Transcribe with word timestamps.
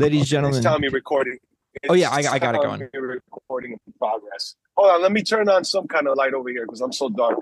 Ladies 0.00 0.20
and 0.20 0.26
gentlemen. 0.28 0.56
It's 0.58 0.64
telling 0.64 0.80
me 0.80 0.88
recording. 0.88 1.38
Oh, 1.88 1.94
yeah, 1.94 2.10
I- 2.10 2.16
I 2.32 2.38
got 2.38 2.54
it 2.54 2.62
going. 2.62 2.88
Recording 2.92 3.72
in 3.72 3.92
progress. 3.98 4.56
Hold 4.76 4.90
on, 4.90 5.02
let 5.02 5.12
me 5.12 5.22
turn 5.22 5.48
on 5.48 5.64
some 5.64 5.86
kind 5.86 6.08
of 6.08 6.16
light 6.16 6.34
over 6.34 6.48
here 6.48 6.64
because 6.64 6.80
I'm 6.80 6.92
so 6.92 7.08
dark. 7.08 7.38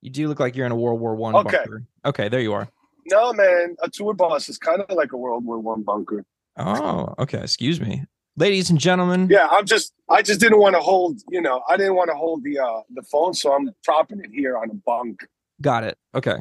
You 0.00 0.10
do 0.10 0.28
look 0.28 0.38
like 0.40 0.54
you're 0.56 0.66
in 0.66 0.72
a 0.72 0.76
World 0.76 1.00
War 1.00 1.14
One 1.14 1.34
Okay. 1.34 1.56
bunker. 1.58 1.82
Okay, 2.04 2.28
there 2.28 2.40
you 2.40 2.52
are. 2.52 2.68
No, 3.06 3.32
man, 3.32 3.76
a 3.82 3.88
tour 3.90 4.14
bus 4.14 4.48
is 4.48 4.56
kind 4.58 4.80
of 4.80 4.94
like 4.96 5.12
a 5.12 5.16
World 5.16 5.44
War 5.44 5.58
One 5.58 5.82
bunker. 5.82 6.24
Oh, 6.56 7.14
okay. 7.18 7.40
Excuse 7.40 7.80
me. 7.80 8.04
Ladies 8.36 8.70
and 8.70 8.78
gentlemen. 8.78 9.28
Yeah, 9.30 9.46
I'm 9.50 9.64
just, 9.66 9.92
I 10.08 10.22
just 10.22 10.40
didn't 10.40 10.58
want 10.58 10.74
to 10.74 10.80
hold, 10.80 11.20
you 11.28 11.40
know, 11.40 11.62
I 11.68 11.76
didn't 11.76 11.94
want 11.94 12.10
to 12.10 12.16
hold 12.16 12.42
the 12.44 12.58
uh 12.58 12.82
the 12.94 13.02
phone, 13.02 13.34
so 13.34 13.52
I'm 13.52 13.70
propping 13.84 14.20
it 14.20 14.30
here 14.32 14.56
on 14.56 14.70
a 14.70 14.74
bunk 14.74 15.26
Got 15.60 15.84
it. 15.84 15.96
Okay. 16.14 16.36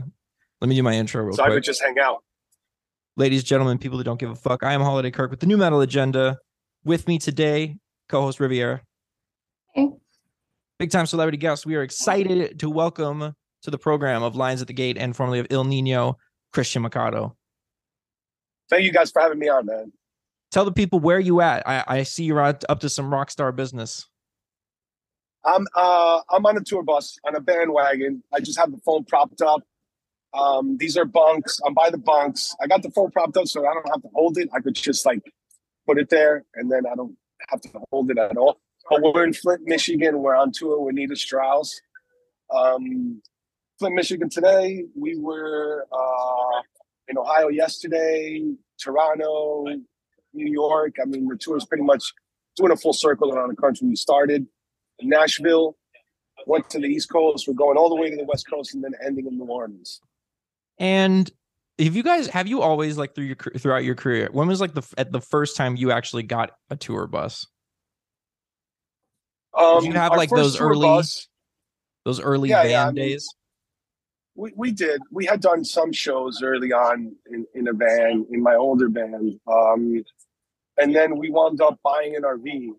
Let 0.62 0.68
me 0.70 0.76
do 0.76 0.84
my 0.84 0.94
intro 0.94 1.24
real 1.24 1.36
so 1.36 1.44
I 1.44 1.50
could 1.50 1.64
just 1.64 1.82
hang 1.84 2.00
out. 2.00 2.24
Ladies 3.16 3.42
and 3.42 3.48
gentlemen, 3.48 3.78
people 3.78 3.98
that 4.00 4.04
don't 4.06 4.20
give 4.20 4.32
a 4.32 4.36
fuck. 4.36 4.64
I 4.64 4.74
am 4.74 4.82
Holiday 4.82 5.12
Kirk 5.12 5.30
with 5.30 5.40
the 5.40 5.46
Nu 5.46 5.56
Metal 5.58 5.82
Agenda. 5.82 6.40
With 6.84 7.08
me 7.08 7.20
today, 7.20 7.78
co-host 8.10 8.40
Riviera. 8.40 8.82
Hey. 9.74 9.90
Big 10.80 10.90
time 10.92 11.06
celebrity 11.06 11.38
guest. 11.38 11.66
We 11.66 11.76
are 11.76 11.84
excited 11.84 12.60
to 12.60 12.70
welcome 12.70 13.36
to 13.62 13.72
the 13.72 13.78
program 13.78 14.24
of 14.24 14.36
Lions 14.36 14.62
at 14.62 14.68
the 14.68 14.74
Gate 14.74 14.98
and 14.98 15.16
formerly 15.16 15.40
of 15.40 15.48
Ill 15.52 15.64
Niño, 15.64 16.16
Cristian 16.54 16.82
Machado. 16.82 17.38
Thank 18.70 18.84
you 18.84 18.92
guys 18.92 19.12
for 19.12 19.22
having 19.22 19.38
me 19.40 19.48
on, 19.48 19.68
man. 19.68 19.94
Tell 20.52 20.66
the 20.66 20.72
people 20.72 21.00
where 21.00 21.20
you 21.20 21.40
at. 21.42 21.68
I, 21.68 21.84
I 21.88 22.04
see 22.04 22.24
you're 22.26 22.42
out- 22.42 22.64
up 22.68 22.80
to 22.82 22.90
some 22.90 23.14
rock 23.14 23.30
star 23.30 23.52
business. 23.52 24.08
I'm 25.46 25.68
uh 25.76 26.22
I'm 26.32 26.46
on 26.46 26.58
a 26.58 26.62
tour 26.62 26.84
bus 26.84 27.18
on 27.28 27.36
a 27.36 27.42
bandwagon. 27.42 28.24
I 28.34 28.40
just 28.40 28.58
have 28.58 28.72
the 28.72 28.78
phone 28.78 29.04
propped 29.04 29.42
up. 29.42 29.62
Um, 30.34 30.78
these 30.78 30.98
are 30.98 31.06
bunks. 31.06 31.60
I'm 31.66 31.74
by 31.74 31.90
the 31.90 31.98
bunks. 31.98 32.56
I 32.62 32.68
got 32.68 32.82
the 32.82 32.90
phone 32.90 33.12
propped 33.12 33.38
up 33.38 33.48
so 33.48 33.62
I 33.68 33.74
don't 33.74 33.88
have 33.90 34.02
to 34.02 34.10
hold 34.14 34.38
it. 34.38 34.50
I 34.54 34.60
could 34.60 34.76
just 34.76 35.06
like 35.06 35.22
put 35.86 36.00
it 36.00 36.10
there 36.10 36.44
and 36.56 36.72
then 36.72 36.84
I 36.92 36.96
don't 36.96 37.16
have 37.50 37.62
to 37.62 37.70
hold 37.92 38.10
it 38.10 38.18
at 38.18 38.36
all. 38.38 38.60
But 38.90 39.02
we're 39.02 39.24
in 39.24 39.34
Flint, 39.34 39.62
Michigan. 39.64 40.20
We're 40.20 40.36
on 40.36 40.52
tour 40.52 40.82
with 40.82 40.96
Nita 40.96 41.16
Strauss. 41.16 41.80
Um, 42.54 43.22
Flint, 43.80 43.96
Michigan 43.96 44.30
today. 44.30 44.84
We 44.96 45.18
were 45.18 45.86
uh, 45.92 46.62
in 47.08 47.18
Ohio 47.18 47.50
yesterday, 47.50 48.44
Toronto, 48.82 49.66
New 50.34 50.52
York. 50.52 50.96
I 51.02 51.06
mean, 51.06 51.28
the 51.28 51.38
tour 51.38 51.58
is 51.58 51.66
pretty 51.66 51.84
much 51.84 52.04
doing 52.56 52.72
a 52.72 52.76
full 52.76 52.94
circle 52.94 53.34
around 53.34 53.50
the 53.50 53.56
country. 53.56 53.88
We 53.88 53.96
started 53.96 54.46
in 55.00 55.10
Nashville, 55.10 55.78
went 56.46 56.70
to 56.72 56.80
the 56.80 56.88
East 56.88 57.10
Coast. 57.10 57.48
We're 57.48 57.54
going 57.54 57.78
all 57.78 57.90
the 57.90 57.96
way 57.96 58.10
to 58.10 58.16
the 58.16 58.26
West 58.26 58.50
Coast 58.50 58.74
and 58.74 58.84
then 58.84 58.94
ending 59.04 59.28
in 59.28 59.38
New 59.38 59.46
Orleans. 59.46 60.02
And 60.80 61.30
have 61.80 61.96
you 61.96 62.04
guys 62.04 62.28
have 62.28 62.48
you 62.48 62.62
always 62.62 62.98
like 62.98 63.16
through 63.16 63.26
your 63.26 63.36
throughout 63.36 63.84
your 63.84 63.96
career? 63.96 64.30
When 64.32 64.48
was 64.48 64.62
like 64.62 64.74
the 64.74 64.84
at 64.98 65.12
the 65.12 65.22
first 65.22 65.56
time 65.58 65.76
you 65.76 65.92
actually 65.92 66.24
got 66.24 66.52
a 66.70 66.76
tour 66.76 67.08
bus? 67.08 67.48
Um, 69.56 69.86
you 69.86 69.94
have, 69.94 70.14
like, 70.14 70.30
those 70.32 70.60
early- 70.60 70.82
bus, 70.88 71.28
Those 72.06 72.20
early 72.20 72.50
Yeah, 72.50 72.64
van 72.64 72.72
yeah, 72.72 72.82
I 72.84 72.86
mean, 72.88 72.96
days. 72.96 73.36
we, 74.34 74.52
we 74.56 74.72
did. 74.72 75.00
We 75.12 75.26
had 75.28 75.42
done 75.42 75.64
some 75.64 75.92
shows 75.94 76.42
early 76.42 76.74
on 76.74 77.16
in, 77.28 77.46
in 77.54 77.68
a 77.68 77.74
van, 77.74 78.26
in 78.32 78.42
my 78.42 78.56
older 78.56 78.90
band. 78.90 79.40
Um, 79.48 80.04
and 80.80 80.96
then 80.96 81.18
we 81.18 81.30
wound 81.30 81.62
up 81.62 81.80
buying 81.84 82.16
an 82.16 82.24
RV 82.24 82.70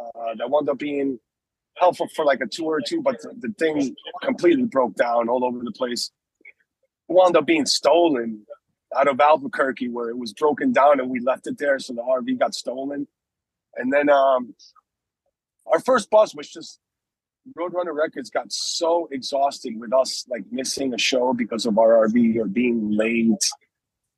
uh, 0.00 0.34
that 0.38 0.50
wound 0.50 0.68
up 0.68 0.78
being 0.78 1.20
helpful 1.76 2.08
for 2.16 2.24
like 2.24 2.40
a 2.40 2.46
tour 2.46 2.78
or 2.78 2.80
two, 2.80 3.00
but 3.02 3.20
the, 3.22 3.32
the 3.38 3.54
thing 3.56 3.94
completely 4.22 4.64
broke 4.64 4.96
down 4.96 5.28
all 5.28 5.44
over 5.44 5.60
the 5.62 5.70
place. 5.70 6.10
Wound 7.08 7.36
up 7.36 7.46
being 7.46 7.66
stolen 7.66 8.46
out 8.96 9.08
of 9.08 9.20
Albuquerque 9.20 9.88
where 9.88 10.08
it 10.08 10.18
was 10.18 10.32
broken 10.32 10.72
down 10.72 11.00
and 11.00 11.10
we 11.10 11.20
left 11.20 11.46
it 11.46 11.58
there. 11.58 11.78
So 11.78 11.92
the 11.92 12.02
RV 12.02 12.38
got 12.38 12.54
stolen. 12.54 13.06
And 13.76 13.92
then 13.92 14.08
um, 14.08 14.54
our 15.66 15.80
first 15.80 16.10
bus 16.10 16.34
was 16.34 16.48
just 16.48 16.80
Roadrunner 17.56 17.94
Records 17.94 18.30
got 18.30 18.52
so 18.52 19.08
exhausted 19.12 19.78
with 19.78 19.92
us 19.92 20.26
like 20.28 20.44
missing 20.50 20.92
a 20.94 20.98
show 20.98 21.32
because 21.32 21.66
of 21.66 21.78
our 21.78 22.08
RV 22.08 22.36
or 22.36 22.46
being 22.46 22.90
late, 22.90 23.44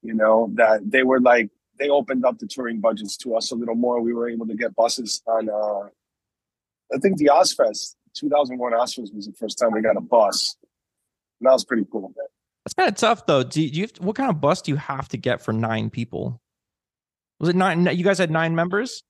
you 0.03 0.15
know, 0.15 0.51
that 0.55 0.81
they 0.91 1.03
were 1.03 1.21
like 1.21 1.51
they 1.79 1.89
opened 1.89 2.25
up 2.25 2.39
the 2.39 2.47
touring 2.47 2.81
budgets 2.81 3.17
to 3.19 3.37
us 3.37 3.53
a 3.53 3.55
little 3.55 3.75
more. 3.75 4.01
We 4.01 4.15
were 4.15 4.29
able 4.29 4.47
to 4.47 4.55
get 4.55 4.75
buses 4.75 5.23
on 5.27 5.49
uh 5.49 5.89
I 6.95 6.99
think 6.99 7.19
the 7.19 7.31
Ozzfest, 7.33 7.97
2001 8.15 8.73
Ozzfest 8.73 9.15
was 9.15 9.27
the 9.27 9.35
first 9.39 9.59
time 9.59 9.73
we 9.73 9.83
got 9.83 9.99
a 9.99 10.01
bus. 10.01 10.57
And 11.41 11.47
that 11.47 11.53
was 11.53 11.65
pretty 11.65 11.87
cool. 11.91 12.15
That's 12.69 12.75
kind 12.75 12.89
of 12.91 12.97
tough 12.97 13.25
though. 13.25 13.43
Do 13.43 13.63
you, 13.63 13.71
do 13.71 13.77
you 13.79 13.83
have 13.85 13.93
to- 13.95 14.03
what 14.03 14.15
kind 14.15 14.29
of 14.29 14.43
bus 14.43 14.61
do 14.61 14.71
you 14.71 14.77
have 14.77 15.09
to 15.09 15.17
get 15.17 15.41
for 15.41 15.55
nine 15.55 15.89
people? 15.89 16.39
Was 17.41 17.49
it 17.49 17.57
nine? 17.57 17.87
You 17.97 18.05
guys 18.05 18.19
had 18.19 18.31
nine 18.31 18.55
members? 18.55 19.03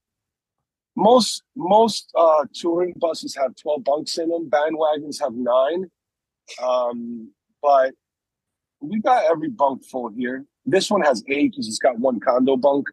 Most 0.95 1.43
most 1.57 2.09
uh 2.15 2.45
touring 2.55 2.95
buses 3.01 3.35
have 3.35 3.57
12 3.57 3.83
bunks 3.83 4.17
in 4.19 4.29
them, 4.29 4.49
bandwagons 4.49 5.21
have 5.21 5.33
nine. 5.35 5.91
Um, 6.63 7.33
but 7.61 7.95
we 8.81 9.01
got 9.01 9.25
every 9.25 9.51
bunk 9.51 9.85
full 9.85 10.09
here. 10.17 10.45
This 10.65 10.89
one 10.89 11.01
has 11.03 11.25
eight 11.29 11.51
because 11.51 11.67
it's 11.67 11.79
got 11.79 11.99
one 11.99 12.21
condo 12.21 12.57
bunk. 12.57 12.87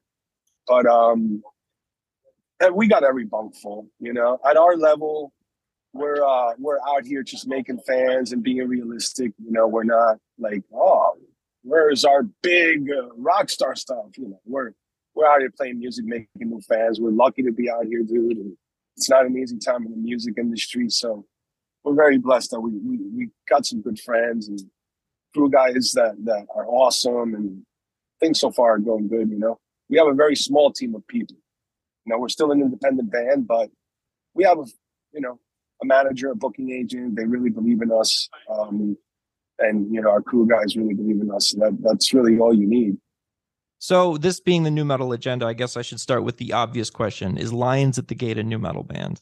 But 0.65 0.87
um 0.87 1.43
we 2.73 2.87
got 2.87 3.03
every 3.03 3.25
bunk 3.25 3.55
full, 3.55 3.87
you 3.99 4.13
know. 4.13 4.39
At 4.43 4.57
our 4.57 4.75
level, 4.75 5.31
we're 5.95 6.21
uh 6.23 6.51
we're 6.57 6.79
out 6.89 7.05
here 7.05 7.23
just 7.23 7.47
making 7.47 7.79
fans 7.87 8.33
and 8.33 8.43
being 8.43 8.67
realistic, 8.67 9.31
you 9.41 9.51
know, 9.51 9.65
we're 9.65 9.85
not 9.85 10.17
like, 10.37 10.61
oh, 10.73 11.13
where's 11.63 12.03
our 12.03 12.23
big 12.43 12.89
uh, 12.91 13.07
rock 13.15 13.49
star 13.49 13.75
stuff? 13.75 14.17
You 14.17 14.27
know, 14.29 14.41
we're 14.45 14.73
we're 15.13 15.25
out 15.25 15.39
here 15.39 15.51
playing 15.55 15.79
music, 15.79 16.03
making 16.05 16.27
new 16.35 16.59
fans. 16.59 16.99
We're 16.99 17.11
lucky 17.11 17.43
to 17.43 17.51
be 17.53 17.69
out 17.69 17.85
here, 17.85 18.03
dude. 18.03 18.37
And 18.37 18.57
it's 18.97 19.09
not 19.09 19.25
an 19.25 19.37
easy 19.37 19.57
time 19.57 19.85
in 19.85 19.91
the 19.91 19.97
music 19.97 20.33
industry, 20.37 20.89
so 20.89 21.25
we're 21.85 21.95
very 21.95 22.17
blessed 22.17 22.51
that 22.51 22.59
we 22.59 22.71
we, 22.71 22.97
we 23.15 23.29
got 23.47 23.65
some 23.65 23.81
good 23.81 23.99
friends 23.99 24.49
and 24.49 24.59
crew 25.33 25.49
guys 25.49 25.93
that 25.93 26.15
that 26.25 26.45
are 26.53 26.67
awesome, 26.67 27.35
and 27.35 27.63
things 28.19 28.41
so 28.41 28.51
far 28.51 28.73
are 28.73 28.79
going 28.79 29.07
good. 29.07 29.29
You 29.29 29.39
know, 29.39 29.59
we 29.89 29.97
have 29.97 30.07
a 30.07 30.13
very 30.13 30.35
small 30.35 30.73
team 30.73 30.93
of 30.93 31.07
people. 31.07 31.37
You 32.05 32.11
know, 32.11 32.19
we're 32.19 32.27
still 32.27 32.51
an 32.51 32.61
independent 32.61 33.09
band, 33.09 33.47
but 33.47 33.69
we 34.33 34.43
have 34.43 34.59
a 34.59 34.65
you 35.13 35.21
know 35.21 35.39
a 35.85 35.87
manager, 35.87 36.31
a 36.31 36.35
booking 36.35 36.71
agent. 36.71 37.15
They 37.15 37.25
really 37.25 37.49
believe 37.49 37.81
in 37.81 37.91
us, 37.91 38.29
um, 38.49 38.97
and 39.59 39.93
you 39.93 40.01
know 40.01 40.09
our 40.09 40.21
crew 40.21 40.47
guys 40.47 40.75
really 40.75 40.93
believe 40.93 41.21
in 41.21 41.31
us. 41.31 41.53
And 41.53 41.61
that 41.61 41.77
that's 41.81 42.13
really 42.13 42.37
all 42.39 42.53
you 42.53 42.67
need. 42.67 42.97
So 43.79 44.17
this 44.17 44.39
being 44.39 44.63
the 44.63 44.71
nu 44.71 44.85
metal 44.85 45.11
agenda, 45.13 45.45
I 45.45 45.53
guess 45.53 45.77
I 45.77 45.81
should 45.81 45.99
start 45.99 46.23
with 46.23 46.37
the 46.37 46.53
obvious 46.53 46.89
question: 46.89 47.37
Is 47.37 47.53
Lions 47.53 47.97
at 47.97 48.07
the 48.07 48.15
Gate 48.15 48.37
a 48.37 48.43
nu 48.43 48.57
metal 48.57 48.83
band? 48.83 49.21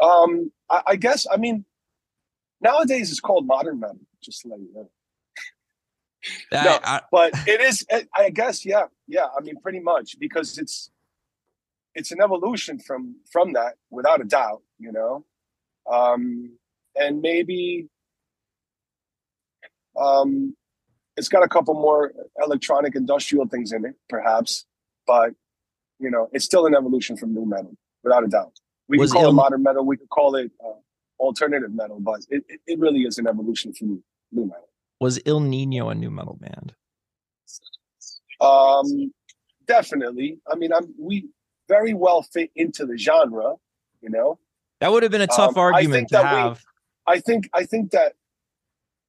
Um, 0.00 0.52
I, 0.70 0.82
I 0.88 0.96
guess 0.96 1.26
I 1.30 1.36
mean 1.36 1.64
nowadays 2.60 3.10
it's 3.10 3.20
called 3.20 3.46
modern 3.46 3.80
metal. 3.80 4.00
Just 4.22 4.42
to 4.42 4.48
let 4.48 4.60
you 4.60 4.72
know. 4.74 4.90
No. 6.52 6.78
I- 6.82 7.02
but 7.12 7.32
it 7.46 7.60
is 7.60 7.86
i 8.14 8.28
guess 8.28 8.66
yeah 8.66 8.86
yeah 9.06 9.26
i 9.38 9.40
mean 9.40 9.54
pretty 9.62 9.78
much 9.78 10.16
because 10.18 10.58
it's 10.58 10.90
it's 11.94 12.10
an 12.10 12.20
evolution 12.20 12.80
from 12.80 13.14
from 13.30 13.52
that 13.52 13.74
without 13.90 14.20
a 14.20 14.24
doubt 14.24 14.62
you 14.78 14.92
know 14.92 15.24
um 15.90 16.50
and 16.96 17.20
maybe 17.20 17.88
um 20.00 20.54
it's 21.16 21.28
got 21.28 21.42
a 21.42 21.48
couple 21.48 21.74
more 21.74 22.12
electronic 22.42 22.94
industrial 22.94 23.46
things 23.46 23.72
in 23.72 23.84
it 23.84 23.94
perhaps 24.08 24.64
but 25.06 25.30
you 25.98 26.10
know 26.10 26.28
it's 26.32 26.44
still 26.44 26.66
an 26.66 26.74
evolution 26.74 27.16
from 27.16 27.34
nu 27.34 27.44
metal 27.44 27.74
without 28.04 28.24
a 28.24 28.28
doubt 28.28 28.52
we 28.88 28.98
Was 28.98 29.10
could 29.10 29.18
call 29.18 29.24
Il- 29.24 29.30
it 29.30 29.34
modern 29.34 29.62
metal 29.62 29.84
we 29.84 29.96
could 29.96 30.08
call 30.08 30.36
it 30.36 30.50
uh, 30.64 30.78
alternative 31.18 31.72
metal 31.74 31.98
but 32.00 32.20
it, 32.30 32.44
it, 32.48 32.60
it 32.66 32.78
really 32.78 33.00
is 33.00 33.18
an 33.18 33.26
evolution 33.26 33.72
from 33.72 34.02
nu 34.32 34.44
metal 34.44 34.68
was 35.00 35.20
Ill 35.26 35.40
Niño 35.40 35.92
a 35.92 35.94
nu 35.94 36.10
metal 36.10 36.36
band? 36.40 36.74
Um, 38.40 39.12
definitely. 39.66 40.38
I 40.50 40.56
mean, 40.56 40.72
I'm 40.72 40.92
we 40.98 41.28
very 41.68 41.94
well 41.94 42.22
fit 42.22 42.50
into 42.56 42.86
the 42.86 42.96
genre. 42.98 43.54
You 44.00 44.10
know, 44.10 44.38
That 44.80 44.92
would 44.92 45.02
have 45.02 45.12
been 45.12 45.20
a 45.22 45.26
tough 45.26 45.56
Um, 45.56 45.58
argument 45.58 46.08
to 46.08 46.12
that 46.14 46.22
we- 46.32 46.38
have. 46.40 46.64
I 47.06 47.20
think 47.20 47.48
I 47.54 47.64
think 47.64 47.90
that 47.92 48.14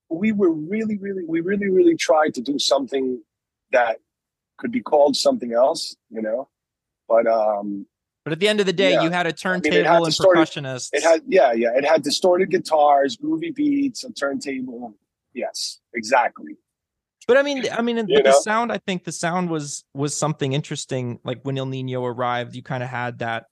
we 0.09 0.31
were 0.31 0.51
really, 0.51 0.97
really, 0.97 1.23
we 1.27 1.41
really, 1.41 1.69
really 1.69 1.95
tried 1.95 2.33
to 2.35 2.41
do 2.41 2.57
something 2.57 3.21
that 3.71 3.97
could 4.57 4.71
be 4.71 4.81
called 4.81 5.15
something 5.15 5.53
else. 5.53 5.95
You 6.09 6.21
know, 6.21 6.49
but 7.07 7.27
um, 7.27 7.85
But 8.23 8.33
at 8.33 8.39
the 8.39 8.47
end 8.47 8.59
of 8.59 8.65
the 8.65 8.73
day, 8.73 8.93
Yeah. 8.93 9.03
you 9.03 9.09
had 9.11 9.27
a 9.27 9.33
turntable 9.33 9.77
and 9.77 10.05
distorted- 10.05 10.39
percussionists. 10.39 10.89
it 10.93 11.03
had 11.03 11.21
yeah, 11.27 11.51
yeah, 11.53 11.75
it 11.75 11.85
had 11.85 12.01
distorted 12.03 12.49
guitars, 12.49 13.17
groovy 13.17 13.53
beats, 13.53 14.03
a 14.03 14.11
turntable. 14.11 14.95
Yes, 15.33 15.79
exactly. 15.93 16.57
But 17.27 17.37
I 17.37 17.43
mean, 17.43 17.65
I 17.71 17.81
mean, 17.83 17.97
You 17.97 18.05
but 18.15 18.23
the 18.23 18.31
sound. 18.33 18.71
I 18.71 18.79
think 18.79 19.03
the 19.03 19.11
sound 19.11 19.49
was 19.51 19.83
was 19.93 20.15
something 20.17 20.53
interesting. 20.53 21.19
Like 21.23 21.41
when 21.43 21.57
Ill 21.57 21.67
Niño 21.67 22.01
arrived, 22.03 22.55
you 22.55 22.63
kind 22.63 22.81
of 22.81 22.89
had 22.89 23.19
that. 23.19 23.45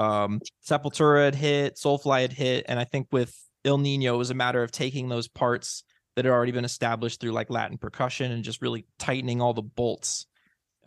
Um, 0.00 0.40
Sepultura 0.66 1.26
had 1.26 1.34
hit, 1.34 1.76
Soulfly 1.76 2.22
had 2.22 2.32
hit, 2.32 2.64
and 2.68 2.80
I 2.80 2.84
think 2.84 3.08
with 3.12 3.36
Ill 3.64 3.78
Niño, 3.78 4.14
it 4.14 4.16
was 4.16 4.30
a 4.30 4.34
matter 4.34 4.62
of 4.62 4.72
taking 4.72 5.08
those 5.10 5.28
parts 5.28 5.84
that 6.16 6.24
had 6.24 6.32
already 6.32 6.52
been 6.52 6.64
established 6.64 7.20
through 7.20 7.32
like 7.32 7.50
Latin 7.50 7.76
percussion 7.76 8.32
and 8.32 8.42
just 8.42 8.62
really 8.62 8.86
tightening 8.98 9.40
all 9.42 9.52
the 9.52 9.62
bolts. 9.62 10.26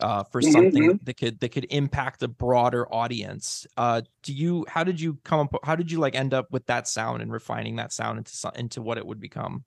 uh, 0.00 0.24
for 0.24 0.40
Mhm, 0.40 0.52
something 0.52 0.98
that 1.04 1.16
could 1.16 1.38
that 1.38 1.50
could 1.50 1.66
impact 1.70 2.20
a 2.24 2.28
broader 2.28 2.92
audience. 2.92 3.64
Uh, 3.76 4.02
do 4.24 4.34
you? 4.34 4.66
How 4.68 4.82
did 4.82 5.00
you 5.00 5.18
come 5.22 5.38
up? 5.40 5.54
How 5.62 5.76
did 5.76 5.92
you 5.92 5.98
like 6.00 6.16
end 6.16 6.34
up 6.34 6.50
with 6.50 6.66
that 6.66 6.88
sound 6.88 7.22
and 7.22 7.30
refining 7.32 7.76
that 7.76 7.92
sound 7.92 8.18
into 8.18 8.52
into 8.58 8.82
what 8.82 8.98
it 8.98 9.06
would 9.06 9.20
become? 9.20 9.64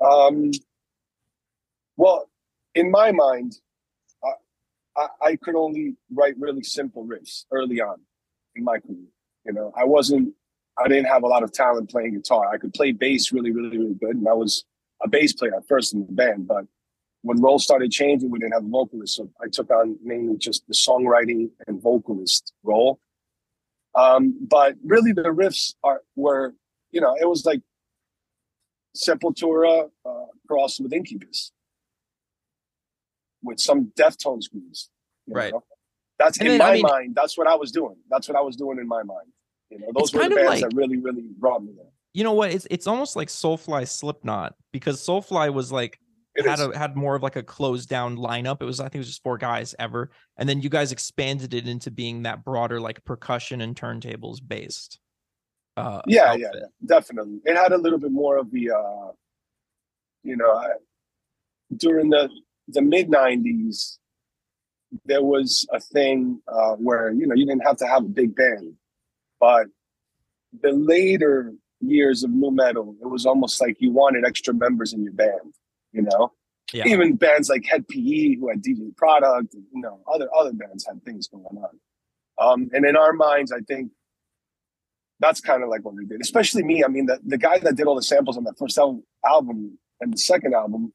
Um, 0.00 0.50
well, 1.96 2.28
in 2.74 2.90
my 2.90 3.12
mind, 3.12 3.60
I, 4.96 5.08
I 5.22 5.36
could 5.36 5.54
only 5.54 5.96
write 6.12 6.34
really 6.38 6.62
simple 6.62 7.06
riffs 7.06 7.44
early 7.50 7.80
on 7.80 8.00
in 8.54 8.64
my 8.64 8.78
career. 8.78 9.06
You 9.44 9.52
know, 9.52 9.72
I 9.76 9.84
wasn't, 9.84 10.34
I 10.78 10.88
didn't 10.88 11.06
have 11.06 11.22
a 11.22 11.26
lot 11.26 11.42
of 11.42 11.52
talent 11.52 11.90
playing 11.90 12.14
guitar. 12.14 12.48
I 12.52 12.58
could 12.58 12.74
play 12.74 12.92
bass 12.92 13.32
really, 13.32 13.52
really, 13.52 13.78
really 13.78 13.94
good, 13.94 14.16
and 14.16 14.28
I 14.28 14.32
was 14.32 14.64
a 15.02 15.08
bass 15.08 15.32
player 15.32 15.54
at 15.56 15.66
first 15.68 15.94
in 15.94 16.06
the 16.06 16.12
band. 16.12 16.48
But 16.48 16.64
when 17.22 17.40
roles 17.40 17.64
started 17.64 17.90
changing, 17.90 18.30
we 18.30 18.38
didn't 18.38 18.54
have 18.54 18.64
a 18.64 18.68
vocalist, 18.68 19.16
so 19.16 19.30
I 19.40 19.48
took 19.48 19.70
on 19.70 19.96
mainly 20.02 20.36
just 20.36 20.66
the 20.66 20.74
songwriting 20.74 21.50
and 21.66 21.80
vocalist 21.80 22.52
role. 22.62 22.98
Um, 23.94 24.36
but 24.40 24.74
really, 24.84 25.12
the 25.12 25.22
riffs 25.22 25.74
are 25.82 26.02
were, 26.16 26.54
you 26.90 27.00
know, 27.00 27.16
it 27.20 27.28
was 27.28 27.44
like 27.46 27.62
Sepultura 28.96 29.90
uh, 30.04 30.26
crossed 30.46 30.80
with 30.80 30.92
Incubus 30.92 31.52
with 33.46 33.60
some 33.60 33.92
Deftones 33.98 34.50
grooves. 34.50 34.90
you 35.26 35.34
Right. 35.34 35.52
know? 35.52 35.62
That's 36.18 36.38
And 36.38 36.48
in 36.48 36.52
then, 36.58 36.60
I 36.62 36.64
my 36.68 36.72
mean- 36.74 36.82
mind. 36.82 37.14
That's 37.14 37.36
what 37.38 37.46
I 37.46 37.54
was 37.54 37.72
doing. 37.72 37.96
That's 38.10 38.28
what 38.28 38.36
I 38.36 38.40
was 38.40 38.56
doing 38.56 38.78
in 38.78 38.86
my 38.88 39.02
mind. 39.02 39.32
You 39.70 39.78
know, 39.80 39.88
those 39.96 40.12
were 40.14 40.28
the 40.28 40.34
bands 40.34 40.48
like- 40.48 40.60
that 40.62 40.74
really, 40.76 40.96
really 40.98 41.28
brought 41.38 41.62
me 41.64 41.72
there. 41.76 41.90
You 42.14 42.24
know 42.24 42.32
what? 42.32 42.50
It's 42.50 42.66
it's 42.70 42.86
almost 42.86 43.14
like 43.16 43.28
Soulfly 43.28 43.86
Slipknot 43.86 44.54
because 44.72 45.04
Soulfly 45.04 45.52
was 45.52 45.70
like 45.70 45.98
It 46.34 46.46
had 46.46 46.58
is. 46.60 46.66
a 46.68 46.78
had 46.78 46.96
more 46.96 47.14
of 47.14 47.22
like 47.22 47.36
a 47.36 47.42
closed 47.42 47.88
down 47.90 48.16
lineup. 48.16 48.62
It 48.62 48.64
was 48.64 48.80
I 48.80 48.84
think 48.84 48.94
it 48.96 48.98
was 48.98 49.08
just 49.08 49.22
four 49.22 49.36
guys 49.36 49.74
ever, 49.78 50.10
and 50.38 50.48
then 50.48 50.62
you 50.62 50.70
guys 50.70 50.92
expanded 50.92 51.52
it 51.52 51.68
into 51.68 51.90
being 51.90 52.22
that 52.22 52.42
broader 52.44 52.80
like 52.80 53.04
percussion 53.04 53.60
and 53.60 53.74
turntables 53.76 54.38
based. 54.46 54.98
Uh, 55.76 56.00
yeah, 56.06 56.32
yeah, 56.32 56.46
outfit. 56.46 56.62
yeah, 56.62 56.66
definitely. 56.86 57.40
It 57.44 57.54
had 57.54 57.72
a 57.72 57.76
little 57.76 57.98
bit 57.98 58.10
more 58.12 58.38
of 58.38 58.50
the, 58.50 58.70
uh, 58.70 59.12
you 60.22 60.36
know, 60.38 60.52
I, 60.52 60.68
during 61.76 62.08
the 62.08 62.30
the 62.68 62.82
mid 62.82 63.08
'90s, 63.08 63.98
there 65.04 65.22
was 65.22 65.66
a 65.72 65.80
thing 65.80 66.40
uh, 66.48 66.74
where 66.76 67.12
you 67.12 67.26
know 67.26 67.34
you 67.34 67.46
didn't 67.46 67.64
have 67.66 67.76
to 67.78 67.86
have 67.86 68.04
a 68.04 68.08
big 68.08 68.34
band, 68.34 68.74
but 69.40 69.66
the 70.62 70.72
later 70.72 71.52
years 71.80 72.22
of 72.24 72.30
nu 72.30 72.50
metal, 72.50 72.96
it 73.02 73.06
was 73.06 73.26
almost 73.26 73.60
like 73.60 73.76
you 73.80 73.90
wanted 73.90 74.24
extra 74.24 74.54
members 74.54 74.92
in 74.92 75.02
your 75.02 75.12
band. 75.12 75.54
You 75.92 76.02
know, 76.02 76.32
Yeah. 76.72 76.86
even 76.88 77.16
bands 77.16 77.48
like 77.48 77.64
Hed 77.64 77.86
PE, 77.88 78.36
who 78.36 78.48
had 78.48 78.62
DJ 78.62 78.94
Product, 78.96 79.54
and, 79.54 79.64
you 79.72 79.80
know, 79.80 80.00
other 80.12 80.28
other 80.34 80.52
bands 80.52 80.86
had 80.86 81.02
things 81.04 81.28
going 81.28 81.44
on. 81.44 81.78
Um, 82.38 82.70
and 82.72 82.84
in 82.84 82.96
our 82.96 83.12
minds, 83.12 83.50
I 83.52 83.60
think 83.60 83.92
that's 85.20 85.40
kind 85.40 85.62
of 85.62 85.68
like 85.70 85.84
what 85.84 85.94
we 85.94 86.04
did. 86.04 86.20
Especially 86.20 86.62
me. 86.62 86.84
I 86.84 86.88
mean, 86.88 87.06
the, 87.06 87.18
the 87.24 87.38
guy 87.38 87.58
that 87.58 87.76
did 87.76 87.86
all 87.86 87.94
the 87.94 88.02
samples 88.02 88.36
on 88.36 88.44
that 88.44 88.58
first 88.58 88.76
album, 88.76 89.02
album 89.24 89.78
and 90.00 90.12
the 90.12 90.18
second 90.18 90.52
album 90.54 90.92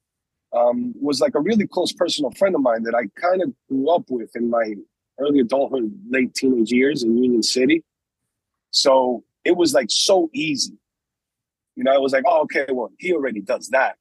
um, 0.54 0.94
was 1.00 1.22
like 1.22 1.36
a 1.36 1.40
really 1.40 1.68
close 1.68 1.94
personal 1.94 2.32
friend 2.32 2.56
of 2.56 2.62
mine 2.62 2.84
that 2.84 2.96
I 2.96 3.08
kind 3.20 3.42
of 3.42 3.54
grew 3.70 3.90
up 3.90 4.04
with 4.10 4.36
in 4.36 4.50
my 4.50 4.74
early 5.20 5.40
adulthood, 5.40 5.92
late 6.10 6.34
teenage 6.34 6.72
years 6.72 7.04
in 7.04 7.18
Union 7.18 7.44
City. 7.44 7.84
So 8.72 9.24
it 9.46 9.56
was 9.56 9.74
like 9.74 9.88
so 9.90 10.30
easy. 10.34 10.78
You 11.76 11.84
know, 11.86 11.94
I 11.94 11.98
was 11.98 12.14
like, 12.14 12.24
oh, 12.28 12.42
okay, 12.44 12.66
well, 12.70 12.92
he 13.00 13.14
already 13.14 13.42
does 13.42 13.70
that. 13.70 13.96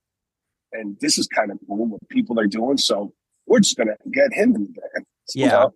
And 0.73 0.97
this 1.01 1.19
is 1.19 1.27
kind 1.27 1.51
of 1.51 1.59
cool 1.67 1.87
what 1.87 2.09
people 2.09 2.39
are 2.39 2.47
doing. 2.47 2.77
So 2.79 3.13
we're 3.47 3.61
just 3.61 3.77
going 3.77 3.89
to 3.89 3.97
get 4.11 4.33
him 4.33 4.55
in 4.55 4.63
the 4.65 4.69
band. 4.69 5.07
you 5.35 5.45
Yeah. 5.47 5.51
know? 5.51 5.75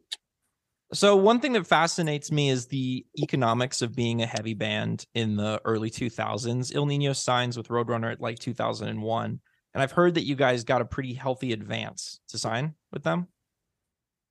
So 0.93 1.17
one 1.17 1.41
thing 1.41 1.55
that 1.55 1.67
fascinates 1.67 2.31
me 2.31 2.50
is 2.50 2.67
the 2.67 3.05
economics 3.19 3.82
of 3.82 3.97
being 3.97 4.23
a 4.23 4.27
heavy 4.27 4.55
band 4.55 5.06
in 5.15 5.37
the 5.37 5.61
early 5.65 5.91
2000s. 5.91 6.73
Ill 6.75 6.87
Niño 6.87 7.17
signs 7.17 7.56
with 7.56 7.69
Roadrunner 7.69 8.12
at 8.12 8.20
like 8.20 8.38
2001, 8.38 9.41
and 9.75 9.82
I've 9.82 9.93
heard 9.93 10.15
that 10.15 10.25
you 10.25 10.37
guys 10.37 10.65
got 10.65 10.81
a 10.81 10.85
pretty 10.85 11.15
healthy 11.15 11.53
advance 11.53 12.21
to 12.29 12.38
sign 12.38 12.75
with 12.93 13.03
them. 13.03 13.26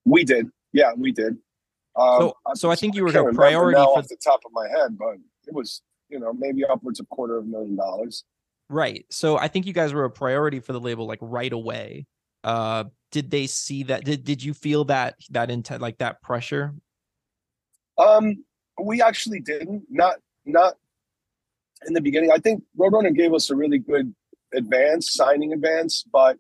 We 0.06 0.24
did. 0.24 0.48
Yeah, 0.72 0.94
we 0.98 1.12
did. 1.12 1.38
Um, 1.96 2.20
So- 2.20 2.38
so 2.56 2.72
I 2.72 2.76
think 2.76 2.96
you 2.96 3.04
were 3.04 3.10
a 3.10 3.34
priority 3.34 3.78
now 3.78 3.86
for- 3.86 4.00
off 4.00 4.08
the 4.08 4.16
top 4.16 4.42
of 4.46 4.52
my 4.54 4.68
head, 4.68 4.98
but 4.98 5.18
it 5.48 5.54
was, 5.54 5.82
you 6.10 6.20
know, 6.20 6.34
maybe 6.34 6.66
upwards 6.66 7.00
of 7.00 7.08
quarter 7.10 7.38
of 7.38 7.44
a 7.44 7.48
million 7.48 7.76
dollars. 7.76 8.24
Right. 8.70 9.06
So 9.12 9.38
I 9.38 9.48
think 9.50 9.66
you 9.68 9.74
guys 9.74 9.94
were 9.94 10.06
a 10.06 10.10
priority 10.10 10.60
for 10.60 10.74
the 10.74 10.80
label 10.80 11.06
like 11.06 11.20
right 11.22 11.52
away. 11.54 12.08
Uh 12.44 12.86
did 13.12 13.30
they 13.30 13.46
see 13.46 13.84
that 13.84 14.04
did 14.04 14.24
did 14.24 14.44
you 14.44 14.54
feel 14.54 14.86
that 14.86 15.16
that 15.30 15.52
intent 15.52 15.82
like 15.82 16.00
that 16.00 16.22
pressure? 16.22 16.74
Um, 17.98 18.44
we 18.84 19.02
actually 19.02 19.40
didn't. 19.40 19.86
Not 19.90 20.16
not 20.46 20.74
in 21.86 21.94
the 21.94 22.02
beginning. 22.02 22.32
I 22.32 22.38
think 22.38 22.64
Roadrunner 22.78 23.16
gave 23.16 23.34
us 23.34 23.50
a 23.52 23.56
really 23.56 23.78
good 23.78 24.14
advance, 24.56 25.14
signing 25.14 25.54
advance, 25.54 26.04
but 26.12 26.38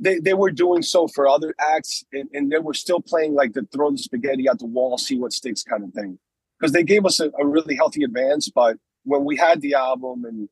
they 0.00 0.18
they 0.18 0.34
were 0.34 0.50
doing 0.50 0.82
so 0.82 1.06
for 1.08 1.28
other 1.28 1.54
acts, 1.58 2.04
and, 2.12 2.28
and 2.32 2.50
they 2.50 2.58
were 2.58 2.74
still 2.74 3.00
playing 3.00 3.34
like 3.34 3.52
the 3.52 3.66
throw 3.72 3.90
the 3.90 3.98
spaghetti 3.98 4.48
at 4.48 4.58
the 4.58 4.66
wall, 4.66 4.98
see 4.98 5.18
what 5.18 5.32
sticks 5.32 5.62
kind 5.62 5.84
of 5.84 5.92
thing. 5.92 6.18
Because 6.58 6.72
they 6.72 6.84
gave 6.84 7.04
us 7.04 7.20
a, 7.20 7.30
a 7.38 7.46
really 7.46 7.74
healthy 7.76 8.04
advance, 8.04 8.48
but 8.48 8.76
when 9.04 9.24
we 9.24 9.36
had 9.36 9.60
the 9.60 9.74
album 9.74 10.24
and 10.24 10.48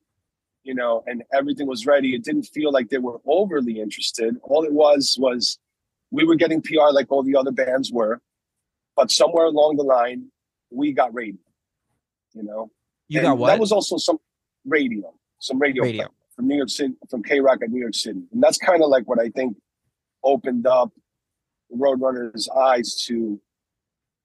you 0.64 0.74
know 0.74 1.02
and 1.06 1.22
everything 1.32 1.66
was 1.66 1.86
ready, 1.86 2.14
it 2.14 2.24
didn't 2.24 2.44
feel 2.44 2.72
like 2.72 2.90
they 2.90 2.98
were 2.98 3.20
overly 3.26 3.80
interested. 3.80 4.36
All 4.42 4.64
it 4.64 4.72
was 4.72 5.16
was 5.20 5.58
we 6.10 6.24
were 6.24 6.36
getting 6.36 6.62
PR 6.62 6.90
like 6.92 7.10
all 7.10 7.22
the 7.22 7.36
other 7.36 7.52
bands 7.52 7.92
were 7.92 8.20
but 9.00 9.10
somewhere 9.10 9.46
along 9.46 9.76
the 9.76 9.82
line, 9.82 10.26
we 10.70 10.92
got 10.92 11.14
radio. 11.14 11.40
You 12.34 12.42
know, 12.42 12.70
You 13.08 13.20
And 13.20 13.28
got 13.28 13.38
what? 13.38 13.46
That 13.48 13.58
was 13.58 13.72
also 13.72 13.96
some 13.96 14.18
radio, 14.66 15.14
some 15.40 15.58
radio, 15.58 15.82
Radio. 15.82 16.08
from 16.36 16.46
New 16.46 16.56
York 16.56 16.68
City, 16.68 16.94
from 17.10 17.22
K 17.22 17.40
Rock 17.40 17.58
at 17.62 17.70
New 17.70 17.80
York 17.80 17.94
City, 17.94 18.22
and 18.32 18.42
that's 18.42 18.58
kind 18.58 18.82
of 18.82 18.88
like 18.88 19.08
what 19.08 19.18
I 19.20 19.28
think 19.30 19.56
opened 20.22 20.66
up 20.66 20.92
Roadrunner's 21.76 22.48
eyes 22.50 22.94
to, 23.06 23.40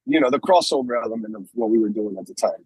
you 0.06 0.20
know, 0.20 0.30
the 0.30 0.40
crossover 0.40 1.02
element 1.02 1.36
of 1.36 1.48
what 1.54 1.70
we 1.70 1.80
were 1.80 1.90
doing 1.90 2.18
at 2.20 2.28
the 2.28 2.34
time. 2.34 2.66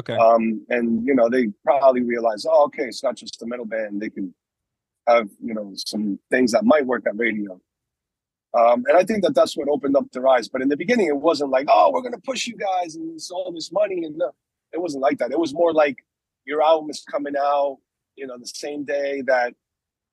okay. 0.00 0.16
Um, 0.16 0.64
and 0.68 1.06
you 1.06 1.14
know, 1.14 1.28
they 1.28 1.48
probably 1.64 2.02
realized, 2.02 2.46
oh, 2.50 2.64
okay, 2.64 2.84
it's 2.84 3.02
not 3.02 3.16
just 3.16 3.40
a 3.42 3.46
metal 3.46 3.66
band; 3.66 4.00
they 4.00 4.10
can 4.10 4.34
have 5.06 5.28
you 5.44 5.54
know 5.54 5.72
some 5.76 6.18
things 6.30 6.52
that 6.52 6.64
might 6.64 6.86
work 6.86 7.04
at 7.06 7.16
radio. 7.16 7.60
Um, 8.54 8.84
and 8.86 8.98
I 8.98 9.04
think 9.04 9.22
that 9.22 9.34
that's 9.34 9.56
what 9.56 9.68
opened 9.68 9.96
up 9.96 10.10
their 10.12 10.28
eyes. 10.28 10.48
But 10.48 10.60
in 10.60 10.68
the 10.68 10.76
beginning, 10.76 11.06
it 11.06 11.16
wasn't 11.16 11.50
like, 11.50 11.66
oh, 11.70 11.90
we're 11.92 12.02
going 12.02 12.12
to 12.12 12.20
push 12.20 12.46
you 12.46 12.56
guys 12.56 12.96
and 12.96 13.14
it's 13.14 13.30
all 13.30 13.50
this 13.50 13.72
money. 13.72 14.04
And 14.04 14.18
no, 14.18 14.32
it 14.72 14.80
wasn't 14.80 15.02
like 15.02 15.18
that. 15.18 15.30
It 15.30 15.38
was 15.38 15.54
more 15.54 15.72
like 15.72 16.04
your 16.44 16.62
album 16.62 16.90
is 16.90 17.04
coming 17.10 17.34
out, 17.36 17.78
you 18.16 18.26
know, 18.26 18.38
the 18.38 18.46
same 18.46 18.84
day 18.84 19.22
that, 19.26 19.54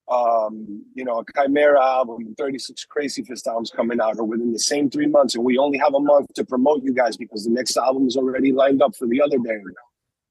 um, 0.09 0.83
you 0.95 1.03
know, 1.03 1.19
a 1.19 1.25
Chimaira 1.25 1.79
album 1.79 2.33
36 2.37 2.85
Crazyfists 2.85 3.47
albums 3.47 3.71
coming 3.71 4.01
out, 4.01 4.17
or 4.17 4.25
within 4.25 4.53
the 4.53 4.59
same 4.59 4.89
three 4.89 5.07
months. 5.07 5.35
And 5.35 5.43
we 5.43 5.57
only 5.57 5.77
have 5.77 5.93
a 5.93 5.99
month 5.99 6.33
to 6.35 6.45
promote 6.45 6.83
you 6.83 6.93
guys 6.93 7.17
because 7.17 7.45
the 7.45 7.51
next 7.51 7.77
album 7.77 8.07
is 8.07 8.17
already 8.17 8.51
lined 8.51 8.81
up 8.81 8.95
for 8.95 9.07
the 9.07 9.21
other 9.21 9.39
band. 9.39 9.63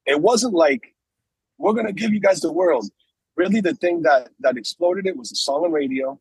It 0.05 0.21
wasn't 0.21 0.53
like, 0.53 0.95
we're 1.57 1.73
to 1.73 1.93
give 1.93 2.13
you 2.13 2.19
guys 2.19 2.41
the 2.41 2.51
world. 2.51 2.89
Really, 3.35 3.61
the 3.61 3.73
thing 3.73 4.01
that 4.01 4.29
that 4.41 4.57
exploded 4.57 5.05
it 5.05 5.15
was 5.15 5.29
the 5.29 5.35
song 5.35 5.63
on 5.63 5.71
radio 5.71 6.19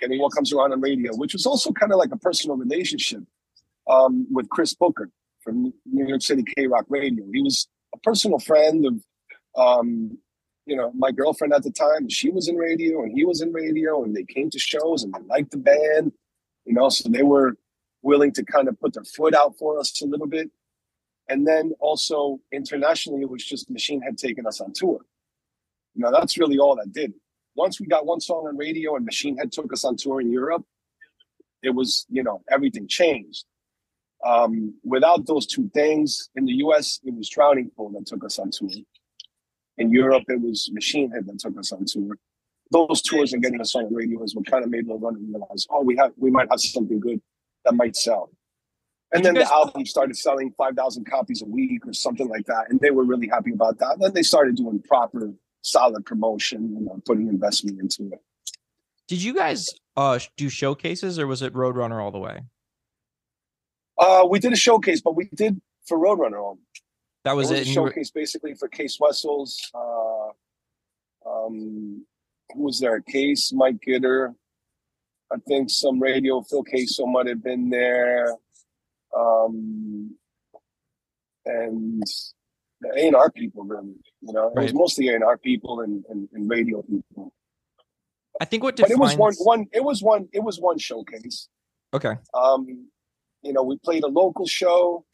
getting 0.00 0.20
what 0.20 0.32
comes 0.32 0.52
around 0.52 0.72
on 0.72 0.80
radio, 0.80 1.14
which 1.14 1.32
was 1.32 1.46
also 1.46 1.72
kind 1.72 1.92
of 1.92 1.98
like 1.98 2.12
a 2.12 2.18
personal 2.18 2.56
relationship 2.56 3.22
um, 3.88 4.26
with 4.30 4.48
Chris 4.48 4.74
Booker 4.74 5.10
from 5.42 5.72
New 5.84 6.06
York 6.06 6.22
City 6.22 6.44
K 6.56 6.66
Rock 6.66 6.86
Radio. 6.88 7.24
He 7.32 7.42
was 7.42 7.68
a 7.94 7.98
personal 7.98 8.38
friend 8.38 8.84
of, 8.86 8.94
um, 9.56 10.18
you 10.66 10.76
know, 10.76 10.92
my 10.94 11.12
girlfriend 11.12 11.52
at 11.52 11.62
the 11.62 11.70
time. 11.70 12.08
She 12.08 12.30
was 12.30 12.48
in 12.48 12.56
radio 12.56 13.02
and 13.02 13.12
he 13.12 13.24
was 13.24 13.40
in 13.40 13.52
radio, 13.52 14.02
and 14.04 14.14
they 14.14 14.24
came 14.24 14.50
to 14.50 14.58
shows 14.58 15.02
and 15.02 15.14
they 15.14 15.20
liked 15.28 15.52
the 15.52 15.58
band, 15.58 16.12
you 16.64 16.74
know, 16.74 16.88
so 16.88 17.08
they 17.08 17.22
were 17.22 17.56
willing 18.02 18.32
to 18.32 18.44
kind 18.44 18.68
of 18.68 18.78
put 18.80 18.94
their 18.94 19.04
foot 19.04 19.34
out 19.34 19.56
for 19.58 19.78
us 19.78 20.00
a 20.02 20.06
little 20.06 20.26
bit. 20.26 20.50
And 21.28 21.46
then 21.46 21.72
also 21.80 22.40
internationally, 22.52 23.22
it 23.22 23.30
was 23.30 23.44
just 23.44 23.70
Machine 23.70 24.00
had 24.00 24.18
taken 24.18 24.46
us 24.46 24.60
on 24.60 24.72
tour. 24.72 25.00
You 25.94 26.02
know, 26.02 26.12
that's 26.12 26.38
really 26.38 26.58
all 26.58 26.76
that 26.76 26.92
did 26.92 27.14
once 27.56 27.80
we 27.80 27.86
got 27.86 28.06
one 28.06 28.20
song 28.20 28.46
on 28.46 28.56
radio 28.56 28.94
and 28.96 29.04
Machine 29.04 29.36
Head 29.36 29.50
took 29.50 29.72
us 29.72 29.84
on 29.84 29.96
tour 29.96 30.20
in 30.20 30.30
Europe, 30.30 30.64
it 31.62 31.70
was, 31.70 32.06
you 32.08 32.22
know, 32.22 32.42
everything 32.50 32.86
changed. 32.86 33.44
Um, 34.24 34.74
without 34.84 35.26
those 35.26 35.46
two 35.46 35.70
things, 35.74 36.28
in 36.36 36.44
the 36.44 36.52
US, 36.52 37.00
it 37.02 37.14
was 37.14 37.28
Drowning 37.28 37.70
Pool 37.76 37.90
that 37.90 38.06
took 38.06 38.24
us 38.24 38.38
on 38.38 38.50
tour. 38.50 38.70
In 39.78 39.90
Europe, 39.90 40.24
it 40.28 40.40
was 40.40 40.70
Machine 40.72 41.10
Head 41.10 41.26
that 41.26 41.38
took 41.38 41.58
us 41.58 41.72
on 41.72 41.84
tour. 41.86 42.16
Those 42.70 43.02
tours 43.02 43.32
and 43.32 43.42
getting 43.42 43.60
us 43.60 43.74
on 43.74 43.84
the 43.84 43.94
radio 43.94 44.22
is 44.22 44.34
what 44.34 44.46
kind 44.46 44.64
of 44.64 44.70
made 44.70 44.88
Roadrunner 44.88 45.18
realize, 45.20 45.66
oh, 45.70 45.82
we 45.82 45.96
have 45.96 46.12
we 46.16 46.30
might 46.30 46.48
have 46.50 46.60
something 46.60 46.98
good 46.98 47.20
that 47.64 47.74
might 47.74 47.94
sell. 47.94 48.30
And 49.12 49.24
then 49.24 49.34
the 49.34 49.50
album 49.50 49.86
started 49.86 50.16
selling 50.16 50.52
5,000 50.58 51.04
copies 51.04 51.40
a 51.40 51.44
week 51.44 51.86
or 51.86 51.92
something 51.92 52.28
like 52.28 52.44
that. 52.46 52.64
And 52.68 52.80
they 52.80 52.90
were 52.90 53.04
really 53.04 53.28
happy 53.28 53.52
about 53.52 53.78
that. 53.78 53.98
Then 54.00 54.12
they 54.12 54.22
started 54.22 54.56
doing 54.56 54.82
proper 54.82 55.32
solid 55.62 56.04
promotion 56.04 56.74
and 56.76 56.88
uh, 56.88 56.94
putting 57.04 57.28
investment 57.28 57.80
into 57.80 58.12
it. 58.12 58.20
Did 59.08 59.22
you 59.22 59.34
guys 59.34 59.70
uh 59.96 60.18
do 60.36 60.48
showcases 60.48 61.18
or 61.18 61.26
was 61.26 61.42
it 61.42 61.54
Roadrunner 61.54 62.02
all 62.02 62.10
the 62.10 62.18
way? 62.18 62.40
Uh, 63.98 64.26
we 64.28 64.38
did 64.38 64.52
a 64.52 64.56
showcase, 64.56 65.00
but 65.00 65.16
we 65.16 65.28
did 65.34 65.60
for 65.86 65.98
Roadrunner. 65.98 66.56
That 67.26 67.34
was, 67.34 67.50
it. 67.50 67.58
it. 67.58 67.60
A 67.62 67.64
showcase 67.64 68.12
were... 68.14 68.20
basically 68.20 68.54
for 68.54 68.70
Cees 68.72 68.98
Wessels. 69.00 69.58
Uh, 69.74 70.28
um, 71.28 72.06
who 72.54 72.62
was 72.62 72.78
there? 72.78 73.02
Cees, 73.08 73.52
Mike 73.52 73.78
Gitter. 73.84 74.32
I 75.32 75.38
think 75.48 75.68
some 75.68 75.98
radio. 75.98 76.40
Phil 76.42 76.62
Caso 76.62 77.04
might 77.04 77.26
have 77.26 77.42
been 77.42 77.68
there. 77.68 78.32
Um, 79.16 80.14
and 81.44 82.04
the 82.80 82.90
A 82.96 83.08
and 83.08 83.16
R 83.16 83.28
people, 83.32 83.64
really. 83.64 83.96
You 84.20 84.32
know, 84.32 84.52
it 84.54 84.62
was 84.62 84.72
mostly 84.72 85.08
A 85.08 85.16
and 85.16 85.24
R 85.24 85.36
people 85.36 85.80
and, 85.80 86.04
and, 86.08 86.28
and, 86.32 86.48
radio 86.48 86.82
people. 86.82 87.32
I 88.40 88.44
think 88.44 88.62
what 88.62 88.76
defines... 88.76 88.92
but 88.92 88.94
it 88.94 89.00
was 89.00 89.16
one 89.16 89.34
one. 89.38 89.66
It 89.72 89.82
was 89.82 90.00
one. 90.00 90.28
It 90.32 90.44
was 90.44 90.60
one 90.60 90.78
showcase. 90.78 91.48
Okay. 91.92 92.14
Um, 92.34 92.86
you 93.42 93.52
know, 93.52 93.64
we 93.64 93.78
played 93.78 94.04
a 94.04 94.08
local 94.08 94.46
show 94.46 95.04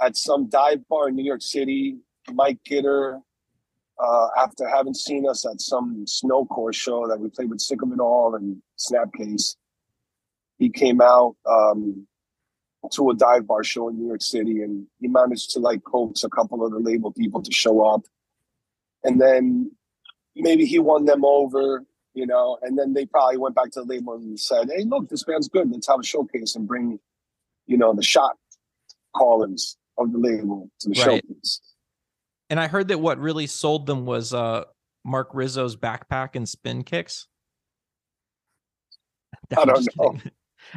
at 0.00 0.16
some 0.16 0.48
dive 0.48 0.86
bar 0.88 1.08
in 1.08 1.16
New 1.16 1.24
York 1.24 1.42
City. 1.42 1.98
Mike 2.32 2.58
Gitter, 2.68 3.20
uh, 3.98 4.28
after 4.36 4.68
having 4.68 4.94
seen 4.94 5.28
us 5.28 5.46
at 5.46 5.60
some 5.60 6.04
snow 6.06 6.44
course 6.44 6.76
show 6.76 7.08
that 7.08 7.18
we 7.18 7.28
played 7.30 7.50
with 7.50 7.60
Sick 7.60 7.82
of 7.82 7.92
It 7.92 8.00
All 8.00 8.34
and 8.34 8.62
Snapcase, 8.78 9.56
he 10.58 10.68
came 10.70 11.00
out 11.00 11.36
um, 11.46 12.06
to 12.92 13.10
a 13.10 13.14
dive 13.14 13.46
bar 13.46 13.64
show 13.64 13.88
in 13.88 13.98
New 13.98 14.06
York 14.06 14.22
City 14.22 14.62
and 14.62 14.86
he 15.00 15.08
managed 15.08 15.50
to 15.50 15.60
like 15.60 15.82
coax 15.84 16.24
a 16.24 16.28
couple 16.28 16.64
of 16.64 16.72
the 16.72 16.78
label 16.78 17.12
people 17.12 17.42
to 17.42 17.52
show 17.52 17.84
up. 17.86 18.02
And 19.04 19.20
then 19.20 19.70
maybe 20.36 20.64
he 20.64 20.78
won 20.78 21.04
them 21.04 21.24
over, 21.24 21.84
you 22.14 22.26
know, 22.26 22.58
and 22.62 22.78
then 22.78 22.92
they 22.92 23.06
probably 23.06 23.36
went 23.36 23.54
back 23.54 23.70
to 23.72 23.80
the 23.80 23.86
label 23.86 24.14
and 24.14 24.38
said, 24.38 24.68
Hey, 24.74 24.84
look, 24.84 25.08
this 25.08 25.24
band's 25.24 25.48
good. 25.48 25.70
Let's 25.70 25.88
have 25.88 26.00
a 26.00 26.04
showcase 26.04 26.56
and 26.56 26.66
bring, 26.66 26.98
you 27.66 27.76
know, 27.76 27.94
the 27.94 28.02
shot 28.02 28.36
callers 29.14 29.76
of 29.98 30.12
the 30.12 30.18
label 30.18 30.70
to 30.80 30.88
the 30.88 31.00
right. 31.00 31.24
showcase. 31.26 31.60
And 32.50 32.58
I 32.58 32.66
heard 32.66 32.88
that 32.88 32.98
what 32.98 33.18
really 33.18 33.46
sold 33.46 33.86
them 33.86 34.06
was 34.06 34.32
uh 34.32 34.64
Marc 35.04 35.30
Rizzo's 35.32 35.76
backpack 35.76 36.34
and 36.34 36.48
spin 36.48 36.82
kicks. 36.84 37.26
I 39.56 39.64
don't 39.64 39.88
know. 39.96 40.16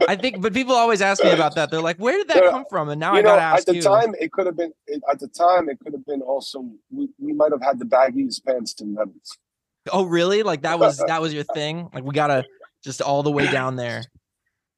I 0.08 0.16
think, 0.16 0.42
but 0.42 0.54
people 0.54 0.76
always 0.76 1.02
ask 1.02 1.24
me 1.24 1.32
about 1.32 1.56
that. 1.56 1.70
They're 1.70 1.82
like, 1.82 1.98
"Where 1.98 2.18
did 2.18 2.30
that 2.30 2.44
come 2.52 2.66
from?" 2.70 2.90
And 2.90 3.00
now 3.00 3.14
I 3.14 3.22
gotta 3.22 3.42
ask 3.42 3.62
At 3.62 3.66
the 3.68 3.76
you. 3.76 3.82
time, 3.82 4.16
it 4.20 4.32
could 4.32 4.46
have 4.46 4.56
been. 4.56 4.72
At 5.12 5.20
the 5.20 5.28
time, 5.28 5.70
it 5.70 5.80
could 5.80 5.94
have 5.94 6.06
been 6.06 6.22
also. 6.22 6.66
We, 6.90 7.10
we 7.20 7.34
might 7.34 7.52
have 7.52 7.62
had 7.62 7.80
the 7.80 7.86
baggies 7.86 8.44
pants 8.44 8.80
and 8.80 8.94
medals. 8.94 9.38
Oh, 9.92 10.06
really? 10.06 10.44
Like 10.44 10.62
that 10.62 10.80
was 10.80 10.98
that 11.08 11.22
was 11.22 11.34
your 11.34 11.44
thing? 11.44 11.90
Like 11.94 12.04
we 12.04 12.14
gotta 12.14 12.46
just 12.84 13.02
all 13.02 13.24
the 13.24 13.32
way 13.32 13.52
down 13.52 13.76
there. 13.76 14.04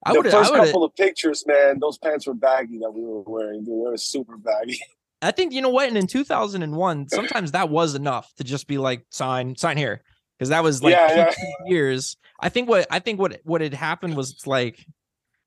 I 0.06 0.14
the 0.14 0.30
first 0.30 0.54
couple 0.54 0.84
of 0.84 0.96
pictures, 0.96 1.46
man, 1.46 1.80
those 1.80 1.98
pants 1.98 2.28
were 2.28 2.34
baggy 2.34 2.80
that 2.80 2.92
we 2.92 3.04
were 3.04 3.22
wearing. 3.22 3.64
They 3.64 3.72
were 3.72 3.98
super 3.98 4.38
baggy. 4.38 4.80
I 5.22 5.32
think 5.32 5.54
you 5.54 5.62
know 5.62 5.70
what, 5.70 5.88
and 5.88 5.98
in 5.98 6.08
2001, 6.08 7.10
sometimes 7.10 7.54
that 7.54 7.70
was 7.70 7.96
enough 7.96 8.34
to 8.36 8.44
just 8.44 8.68
be 8.68 8.78
like 8.78 9.06
sign 9.10 9.56
sign 9.56 9.78
here 9.78 10.02
because 10.38 10.50
that 10.50 10.64
was 10.64 10.84
like 10.84 10.92
yeah, 10.92 11.16
yeah. 11.16 11.34
years. 11.66 12.18
I 12.42 12.50
think 12.50 12.68
what 12.68 12.88
I 12.92 13.00
think 13.00 13.20
what 13.20 13.40
what 13.44 13.62
had 13.62 13.74
happened 13.74 14.18
was 14.18 14.46
like, 14.46 14.86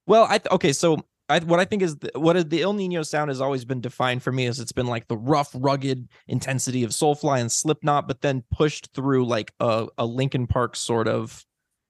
well, 0.06 0.24
I 0.24 0.40
okay, 0.50 0.72
so 0.72 1.04
I, 1.28 1.40
what 1.40 1.58
I 1.58 1.64
think 1.64 1.82
is 1.82 1.96
the, 1.96 2.10
what 2.14 2.48
the 2.48 2.62
Ill 2.62 2.74
Niño 2.74 3.04
sound 3.04 3.30
has 3.30 3.40
always 3.40 3.64
been 3.64 3.80
defined 3.80 4.22
for 4.22 4.30
me 4.30 4.46
is 4.46 4.60
it's 4.60 4.72
been 4.72 4.86
like 4.86 5.08
the 5.08 5.16
rough, 5.16 5.50
rugged 5.54 6.08
intensity 6.28 6.84
of 6.84 6.90
Soulfly 6.90 7.40
and 7.40 7.50
Slipknot, 7.50 8.06
but 8.06 8.20
then 8.20 8.44
pushed 8.52 8.94
through 8.94 9.26
like 9.26 9.52
a, 9.58 9.88
a 9.98 10.06
Linkin 10.06 10.46
Park 10.46 10.76
sort 10.76 11.08
of 11.08 11.44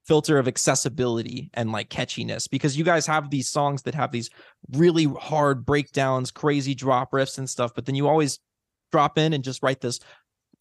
filter 0.06 0.38
of 0.38 0.46
accessibility 0.46 1.50
and 1.54 1.72
like 1.72 1.90
catchiness 1.90 2.48
because 2.48 2.76
you 2.76 2.84
guys 2.84 3.06
have 3.06 3.30
these 3.30 3.48
songs 3.48 3.82
that 3.82 3.94
have 3.94 4.12
these 4.12 4.30
really 4.72 5.04
hard 5.04 5.66
breakdowns, 5.66 6.30
crazy 6.30 6.74
drop 6.74 7.12
riffs 7.12 7.38
and 7.38 7.50
stuff, 7.50 7.72
but 7.74 7.86
then 7.86 7.94
you 7.94 8.06
always 8.08 8.38
drop 8.92 9.18
in 9.18 9.32
and 9.32 9.42
just 9.44 9.62
write 9.62 9.80
this 9.80 10.00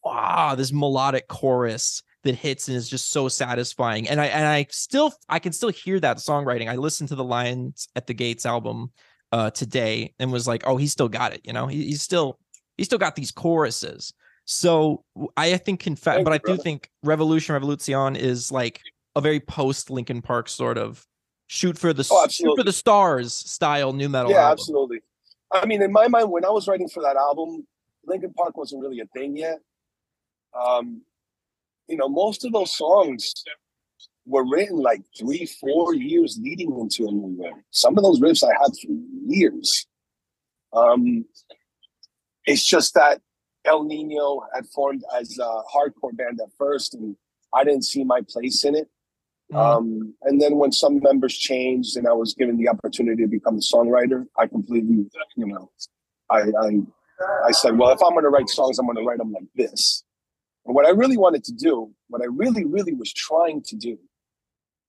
wow, 0.03 0.53
this 0.55 0.71
melodic 0.71 1.27
chorus 1.27 2.03
that 2.23 2.35
hits 2.35 2.67
and 2.67 2.77
is 2.77 2.87
just 2.87 3.11
so 3.11 3.27
satisfying. 3.27 4.07
And 4.07 4.21
I 4.21 4.25
and 4.27 4.45
I 4.45 4.67
still 4.69 5.13
I 5.29 5.39
can 5.39 5.51
still 5.51 5.69
hear 5.69 5.99
that 5.99 6.17
songwriting. 6.17 6.69
I 6.69 6.75
listened 6.75 7.09
to 7.09 7.15
the 7.15 7.23
Lions 7.23 7.87
at 7.95 8.07
the 8.07 8.13
Gates 8.13 8.45
album 8.45 8.91
uh 9.31 9.49
today 9.51 10.13
and 10.19 10.31
was 10.31 10.47
like, 10.47 10.63
oh, 10.65 10.77
he 10.77 10.87
still 10.87 11.09
got 11.09 11.33
it, 11.33 11.41
you 11.43 11.53
know. 11.53 11.67
He, 11.67 11.85
he's 11.85 12.01
still 12.01 12.39
he's 12.77 12.87
still 12.87 12.99
got 12.99 13.15
these 13.15 13.31
choruses. 13.31 14.13
So 14.45 15.03
I 15.35 15.57
think 15.57 15.79
confess, 15.79 16.23
but 16.23 16.33
I 16.33 16.37
do 16.37 16.55
think 16.55 16.89
Revolution 17.01 17.53
Revolution 17.53 18.15
is 18.15 18.51
like 18.51 18.79
a 19.15 19.21
very 19.21 19.39
post 19.39 19.89
Linkin 19.89 20.21
Park 20.21 20.49
sort 20.49 20.77
of 20.77 21.05
shoot 21.47 21.77
for 21.77 21.93
the 21.93 22.07
oh, 22.11 22.27
shoot 22.27 22.53
for 22.55 22.63
the 22.63 22.73
stars 22.73 23.33
style 23.33 23.93
new 23.93 24.09
metal. 24.09 24.31
Yeah, 24.31 24.37
album. 24.37 24.51
absolutely. 24.51 25.01
I 25.51 25.65
mean, 25.65 25.81
in 25.81 25.91
my 25.91 26.07
mind, 26.07 26.31
when 26.31 26.45
I 26.45 26.49
was 26.49 26.67
writing 26.67 26.89
for 26.89 27.03
that 27.03 27.15
album, 27.15 27.65
Linkin 28.05 28.33
Park 28.33 28.57
wasn't 28.57 28.81
really 28.81 28.99
a 28.99 29.05
thing 29.07 29.37
yet. 29.37 29.59
Um, 30.53 31.01
you 31.87 31.97
know, 31.97 32.09
most 32.09 32.45
of 32.45 32.51
those 32.51 32.75
songs 32.75 33.33
were 34.25 34.47
written 34.47 34.77
like 34.77 35.01
three, 35.17 35.45
four 35.45 35.93
years 35.93 36.39
leading 36.41 36.77
into 36.79 37.07
a 37.07 37.11
new 37.11 37.35
one. 37.37 37.63
Some 37.71 37.97
of 37.97 38.03
those 38.03 38.19
riffs 38.19 38.43
I 38.43 38.51
had 38.61 38.71
for 38.81 38.91
years. 39.27 39.85
Um, 40.73 41.25
it's 42.45 42.65
just 42.65 42.95
that 42.95 43.21
Ill 43.65 43.85
Niño 43.85 44.41
had 44.53 44.65
formed 44.67 45.03
as 45.15 45.37
a 45.39 45.61
hardcore 45.73 46.15
band 46.15 46.39
at 46.41 46.49
first, 46.57 46.95
and 46.95 47.15
I 47.53 47.63
didn't 47.63 47.85
see 47.85 48.03
my 48.03 48.21
place 48.27 48.65
in 48.65 48.75
it. 48.75 48.89
Mm. 49.53 49.57
Um, 49.57 50.13
and 50.23 50.41
then 50.41 50.57
when 50.57 50.71
some 50.71 50.99
members 51.01 51.37
changed 51.37 51.97
and 51.97 52.07
I 52.07 52.13
was 52.13 52.33
given 52.33 52.57
the 52.57 52.67
opportunity 52.67 53.23
to 53.23 53.29
become 53.29 53.55
a 53.55 53.59
songwriter, 53.59 54.25
I 54.37 54.47
completely, 54.47 55.05
you 55.35 55.47
know, 55.47 55.71
I, 56.29 56.39
I, 56.39 56.79
I 57.47 57.51
said, 57.51 57.77
well, 57.77 57.91
if 57.91 58.01
I'm 58.03 58.11
going 58.11 58.23
to 58.23 58.29
write 58.29 58.49
songs, 58.49 58.79
I'm 58.79 58.85
going 58.85 58.97
to 58.97 59.03
write 59.03 59.19
them 59.19 59.31
like 59.31 59.47
this. 59.55 60.03
And 60.65 60.73
what 60.73 60.87
I 60.87 60.89
really 60.89 61.17
wanted 61.17 61.43
to 61.45 61.53
do, 61.53 61.93
what 62.09 62.21
I 62.21 62.25
really, 62.25 62.65
really 62.65 62.93
was 62.93 63.13
trying 63.13 63.61
to 63.63 63.75
do 63.75 63.97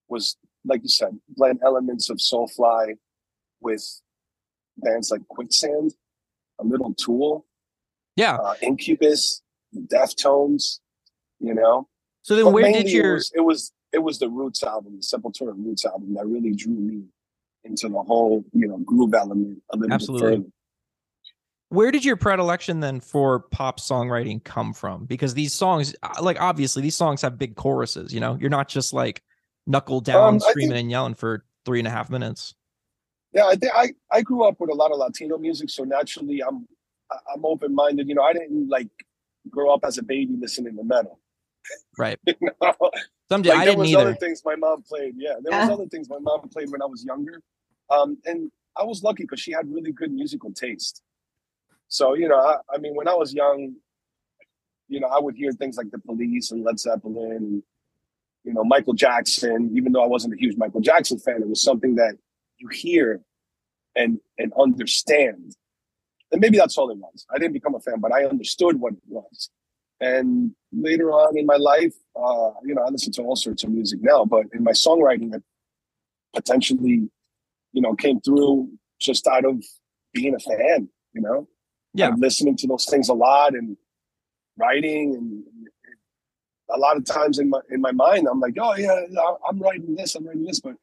was, 0.09 0.37
like 0.65 0.83
you 0.83 0.89
said, 0.89 1.19
blend 1.29 1.61
elements 1.65 2.09
of 2.09 2.17
Soulfly 2.17 2.95
with 3.61 3.85
bands 4.79 5.11
like 5.11 5.27
Quicksand, 5.29 5.95
a 6.59 6.65
little 6.65 6.95
Tool, 6.95 7.45
yeah, 8.17 8.37
uh, 8.37 8.55
Incubus, 8.63 9.43
Deftones, 9.75 10.81
you 11.39 11.55
know. 11.55 11.89
So 12.23 12.35
then, 12.35 12.45
but 12.47 12.53
where 12.53 12.73
did 12.73 12.91
your 12.91 13.13
it 13.13 13.17
was, 13.17 13.33
it 13.35 13.41
was 13.41 13.73
it 13.97 14.03
was 14.03 14.19
the 14.19 14.29
Roots 14.29 14.63
album, 14.63 14.97
the 14.97 15.03
Sepultura 15.03 15.55
Roots 15.57 15.87
album, 15.87 16.13
that 16.15 16.27
really 16.27 16.53
drew 16.53 16.75
me 16.75 17.05
into 17.65 17.89
the 17.89 18.03
whole, 18.03 18.45
you 18.53 18.69
know, 18.69 18.77
groove 18.79 19.15
element 19.15 19.63
a 19.73 19.77
little 19.79 19.95
Absolutely. 19.95 20.29
bit 20.29 20.37
further. 20.37 20.51
Where 21.71 21.91
did 21.91 22.05
your 22.05 22.17
predilection 22.17 22.81
then 22.81 23.01
for 23.01 23.41
pop 23.41 23.81
songwriting 23.81 24.45
come 24.45 24.75
from? 24.75 25.07
Because 25.07 25.33
these 25.33 25.55
songs, 25.55 25.97
uh, 26.03 26.23
like 26.23 26.39
obviously, 26.39 26.83
these 26.83 26.95
songs 26.95 27.23
have 27.23 27.39
big 27.39 27.57
choruses. 27.57 28.13
You 28.13 28.21
know, 28.21 28.37
you're 28.39 28.51
not 28.51 28.69
just 28.69 28.93
like 28.93 29.23
knuckle 29.67 30.03
down, 30.03 30.35
um, 30.35 30.41
screaming 30.41 30.73
think, 30.73 30.81
and 30.83 30.91
yelling 30.91 31.15
for 31.15 31.47
three 31.65 31.79
and 31.79 31.89
a 31.89 31.91
half 31.91 32.11
minutes. 32.11 32.55
Yeah, 33.33 33.47
I 33.47 33.57
think 33.57 33.73
I 33.75 33.95
I 34.13 34.21
grew 34.21 34.45
up 34.45 34.61
with 34.61 34.71
a 34.71 34.75
lot 34.75 34.93
of 34.93 34.99
Latino 34.99 35.39
music, 35.39 35.71
so 35.71 35.85
naturally 35.85 36.43
I'm 36.47 36.69
I'm 37.35 37.45
open 37.47 37.75
minded. 37.75 38.09
You 38.09 38.15
know, 38.15 38.23
I 38.23 38.35
didn't 38.35 38.69
like 38.69 38.91
grow 39.51 39.73
up 39.73 39.81
as 39.85 39.97
a 39.97 40.03
baby 40.03 40.37
listening 40.39 40.77
to 40.77 40.85
metal. 40.85 41.19
Right. 41.99 42.19
you 42.27 42.35
know? 42.63 42.91
Someday 43.29 43.51
like, 43.51 43.59
I 43.59 43.65
didn't 43.65 43.79
there 43.79 43.83
was 43.83 43.91
either. 43.91 44.01
other 44.03 44.15
things 44.15 44.43
my 44.45 44.57
mom 44.57 44.83
played. 44.83 45.15
Yeah, 45.17 45.35
there 45.43 45.59
was 45.59 45.69
other 45.71 45.87
things 45.87 46.09
my 46.09 46.19
mom 46.19 46.49
played 46.49 46.71
when 46.71 46.81
I 46.81 46.87
was 46.87 47.05
younger, 47.05 47.43
um, 47.91 48.19
and 48.25 48.51
I 48.77 48.85
was 48.85 49.03
lucky 49.03 49.25
because 49.25 49.41
she 49.41 49.53
had 49.53 49.73
really 49.73 49.93
good 49.93 50.13
musical 50.13 50.53
taste. 50.53 51.03
So 51.89 52.15
you 52.15 52.29
know, 52.29 52.39
I, 52.39 52.57
I, 52.73 52.79
mean, 52.79 52.95
when 52.95 53.09
I 53.09 53.15
was 53.15 53.35
young, 53.35 53.75
you 54.89 55.01
know, 55.01 55.09
I 55.09 55.19
would 55.19 55.35
hear 55.35 55.53
things 55.53 55.77
like 55.77 55.91
the 55.91 55.99
Police 55.99 56.53
and 56.53 56.63
Led 56.63 56.79
Zeppelin, 56.79 57.33
and, 57.33 57.63
you 58.45 58.55
know, 58.55 58.63
Michael 58.63 58.95
Jackson. 58.95 59.73
Even 59.75 59.93
though 59.93 60.05
I 60.05 60.07
wasn't 60.07 60.35
a 60.35 60.37
huge 60.37 60.57
Michael 60.57 60.81
Jackson 60.81 61.19
fan, 61.19 61.43
it 61.43 61.49
was 61.49 61.63
something 61.63 61.97
that 61.97 62.17
you 62.59 62.69
hear 62.69 63.21
and 63.97 64.21
and 64.39 64.53
understand. 64.59 65.57
And 66.31 66.41
maybe 66.41 66.59
that's 66.59 66.77
all 66.79 66.91
it 66.91 66.99
was. 66.99 67.27
I 67.33 67.39
didn't 67.39 67.55
become 67.55 67.75
a 67.75 67.81
fan, 67.81 68.01
but 68.01 68.13
I 68.13 68.25
understood 68.25 68.81
what 68.81 68.93
it 68.93 69.03
was. 69.09 69.51
And 70.01 70.53
later 70.73 71.11
on 71.11 71.39
in 71.39 71.47
my 71.47 71.57
life, 71.57 71.95
uh, 72.15 72.51
you 72.65 72.75
know, 72.75 72.83
I 72.83 72.91
listen 72.91 73.13
to 73.15 73.23
all 73.23 73.37
sorts 73.37 73.65
of 73.65 73.71
music 73.71 74.01
now, 74.03 74.25
but 74.25 74.47
in 74.53 74.63
my 74.63 74.73
songwriting, 74.73 75.35
it 75.35 75.43
potentially, 76.35 77.09
you 77.73 77.83
know, 77.83 77.95
came 77.95 78.21
through 78.21 78.71
just 79.01 79.27
out 79.27 79.45
of 79.45 79.65
being 80.13 80.35
a 80.35 80.39
fan, 80.39 80.89
you 81.13 81.23
know, 81.23 81.49
yeah, 81.95 82.13
listening 82.17 82.57
to 82.57 82.67
those 82.67 82.85
things 82.85 83.09
a 83.09 83.15
lot 83.15 83.55
and 83.55 83.77
writing 84.59 85.15
and 85.15 85.45
a 86.75 86.79
lot 86.79 86.97
of 86.97 87.05
times 87.05 87.39
in 87.39 87.49
my 87.49 87.61
in 87.71 87.81
my 87.81 87.93
mind, 87.93 88.27
I'm 88.31 88.41
like, 88.41 88.57
oh 88.61 88.75
yeah, 88.77 89.01
I'm 89.49 89.59
writing 89.59 89.95
this, 89.95 90.15
I'm 90.15 90.27
writing 90.27 90.45
this, 90.45 90.61
but 90.61 90.75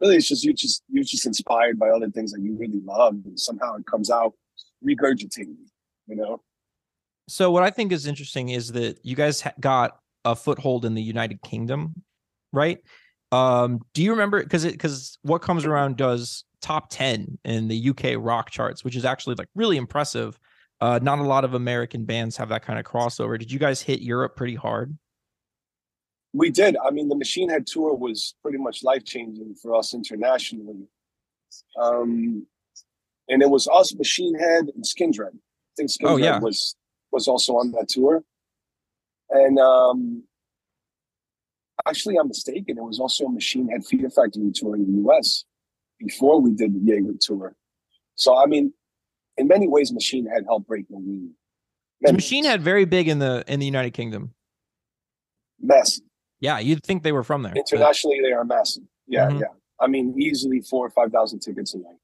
really, 0.00 0.16
it's 0.16 0.28
just 0.28 0.44
you 0.44 0.52
just 0.52 0.82
you're 0.88 1.04
just 1.04 1.26
inspired 1.26 1.78
by 1.78 1.90
other 1.90 2.10
things 2.10 2.32
that 2.32 2.40
you 2.40 2.56
really 2.56 2.80
love, 2.84 3.14
and 3.24 3.38
somehow 3.38 3.76
it 3.76 3.86
comes 3.86 4.10
out 4.10 4.32
regurgitating, 4.84 5.56
you 6.06 6.16
know. 6.16 6.42
So 7.28 7.50
what 7.50 7.62
I 7.62 7.70
think 7.70 7.92
is 7.92 8.06
interesting 8.06 8.48
is 8.48 8.72
that 8.72 8.98
you 9.02 9.14
guys 9.14 9.44
got 9.60 9.98
a 10.24 10.34
foothold 10.34 10.84
in 10.84 10.94
the 10.94 11.02
United 11.02 11.42
Kingdom, 11.42 12.02
right? 12.52 12.78
Um, 13.30 13.80
do 13.92 14.02
you 14.02 14.12
remember 14.12 14.42
because 14.42 14.64
it 14.64 14.72
because 14.72 15.18
what 15.22 15.42
comes 15.42 15.66
around 15.66 15.96
does 15.98 16.44
top 16.60 16.88
10 16.90 17.38
in 17.44 17.68
the 17.68 17.90
UK 17.90 18.14
rock 18.18 18.50
charts, 18.50 18.84
which 18.84 18.96
is 18.96 19.04
actually 19.04 19.36
like 19.36 19.48
really 19.54 19.76
impressive. 19.76 20.38
Uh, 20.80 20.98
not 21.02 21.18
a 21.18 21.22
lot 21.22 21.44
of 21.44 21.54
American 21.54 22.04
bands 22.04 22.36
have 22.36 22.48
that 22.50 22.62
kind 22.62 22.78
of 22.78 22.84
crossover. 22.84 23.38
Did 23.38 23.50
you 23.50 23.58
guys 23.58 23.82
hit 23.82 24.00
Europe 24.00 24.36
pretty 24.36 24.54
hard? 24.54 24.96
We 26.32 26.50
did. 26.50 26.76
I 26.84 26.90
mean, 26.90 27.08
the 27.08 27.16
Machine 27.16 27.48
Head 27.48 27.66
tour 27.66 27.94
was 27.94 28.34
pretty 28.42 28.58
much 28.58 28.84
life 28.84 29.04
changing 29.04 29.54
for 29.60 29.74
us 29.74 29.94
internationally. 29.94 30.86
Um, 31.80 32.46
and 33.28 33.42
it 33.42 33.50
was 33.50 33.66
us, 33.68 33.94
Machine 33.94 34.38
Head, 34.38 34.66
and 34.74 34.84
Skindred. 34.84 35.34
I 35.34 35.74
think 35.76 35.90
Skindred 35.90 36.10
Oh, 36.10 36.16
yeah. 36.16 36.38
was 36.38 36.76
was 37.10 37.28
also 37.28 37.54
on 37.56 37.72
that 37.72 37.88
tour. 37.88 38.22
And 39.30 39.58
um, 39.58 40.24
actually, 41.86 42.16
I'm 42.16 42.28
mistaken. 42.28 42.78
It 42.78 42.82
was 42.84 42.98
also 43.00 43.26
a 43.26 43.30
Machine 43.32 43.68
Head 43.68 43.84
Fear 43.84 44.10
Factory 44.10 44.50
tour 44.54 44.74
in 44.76 44.86
the 44.86 45.08
US 45.10 45.44
before 45.98 46.40
we 46.40 46.52
did 46.52 46.74
the 46.74 46.80
Jaeger 46.80 47.14
tour. 47.20 47.54
So, 48.14 48.36
I 48.36 48.46
mean, 48.46 48.72
in 49.36 49.46
many 49.48 49.68
ways, 49.68 49.92
Machine 49.92 50.26
Head 50.26 50.44
helped 50.46 50.66
break 50.66 50.88
the 50.88 50.96
lead. 50.96 51.30
The 52.00 52.12
Machine 52.12 52.44
Head 52.44 52.62
very 52.62 52.84
big 52.84 53.08
in 53.08 53.18
the 53.18 53.44
in 53.48 53.60
the 53.60 53.66
United 53.66 53.90
Kingdom. 53.92 54.34
massive. 55.60 56.04
Yeah, 56.40 56.60
you'd 56.60 56.84
think 56.84 57.02
they 57.02 57.10
were 57.10 57.24
from 57.24 57.42
there. 57.42 57.52
but 57.52 57.60
Internationally, 57.72 58.20
they 58.22 58.30
are 58.32 58.44
massive. 58.44 58.84
Yeah, 59.08 59.28
Mhm. 59.28 59.40
yeah. 59.40 59.46
I 59.80 59.88
mean, 59.88 60.14
easily 60.20 60.60
four 60.60 60.86
or 60.86 60.90
five 60.90 61.10
thousand 61.10 61.40
tickets 61.40 61.74
a 61.74 61.78
night. 61.78 61.96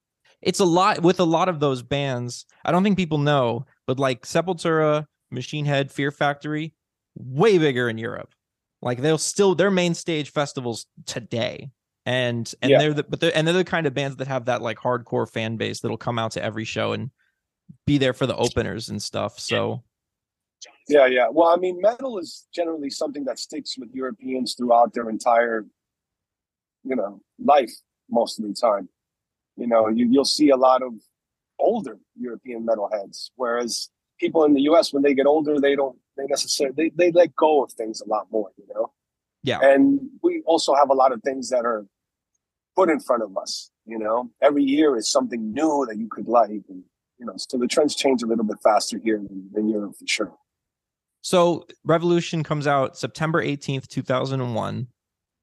It's 0.42 0.58
a 0.58 0.64
lot 0.64 1.02
with 1.02 1.20
a 1.20 1.24
lot 1.24 1.48
of 1.48 1.60
those 1.60 1.82
bands. 1.82 2.44
I 2.64 2.72
don't 2.72 2.82
think 2.82 2.96
people 2.96 3.18
know, 3.18 3.64
but 3.86 3.98
like 3.98 4.22
Sepultura, 4.26 5.06
Machine 5.30 5.64
Head, 5.64 5.90
Fear 5.92 6.10
Factory, 6.10 6.74
way 7.16 7.58
bigger 7.58 7.88
in 7.88 7.98
Europe. 7.98 8.34
Like 8.82 9.00
they'll 9.00 9.18
still 9.18 9.54
their 9.54 9.70
main 9.70 9.94
stage 9.94 10.30
festivals 10.30 10.86
today. 11.06 11.70
And 12.06 12.52
and 12.60 12.70
Yeah. 12.70 12.78
they're 12.78 12.94
the 12.94 13.04
but 13.04 13.20
they're 13.20 13.32
and 13.34 13.46
they're 13.46 13.54
the 13.54 13.64
kind 13.64 13.86
of 13.86 13.94
bands 13.94 14.16
that 14.18 14.28
have 14.28 14.44
that 14.46 14.60
like 14.60 14.76
hardcore 14.76 15.30
fan 15.30 15.56
base 15.56 15.80
that'll 15.80 15.96
come 15.96 16.18
out 16.18 16.32
to 16.32 16.42
every 16.42 16.64
show 16.64 16.92
and 16.92 17.10
be 17.86 17.96
there 17.96 18.12
for 18.12 18.26
the 18.26 18.36
openers 18.36 18.90
and 18.90 19.02
stuff. 19.02 19.38
So 19.40 19.82
Yeah, 20.86 21.06
yeah. 21.06 21.28
Well, 21.30 21.48
I 21.48 21.56
mean, 21.56 21.80
metal 21.80 22.18
is 22.18 22.46
generally 22.54 22.90
something 22.90 23.24
that 23.24 23.38
sticks 23.38 23.78
with 23.78 23.88
Europeans 23.94 24.54
throughout 24.54 24.92
their 24.92 25.08
entire, 25.08 25.64
you 26.82 26.94
know, 26.94 27.22
life 27.42 27.72
most 28.10 28.38
of 28.38 28.46
the 28.46 28.52
time. 28.52 28.90
You 29.56 29.66
know, 29.66 29.88
you, 29.88 30.06
you'll 30.10 30.26
see 30.26 30.50
a 30.50 30.56
lot 30.56 30.82
of 30.82 30.92
older 31.58 31.98
European 32.18 32.66
metalheads, 32.66 33.30
whereas 33.36 33.90
people 34.18 34.44
in 34.44 34.54
the 34.54 34.62
U.S. 34.62 34.92
when 34.92 35.02
they 35.02 35.14
get 35.14 35.26
older, 35.26 35.60
they 35.60 35.74
don't 35.76 35.96
they 36.16 36.24
necessarily 36.26 36.74
they, 36.76 36.90
they 36.96 37.10
let 37.12 37.34
go 37.36 37.62
of 37.62 37.72
things 37.72 38.00
a 38.00 38.08
lot 38.08 38.26
more. 38.30 38.50
You 38.56 38.66
know. 38.74 38.92
Yeah. 39.42 39.58
And 39.62 40.00
we 40.22 40.42
also 40.46 40.74
have 40.74 40.90
a 40.90 40.94
lot 40.94 41.12
of 41.12 41.22
things 41.22 41.50
that 41.50 41.66
are 41.66 41.84
put 42.74 42.88
in 42.90 42.98
front 43.00 43.22
of 43.22 43.36
us. 43.36 43.70
You 43.86 43.98
know, 43.98 44.30
every 44.42 44.64
year 44.64 44.96
is 44.96 45.10
something 45.10 45.52
new 45.52 45.86
that 45.88 45.98
you 45.98 46.08
could 46.10 46.26
like, 46.26 46.50
and 46.50 46.82
you 47.18 47.26
know, 47.26 47.34
so 47.36 47.58
the 47.58 47.66
trends 47.66 47.94
change 47.94 48.22
a 48.22 48.26
little 48.26 48.44
bit 48.44 48.56
faster 48.62 48.98
here 48.98 49.18
than, 49.18 49.50
than 49.52 49.68
Europe 49.68 49.94
for 49.98 50.06
sure. 50.06 50.32
so 51.20 51.66
Revolution 51.84 52.42
comes 52.42 52.66
out 52.66 52.96
September 52.96 53.44
18th, 53.44 53.86
2001. 53.88 54.88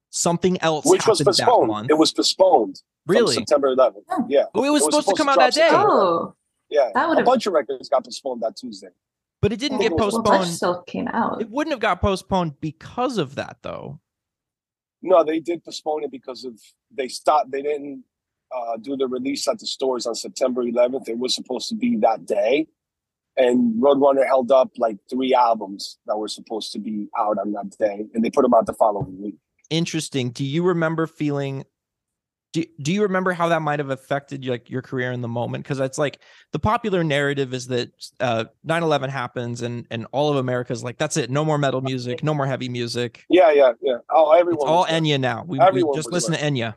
Something 0.10 0.62
else 0.62 0.86
which 0.86 1.08
was 1.08 1.22
postponed. 1.22 1.90
It 1.90 1.98
was 1.98 2.12
postponed. 2.12 2.82
From 3.06 3.16
Really? 3.16 3.36
September 3.36 3.76
11th. 3.76 4.04
Oh. 4.10 4.26
Yeah, 4.30 4.46
Oh, 4.54 4.64
it 4.64 4.70
was 4.70 4.84
It 4.84 4.86
was 4.86 4.96
supposed 4.96 5.08
to 5.10 5.16
come 5.16 5.30
out 5.30 5.38
that 5.40 5.54
day, 5.54 5.62
September. 5.62 5.88
Oh, 5.90 6.36
yeah. 6.70 6.90
That 6.94 7.06
a 7.06 7.10
would've- 7.10 7.26
bunch 7.26 7.46
of 7.48 7.54
records 7.54 7.90
got 7.90 8.04
postponed 8.04 8.42
that 8.42 8.56
Tuesday. 8.58 8.90
but 9.42 9.52
it 9.52 9.58
didn't 9.60 9.80
I 9.80 9.82
get 9.84 9.90
think 9.90 10.02
it 10.02 10.06
was- 10.06 10.14
well, 10.14 10.24
postponed. 10.24 10.52
Still 10.56 10.82
came 10.84 11.08
out. 11.08 11.42
It 11.42 11.50
wouldn't 11.50 11.74
have 11.74 11.80
got 11.80 12.00
postponed 12.02 12.60
because 12.62 13.18
of 13.18 13.36
that, 13.36 13.58
though. 13.64 14.00
No, 15.02 15.24
they 15.24 15.40
did 15.40 15.64
postpone 15.64 16.04
it 16.04 16.12
because 16.12 16.46
of 16.46 16.60
they 16.92 17.08
stopped. 17.08 17.50
They 17.52 17.64
didn't 17.64 18.04
uh, 18.56 18.78
do 18.78 18.96
the 18.98 19.08
release 19.08 19.48
at 19.48 19.58
the 19.58 19.66
stores 19.66 20.06
on 20.06 20.14
September 20.14 20.62
11th. 20.64 21.08
It 21.10 21.18
was 21.18 21.34
supposed 21.34 21.70
to 21.70 21.76
be 21.76 21.96
that 21.98 22.26
day, 22.28 22.68
and 23.36 23.82
Roadrunner 23.82 24.26
held 24.28 24.52
up 24.52 24.70
like 24.78 24.98
three 25.10 25.34
albums 25.34 25.98
that 26.06 26.18
were 26.18 26.28
supposed 26.28 26.72
to 26.74 26.80
be 26.80 27.08
out 27.18 27.40
on 27.40 27.54
that 27.54 27.72
day, 27.80 28.06
and 28.14 28.24
they 28.24 28.30
put 28.30 28.44
them 28.44 28.54
out 28.54 28.68
the 28.68 28.74
following 28.74 29.20
week. 29.22 29.38
Interesting. 29.72 30.30
Do 30.30 30.44
you 30.46 30.64
remember 30.64 31.08
feeling? 31.08 31.64
Do, 32.54 32.66
do 32.82 32.92
you 32.92 33.04
remember 33.04 33.32
how 33.32 33.48
that 33.48 33.62
might 33.62 33.80
have 33.80 33.92
affected 33.92 34.46
like 34.46 34.70
your 34.70 34.82
career 34.82 35.14
in 35.14 35.22
the 35.22 35.28
moment? 35.28 35.64
Because 35.64 35.80
it's 35.80 35.98
like 35.98 36.20
the 36.52 36.60
popular 36.60 37.02
narrative 37.02 37.54
is 37.54 37.68
that 37.68 37.92
uh, 38.20 38.46
9/11 38.68 39.10
happens 39.10 39.62
and 39.62 39.88
and 39.90 40.06
all 40.12 40.30
of 40.30 40.36
America's 40.36 40.84
like 40.84 40.98
that's 40.98 41.16
it, 41.16 41.30
no 41.30 41.46
more 41.46 41.58
metal 41.58 41.80
music, 41.80 42.24
no 42.24 42.34
more 42.34 42.46
heavy 42.46 42.68
music. 42.68 43.24
Yeah, 43.30 43.52
yeah, 43.52 43.72
yeah. 43.82 43.98
Oh, 44.10 44.32
everyone. 44.32 44.64
It's 44.64 44.70
all 44.70 44.86
there. 44.86 45.00
Enya 45.00 45.20
now. 45.20 45.46
We, 45.48 45.60
we 45.72 45.86
just 45.96 46.12
listen 46.12 46.34
to 46.34 46.40
Enya. 46.40 46.76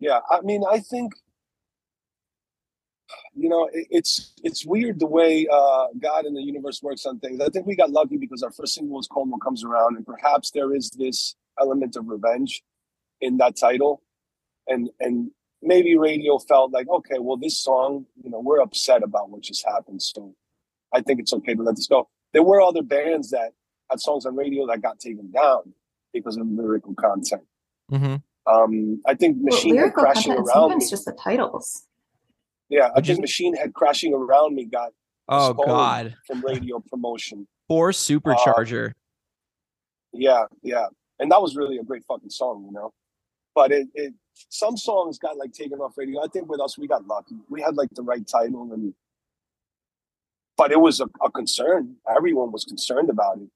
Yeah, 0.00 0.20
I 0.30 0.40
mean, 0.40 0.62
I 0.68 0.80
think 0.80 1.12
you 3.34 3.48
know 3.48 3.68
it, 3.72 3.86
it's 3.90 4.34
it's 4.42 4.66
weird 4.66 4.98
the 4.98 5.06
way 5.06 5.46
uh, 5.52 5.86
God 6.00 6.24
and 6.24 6.36
the 6.36 6.42
universe 6.42 6.82
works 6.82 7.06
on 7.06 7.20
things. 7.20 7.40
I 7.40 7.48
think 7.48 7.66
we 7.66 7.76
got 7.76 7.90
lucky 7.90 8.16
because 8.16 8.42
our 8.42 8.50
first 8.50 8.74
single 8.74 8.96
was 8.96 9.06
"Cold 9.06 9.30
What 9.30 9.40
Comes 9.40 9.62
Around," 9.62 9.96
and 9.96 10.06
perhaps 10.06 10.50
there 10.50 10.74
is 10.74 10.90
this 10.90 11.36
element 11.60 11.94
of 11.94 12.08
revenge 12.08 12.62
in 13.20 13.36
that 13.38 13.56
title, 13.56 14.02
and 14.68 14.90
and 15.00 15.30
maybe 15.62 15.96
radio 15.96 16.38
felt 16.38 16.72
like, 16.72 16.88
okay, 16.88 17.18
well, 17.18 17.36
this 17.36 17.58
song, 17.58 18.06
you 18.22 18.30
know, 18.30 18.38
we're 18.40 18.60
upset 18.60 19.02
about 19.02 19.28
what 19.30 19.40
just 19.42 19.64
happened, 19.66 20.00
so 20.02 20.34
I 20.94 21.00
think 21.00 21.18
it's 21.20 21.32
okay 21.32 21.54
to 21.54 21.62
let 21.62 21.74
this 21.76 21.86
go. 21.88 22.08
There 22.32 22.42
were 22.42 22.60
other 22.60 22.82
bands 22.82 23.30
that 23.30 23.52
had 23.90 24.00
songs 24.00 24.24
on 24.26 24.36
radio 24.36 24.66
that 24.68 24.80
got 24.82 25.00
taken 25.00 25.30
down 25.30 25.72
because 26.12 26.36
of 26.36 26.46
lyrical 26.46 26.94
content. 26.94 27.42
hmm 27.90 28.16
Um, 28.46 29.00
I 29.06 29.14
think 29.14 29.36
Well, 29.40 29.54
Machine 29.54 29.74
Head 29.74 29.80
lyrical 29.82 30.04
crashing 30.04 30.22
content, 30.32 30.46
around 30.46 30.54
sometimes 30.70 30.84
me. 30.84 30.90
just 30.90 31.04
the 31.06 31.12
titles. 31.12 31.82
Yeah, 32.68 32.88
I 32.94 32.98
Which 32.98 33.06
think 33.08 33.20
Machine 33.20 33.54
Head 33.56 33.72
crashing 33.74 34.14
around 34.14 34.54
me 34.54 34.64
got 34.66 34.92
Oh 35.30 35.52
God, 35.54 36.14
from 36.26 36.40
radio 36.42 36.78
promotion. 36.80 37.46
poor 37.68 37.92
supercharger. 37.92 38.92
Yeah, 40.12 40.44
yeah, 40.62 40.86
and 41.18 41.30
that 41.30 41.42
was 41.42 41.56
really 41.56 41.76
a 41.78 41.82
great 41.82 42.04
fucking 42.08 42.30
song, 42.30 42.64
you 42.66 42.72
know. 42.72 42.92
But 43.58 43.72
it, 43.72 43.88
it 43.94 44.14
some 44.50 44.76
songs 44.76 45.18
got 45.18 45.36
like 45.36 45.52
taken 45.52 45.80
off 45.80 45.98
radio. 45.98 46.22
I 46.22 46.28
think 46.28 46.48
with 46.48 46.60
us, 46.60 46.78
we 46.78 46.86
got 46.86 47.08
lucky. 47.08 47.34
We 47.50 47.60
had 47.60 47.74
like 47.74 47.88
the 47.90 48.02
right 48.02 48.24
title, 48.24 48.70
and 48.72 48.94
but 50.56 50.70
it 50.70 50.78
was 50.78 51.00
a, 51.00 51.06
a 51.20 51.28
concern. 51.28 51.96
Everyone 52.16 52.52
was 52.52 52.64
concerned 52.64 53.10
about 53.10 53.38
it. 53.38 53.48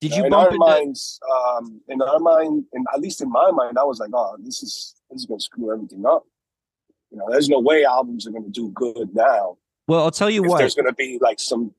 Did 0.00 0.14
you 0.14 0.26
in 0.26 0.30
bump 0.30 0.52
our 0.52 0.56
minds, 0.56 1.18
um, 1.34 1.80
in 1.88 2.00
our 2.00 2.20
mind, 2.20 2.64
and 2.72 2.86
at 2.94 3.00
least 3.00 3.20
in 3.22 3.28
my 3.28 3.50
mind, 3.50 3.76
I 3.76 3.82
was 3.82 3.98
like, 3.98 4.10
oh, 4.14 4.36
this 4.38 4.62
is 4.62 4.94
this 5.10 5.22
is 5.22 5.26
gonna 5.26 5.40
screw 5.40 5.72
everything 5.72 6.06
up. 6.06 6.22
You 7.10 7.18
know, 7.18 7.26
there's 7.28 7.48
no 7.48 7.58
way 7.58 7.84
albums 7.84 8.24
are 8.28 8.30
gonna 8.30 8.50
do 8.50 8.70
good 8.70 9.12
now. 9.16 9.58
Well, 9.88 10.04
I'll 10.04 10.12
tell 10.12 10.30
you 10.30 10.44
what. 10.44 10.58
there's 10.58 10.76
going 10.76 10.86
to 10.86 10.94
be 10.94 11.18
like 11.20 11.40
some, 11.40 11.74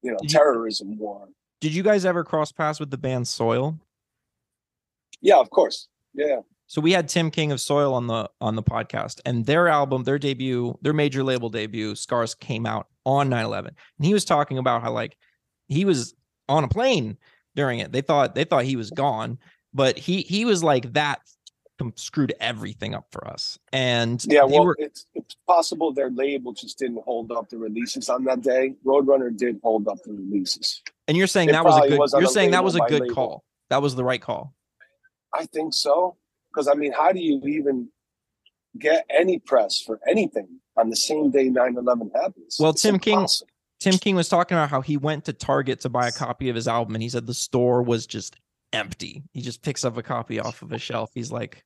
you 0.00 0.12
know, 0.12 0.16
Did 0.22 0.32
you- 0.32 0.38
terrorism 0.38 0.96
war. 0.96 1.28
Did 1.60 1.74
you 1.74 1.82
guys 1.82 2.06
ever 2.06 2.24
cross 2.24 2.52
paths 2.52 2.80
with 2.80 2.90
the 2.90 2.96
band 2.96 3.28
Soil? 3.28 3.78
Yeah, 5.20 5.40
of 5.40 5.50
course. 5.50 5.88
Yeah, 6.14 6.40
So 6.66 6.80
we 6.80 6.92
had 6.92 7.08
Tim 7.08 7.30
King 7.30 7.52
of 7.52 7.60
Soil 7.60 7.94
on 7.94 8.06
the 8.06 8.28
on 8.40 8.56
the 8.56 8.62
podcast, 8.62 9.20
and 9.24 9.44
their 9.44 9.68
album, 9.68 10.04
their 10.04 10.18
debut, 10.18 10.78
their 10.82 10.92
major 10.92 11.22
label 11.22 11.50
debut, 11.50 11.94
Scars, 11.94 12.34
came 12.34 12.66
out 12.66 12.86
on 13.04 13.28
9-11. 13.28 13.66
And 13.66 13.76
he 14.00 14.14
was 14.14 14.24
talking 14.24 14.58
about 14.58 14.82
how 14.82 14.92
like 14.92 15.16
he 15.68 15.84
was 15.84 16.14
on 16.48 16.64
a 16.64 16.68
plane 16.68 17.18
during 17.54 17.80
it. 17.80 17.92
They 17.92 18.00
thought 18.00 18.34
they 18.34 18.44
thought 18.44 18.64
he 18.64 18.76
was 18.76 18.90
gone, 18.90 19.38
but 19.72 19.98
he 19.98 20.22
he 20.22 20.44
was 20.44 20.62
like 20.64 20.92
that 20.94 21.20
screwed 21.96 22.32
everything 22.40 22.94
up 22.94 23.06
for 23.10 23.26
us. 23.26 23.58
And 23.72 24.24
yeah. 24.26 24.44
Well, 24.44 24.64
were 24.64 24.76
it's 24.78 25.06
it's 25.14 25.36
possible 25.46 25.92
their 25.92 26.10
label 26.10 26.52
just 26.52 26.78
didn't 26.78 27.02
hold 27.04 27.32
up 27.32 27.48
the 27.48 27.58
releases 27.58 28.08
on 28.08 28.24
that 28.24 28.42
day. 28.42 28.74
Roadrunner 28.84 29.36
did 29.36 29.60
hold 29.62 29.88
up 29.88 29.98
the 30.04 30.12
releases. 30.12 30.82
and 31.08 31.16
you're 31.16 31.26
saying 31.26 31.48
it 31.48 31.52
that 31.52 31.64
was 31.64 31.76
a 31.76 31.88
good 31.88 31.98
was 31.98 32.14
you're 32.18 32.26
saying 32.26 32.52
that 32.52 32.64
was 32.64 32.74
a 32.74 32.80
good 32.80 33.02
label. 33.02 33.14
call. 33.14 33.44
That 33.70 33.82
was 33.82 33.94
the 33.94 34.04
right 34.04 34.20
call. 34.20 34.54
I 35.32 35.46
think 35.46 35.74
so. 35.74 36.16
Because 36.54 36.68
I 36.68 36.74
mean, 36.74 36.92
how 36.92 37.12
do 37.12 37.20
you 37.20 37.40
even 37.46 37.88
get 38.78 39.04
any 39.10 39.38
press 39.38 39.80
for 39.80 39.98
anything 40.08 40.48
on 40.76 40.90
the 40.90 40.96
same 40.96 41.30
day 41.30 41.48
9-11 41.48 42.10
happens? 42.14 42.56
Well, 42.60 42.70
It's 42.70 42.82
Tim 42.82 42.98
King- 42.98 43.26
Tim 43.80 43.98
King 43.98 44.14
was 44.16 44.28
talking 44.28 44.56
about 44.56 44.70
how 44.70 44.80
he 44.80 44.96
went 44.96 45.24
to 45.26 45.32
Target 45.32 45.80
to 45.80 45.88
buy 45.88 46.08
a 46.08 46.12
copy 46.12 46.48
of 46.48 46.54
his 46.56 46.68
album 46.68 46.94
and 46.94 47.02
he 47.02 47.08
said 47.08 47.26
the 47.26 47.34
store 47.34 47.82
was 47.82 48.06
just 48.06 48.36
empty. 48.72 49.22
He 49.32 49.42
just 49.42 49.62
picks 49.62 49.84
up 49.84 49.96
a 49.96 50.02
copy 50.02 50.40
off 50.40 50.62
of 50.62 50.72
a 50.72 50.78
shelf. 50.78 51.10
He's 51.14 51.30
like, 51.32 51.64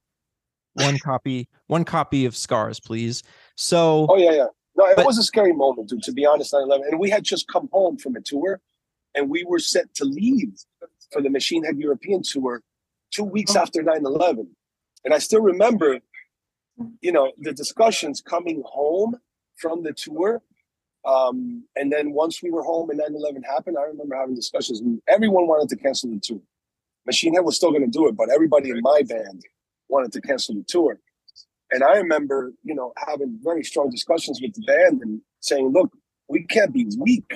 one 0.75 0.99
copy, 0.99 1.49
one 1.67 1.85
copy 1.85 2.25
of 2.25 2.37
Scars, 2.37 2.81
please. 2.81 3.23
So 3.57 4.07
Oh 4.09 4.17
yeah, 4.17 4.33
yeah. 4.33 4.47
No, 4.77 4.87
it 4.87 4.97
But- 4.97 5.07
was 5.07 5.19
a 5.19 5.23
scary 5.23 5.53
moment, 5.53 5.89
dude. 5.91 6.03
To 6.05 6.13
be 6.13 6.25
honest, 6.25 6.53
9/11, 6.53 6.89
and 6.91 7.01
we 7.01 7.11
had 7.11 7.25
just 7.25 7.47
come 7.49 7.69
home 7.73 7.99
from 7.99 8.15
a 8.17 8.21
tour, 8.21 8.61
and 9.15 9.29
we 9.29 9.45
were 9.45 9.59
set 9.59 9.93
to 9.95 10.05
leave 10.05 10.55
for 11.13 11.21
the 11.21 11.31
Machine 11.31 11.65
Head 11.65 11.79
European 11.79 12.23
tour 12.23 12.63
two 13.11 13.25
weeks 13.25 13.57
Oh. 13.57 13.61
after 13.61 13.83
9/11, 13.83 14.49
and 15.05 15.15
I 15.15 15.19
still 15.19 15.41
remember, 15.41 16.01
you 17.01 17.13
know, 17.13 17.33
the 17.39 17.53
discussions 17.53 18.21
coming 18.21 18.63
home 18.67 19.17
from 19.57 19.83
the 19.83 19.93
tour. 19.93 20.43
Um, 21.05 21.65
and 21.77 21.91
then 21.93 22.13
once 22.13 22.43
we 22.43 22.51
were 22.51 22.63
home 22.63 22.91
and 22.91 23.01
9/11 23.01 23.43
happened, 23.45 23.77
I 23.79 23.83
remember 23.83 24.17
having 24.17 24.35
discussions. 24.35 24.83
Everyone 25.09 25.47
wanted 25.47 25.69
to 25.71 25.77
cancel 25.77 26.11
the 26.11 26.21
tour. 26.21 26.41
Machine 27.07 27.35
Head 27.35 27.45
was 27.45 27.57
still 27.57 27.71
going 27.71 27.85
to 27.85 27.91
do 27.91 28.07
it, 28.09 28.17
but 28.17 28.29
everybody 28.31 28.71
in 28.71 28.81
my 28.83 29.03
band 29.03 29.43
wanted 29.89 30.13
to 30.13 30.21
cancel 30.21 30.55
the 30.55 30.65
tour. 30.65 31.01
And 31.71 31.83
I 31.83 31.97
remember, 31.99 32.53
you 32.63 32.75
know, 32.75 32.93
having 32.97 33.39
very 33.43 33.63
strong 33.65 33.91
discussions 33.91 34.41
with 34.43 34.55
the 34.55 34.63
band 34.63 35.03
and 35.03 35.21
saying, 35.41 35.69
look, 35.73 35.91
we 36.29 36.45
can't 36.45 36.73
be 36.73 36.87
weak. 36.99 37.31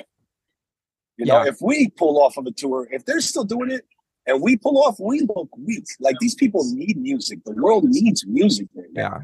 You 1.17 1.27
know, 1.27 1.43
Yeah. 1.45 1.51
if 1.51 1.61
we 1.61 1.89
pull 1.91 2.21
off 2.21 2.37
of 2.37 2.47
a 2.47 2.51
tour, 2.51 2.89
if 2.91 3.05
they're 3.05 3.21
still 3.21 3.45
doing 3.45 3.71
it 3.71 3.87
and 4.27 4.41
we 4.41 4.57
pull 4.57 4.79
off, 4.79 4.97
we 5.01 5.21
look 5.21 5.49
weak. 5.57 5.85
Like 6.01 6.17
these 6.21 6.35
people 6.35 6.65
need 6.73 6.97
music. 6.97 7.41
The 7.45 7.53
world 7.53 7.85
needs 7.85 8.25
music 8.27 8.69
right 8.75 8.87
now. 8.93 9.03
Yeah. 9.03 9.19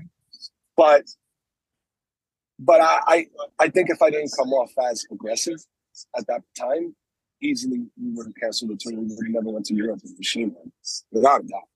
But 0.76 1.04
but 2.58 2.80
I, 2.80 3.00
I 3.06 3.26
I 3.58 3.68
think 3.68 3.90
if 3.90 4.02
I 4.02 4.10
didn't 4.10 4.32
come 4.36 4.52
off 4.52 4.72
as 4.90 5.04
aggressive 5.10 5.58
at 6.16 6.26
that 6.26 6.42
time, 6.58 6.94
easily 7.40 7.86
we 8.00 8.10
would 8.12 8.26
have 8.26 8.34
canceled 8.40 8.72
the 8.72 8.76
tour. 8.76 8.92
We 8.92 9.06
would 9.06 9.26
have 9.26 9.34
never 9.34 9.50
went 9.50 9.66
to 9.66 9.74
Europe 9.74 10.00
with 10.02 10.16
Machine 10.16 10.50
Head, 10.50 10.70
without 11.12 11.40
a 11.40 11.44
doubt. 11.44 11.68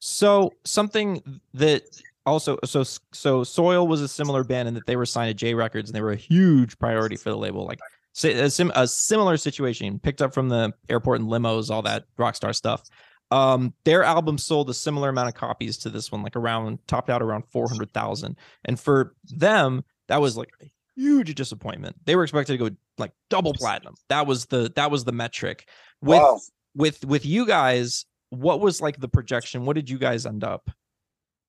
So 0.00 0.52
something 0.64 1.40
that 1.54 1.82
also 2.24 2.58
so 2.64 2.84
so 3.12 3.42
Soil 3.42 3.88
was 3.88 4.00
a 4.00 4.08
similar 4.08 4.44
band 4.44 4.68
in 4.68 4.74
that 4.74 4.86
they 4.86 4.96
were 4.96 5.06
signed 5.06 5.30
to 5.30 5.34
J 5.34 5.54
Records 5.54 5.90
and 5.90 5.96
they 5.96 6.02
were 6.02 6.12
a 6.12 6.16
huge 6.16 6.78
priority 6.78 7.16
for 7.16 7.30
the 7.30 7.36
label. 7.36 7.66
Like 7.66 7.80
a, 8.24 8.50
sim, 8.50 8.72
a 8.74 8.86
similar 8.86 9.36
situation, 9.36 9.98
picked 9.98 10.22
up 10.22 10.34
from 10.34 10.48
the 10.48 10.72
airport 10.88 11.20
and 11.20 11.28
limos, 11.28 11.70
all 11.70 11.82
that 11.82 12.04
rockstar 12.18 12.54
stuff. 12.54 12.82
Um, 13.30 13.74
their 13.84 14.04
album 14.04 14.38
sold 14.38 14.70
a 14.70 14.74
similar 14.74 15.10
amount 15.10 15.28
of 15.28 15.34
copies 15.34 15.76
to 15.78 15.90
this 15.90 16.10
one, 16.10 16.22
like 16.22 16.36
around 16.36 16.78
topped 16.86 17.10
out 17.10 17.22
around 17.22 17.44
four 17.50 17.68
hundred 17.68 17.92
thousand. 17.92 18.36
And 18.64 18.80
for 18.80 19.14
them, 19.24 19.84
that 20.08 20.20
was 20.20 20.36
like 20.36 20.50
a 20.62 20.70
huge 20.96 21.34
disappointment. 21.34 21.96
They 22.06 22.16
were 22.16 22.22
expected 22.22 22.58
to 22.58 22.70
go 22.70 22.76
like 22.96 23.12
double 23.28 23.52
platinum. 23.52 23.94
That 24.08 24.26
was 24.26 24.46
the 24.46 24.72
that 24.76 24.90
was 24.90 25.04
the 25.04 25.12
metric. 25.12 25.68
With 26.00 26.20
wow. 26.20 26.40
with 26.74 27.04
with 27.04 27.26
you 27.26 27.44
guys 27.46 28.06
what 28.30 28.60
was 28.60 28.80
like 28.80 28.98
the 28.98 29.08
projection 29.08 29.64
what 29.64 29.74
did 29.74 29.88
you 29.88 29.98
guys 29.98 30.26
end 30.26 30.44
up 30.44 30.70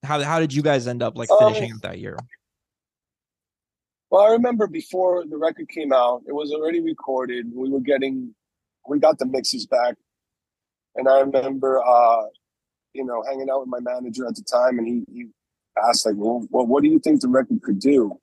how 0.03 0.21
how 0.21 0.39
did 0.39 0.53
you 0.53 0.62
guys 0.62 0.88
end 0.88 1.03
up 1.03 1.17
like 1.17 1.29
finishing 1.39 1.71
Um, 1.71 1.77
up 1.77 1.82
that 1.82 1.99
year 1.99 2.17
Well, 4.10 4.26
I 4.26 4.32
remember 4.32 4.67
before 4.67 5.26
the 5.28 5.38
record 5.38 5.69
came 5.69 5.93
out, 5.93 6.24
it 6.28 6.34
was 6.34 6.52
already 6.54 6.82
recorded. 6.82 7.48
We 7.54 7.69
were 7.69 7.82
getting, 7.82 8.34
we 8.88 9.00
got 9.00 9.19
the 9.19 9.26
mixes 9.26 9.67
back, 9.67 9.95
and 10.95 11.08
I 11.10 11.19
remember, 11.22 11.84
uh, 11.86 12.24
you 12.93 13.06
know, 13.06 13.24
hanging 13.28 13.50
out 13.52 13.62
with 13.62 13.69
my 13.69 13.80
manager 13.82 14.28
at 14.28 14.36
the 14.36 14.43
time, 14.43 14.80
and 14.80 14.88
he, 14.88 15.06
he 15.12 15.28
asked 15.89 16.06
like, 16.06 16.15
"Well, 16.17 16.48
well, 16.52 16.65
what 16.67 16.84
do 16.84 16.89
you 16.89 17.00
think 17.00 17.22
the 17.22 17.28
record 17.30 17.62
could 17.63 17.80
do?" 17.80 18.19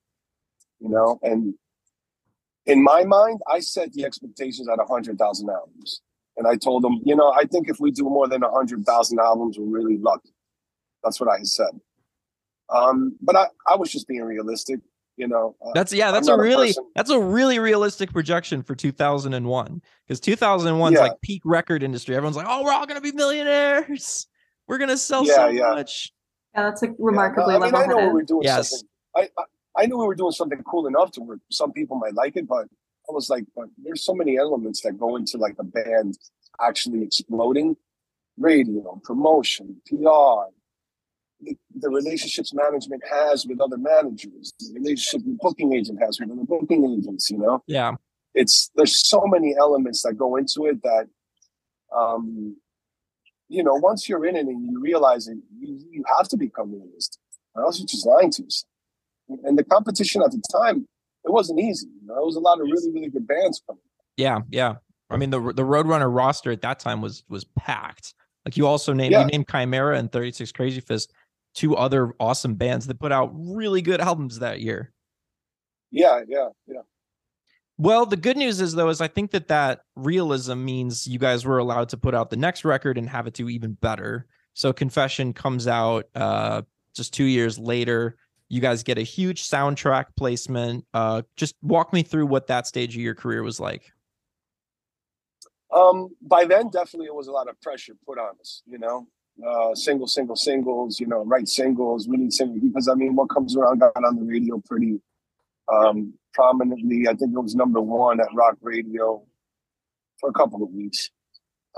You 0.81 0.89
know, 0.91 1.19
and 1.23 1.55
in 2.67 2.83
my 2.83 3.05
mind, 3.05 3.41
I 3.51 3.61
set 3.61 3.93
the 3.93 4.05
expectations 4.05 4.69
at 4.69 4.79
hundred 4.89 5.19
thousand 5.19 5.51
albums, 5.51 6.03
and 6.37 6.47
I 6.47 6.57
told 6.57 6.85
him, 6.85 7.01
you 7.05 7.17
know, 7.17 7.33
I 7.33 7.45
think 7.45 7.69
if 7.69 7.81
we 7.81 7.93
do 7.93 8.05
more 8.05 8.29
than 8.29 8.43
hundred 8.43 8.85
thousand 8.87 9.21
albums, 9.21 9.59
we're 9.59 9.79
really 9.81 9.99
lucky. 9.99 10.31
That's 11.05 11.21
what 11.21 11.31
I 11.31 11.43
said. 11.45 11.81
Um, 12.75 13.17
but 13.23 13.37
I, 13.37 13.47
I 13.67 13.77
was 13.77 13.93
just 13.93 14.09
being 14.09 14.25
realistic, 14.25 14.81
you 15.17 15.27
know. 15.29 15.57
uh, 15.65 15.71
that's 15.75 15.93
yeah 15.93 16.11
that's 16.11 16.29
a 16.29 16.31
not 16.31 16.39
a 16.41 16.43
really 16.43 16.69
person- 16.69 16.91
that's 16.95 17.11
a 17.11 17.19
really 17.19 17.59
realistic 17.59 18.13
projection 18.13 18.63
for 18.63 18.75
2001 18.75 19.81
because 20.07 20.21
2001 20.21 20.93
is 20.93 20.97
Yeah. 20.99 21.03
like 21.05 21.21
peak 21.23 21.43
record 21.45 21.83
industry 21.83 22.15
everyone's 22.15 22.37
like 22.37 22.47
oh 22.49 22.63
we're 22.63 22.73
all 22.73 22.87
gonna 22.87 23.01
be 23.01 23.13
millionaires 23.13 24.27
we're 24.69 24.79
gonna 24.79 24.97
sell 24.97 25.25
Yeah, 25.25 25.35
so 25.37 25.49
yeah. 25.49 25.71
much 25.75 26.13
Yeah, 26.55 26.63
that's 26.65 26.83
a 26.83 26.87
Yeah, 26.87 26.93
remarkably 26.99 27.55
no, 27.55 27.63
I 27.63 27.67
mean, 27.67 27.75
I 27.75 27.87
know 27.87 27.99
we 28.07 28.13
were 28.13 28.23
doing 28.23 28.45
Yes. 28.45 28.71
something. 28.71 28.89
I, 29.15 29.29
I 29.39 29.45
I 29.83 29.87
knew 29.87 29.99
we 29.99 30.07
were 30.07 30.15
doing 30.15 30.33
something 30.33 30.63
cool 30.63 30.87
enough 30.87 31.11
to 31.13 31.21
where 31.21 31.39
some 31.51 31.71
people 31.73 31.97
might 31.99 32.15
like 32.15 32.37
it, 32.37 32.47
but 32.49 32.65
I 33.09 33.13
was 33.13 33.29
like, 33.29 33.45
but 33.55 33.67
there's 33.77 34.03
so 34.05 34.15
many 34.15 34.39
elements 34.39 34.81
that 34.83 34.93
go 34.99 35.17
into 35.17 35.37
like 35.39 35.57
a 35.59 35.65
band 35.65 36.17
actually 36.61 37.03
exploding: 37.03 37.77
radio, 38.39 39.01
promotion, 39.05 39.81
PR, 39.87 40.51
the, 41.41 41.57
the 41.75 41.89
relationships 41.91 42.53
management 42.55 43.03
has 43.11 43.47
with 43.47 43.61
other 43.61 43.77
managers, 43.79 44.53
the 44.61 44.73
relationship 44.75 45.25
the 45.27 45.37
booking 45.41 45.73
agent 45.75 45.99
has 46.01 46.19
with 46.21 46.31
other 46.31 46.45
booking 46.45 46.85
agents. 46.99 47.31
You 47.31 47.39
know, 47.39 47.63
yeah. 47.67 47.93
It's 48.35 48.71
there's 48.75 49.07
so 49.09 49.23
many 49.27 49.55
elements 49.59 50.03
that 50.03 50.15
go 50.15 50.37
into 50.37 50.67
it 50.67 50.83
that 50.83 51.09
um 51.97 52.57
you 53.49 53.63
know 53.63 53.75
once 53.75 54.09
you're 54.09 54.27
in 54.27 54.37
it 54.37 54.47
and 54.47 54.71
you 54.71 54.81
realize 54.81 55.29
it 55.29 55.39
you, 55.59 55.79
you 55.91 56.05
have 56.19 56.29
to 56.29 56.37
become 56.37 56.73
realistic 56.73 57.21
or 57.55 57.63
else 57.63 57.79
you're 57.79 57.87
just 57.87 58.05
lying 58.07 58.31
to 58.33 58.43
yourself. 58.43 58.69
And 59.45 59.57
the 59.57 59.65
competition 59.65 60.23
at 60.23 60.33
the 60.33 60.43
time 60.53 60.87
it 61.25 61.33
wasn't 61.33 61.61
easy 61.61 61.87
you 61.87 62.07
know? 62.09 62.15
There 62.15 62.25
was 62.25 62.37
a 62.37 62.41
lot 62.41 62.61
of 62.61 62.67
really 62.67 62.91
really 62.93 63.09
good 63.09 63.27
bands 63.27 63.63
coming. 63.67 63.81
Yeah 64.17 64.41
yeah. 64.51 64.75
I 65.11 65.17
mean 65.17 65.31
the 65.31 65.41
the 65.41 65.63
roadrunner 65.63 66.15
roster 66.15 66.51
at 66.51 66.61
that 66.63 66.79
time 66.81 67.01
was 67.01 67.25
was 67.29 67.45
packed. 67.59 68.13
Like 68.45 68.57
you 68.57 68.67
also 68.67 68.93
named 68.93 69.13
Yeah. 69.13 69.21
you 69.21 69.27
named 69.29 69.47
Chimaira 69.47 69.97
and 69.99 70.11
36 70.13 70.53
Crazyfists 70.53 71.09
two 71.57 71.75
other 71.75 72.13
awesome 72.21 72.55
bands 72.55 72.87
that 72.87 73.01
put 73.01 73.11
out 73.11 73.33
really 73.35 73.83
good 73.83 74.01
albums 74.01 74.39
that 74.39 74.61
year 74.61 74.93
yeah 75.91 76.21
yeah 76.29 76.49
yeah 76.69 76.83
Well, 77.79 78.07
the 78.07 78.17
good 78.17 78.37
news 78.39 78.61
is 78.61 78.75
though 78.75 78.89
is 78.89 79.01
I 79.01 79.09
think 79.09 79.31
that 79.33 79.49
that 79.49 79.81
realism 79.97 80.65
means 80.65 81.07
you 81.07 81.19
guys 81.19 81.45
were 81.45 81.59
allowed 81.59 81.89
to 81.91 81.97
put 81.99 82.15
out 82.15 82.31
the 82.31 82.37
next 82.37 82.65
record 82.65 82.97
and 82.99 83.09
have 83.09 83.27
it 83.27 83.35
do 83.35 83.49
even 83.51 83.73
better. 83.75 84.27
So 84.55 84.73
Confession 84.73 85.33
comes 85.35 85.67
out 85.69 86.07
uh 86.15 86.63
just 86.95 87.13
2 87.15 87.25
years 87.25 87.59
later. 87.59 88.17
You 88.49 88.61
guys 88.63 88.83
get 88.83 88.97
a 88.99 89.03
huge 89.03 89.43
soundtrack 89.49 90.07
placement. 90.17 90.87
Uh 90.95 91.23
just 91.37 91.55
walk 91.63 91.93
me 91.93 92.03
through 92.03 92.27
what 92.27 92.47
that 92.47 92.67
stage 92.67 92.97
of 92.97 93.03
your 93.03 93.15
career 93.15 93.43
was 93.43 93.61
like. 93.61 93.93
um 95.75 96.09
by 96.23 96.45
then 96.45 96.71
definitely 96.71 97.07
it 97.07 97.15
was 97.15 97.27
a 97.29 97.33
lot 97.33 97.49
of 97.49 97.61
pressure 97.61 97.95
put 98.07 98.19
on 98.19 98.35
us 98.41 98.63
you 98.67 98.79
know 98.79 99.07
uh 99.47 99.75
single 99.75 100.07
single 100.07 100.37
singles 100.37 100.99
you 100.99 101.07
know 101.07 101.25
write 101.25 101.49
singles 101.49 102.09
we 102.09 102.17
need 102.17 102.33
singles 102.33 102.61
because 102.61 102.89
i 102.89 102.95
mean 102.95 103.15
what 103.15 103.29
comes 103.29 103.57
around 103.57 103.81
got 103.81 103.93
on 103.97 104.17
the 104.17 104.23
radio 104.23 104.59
pretty 104.67 105.01
um 105.73 106.15
prominently. 106.33 107.09
I 107.09 107.15
think 107.15 107.35
it 107.35 107.41
was 107.41 107.55
number 107.55 107.81
one 107.81 108.21
at 108.21 108.29
rock 108.35 108.57
radio 108.61 109.23
for 110.21 110.29
a 110.29 110.33
couple 110.33 110.63
of 110.63 110.71
weeks. 110.71 111.11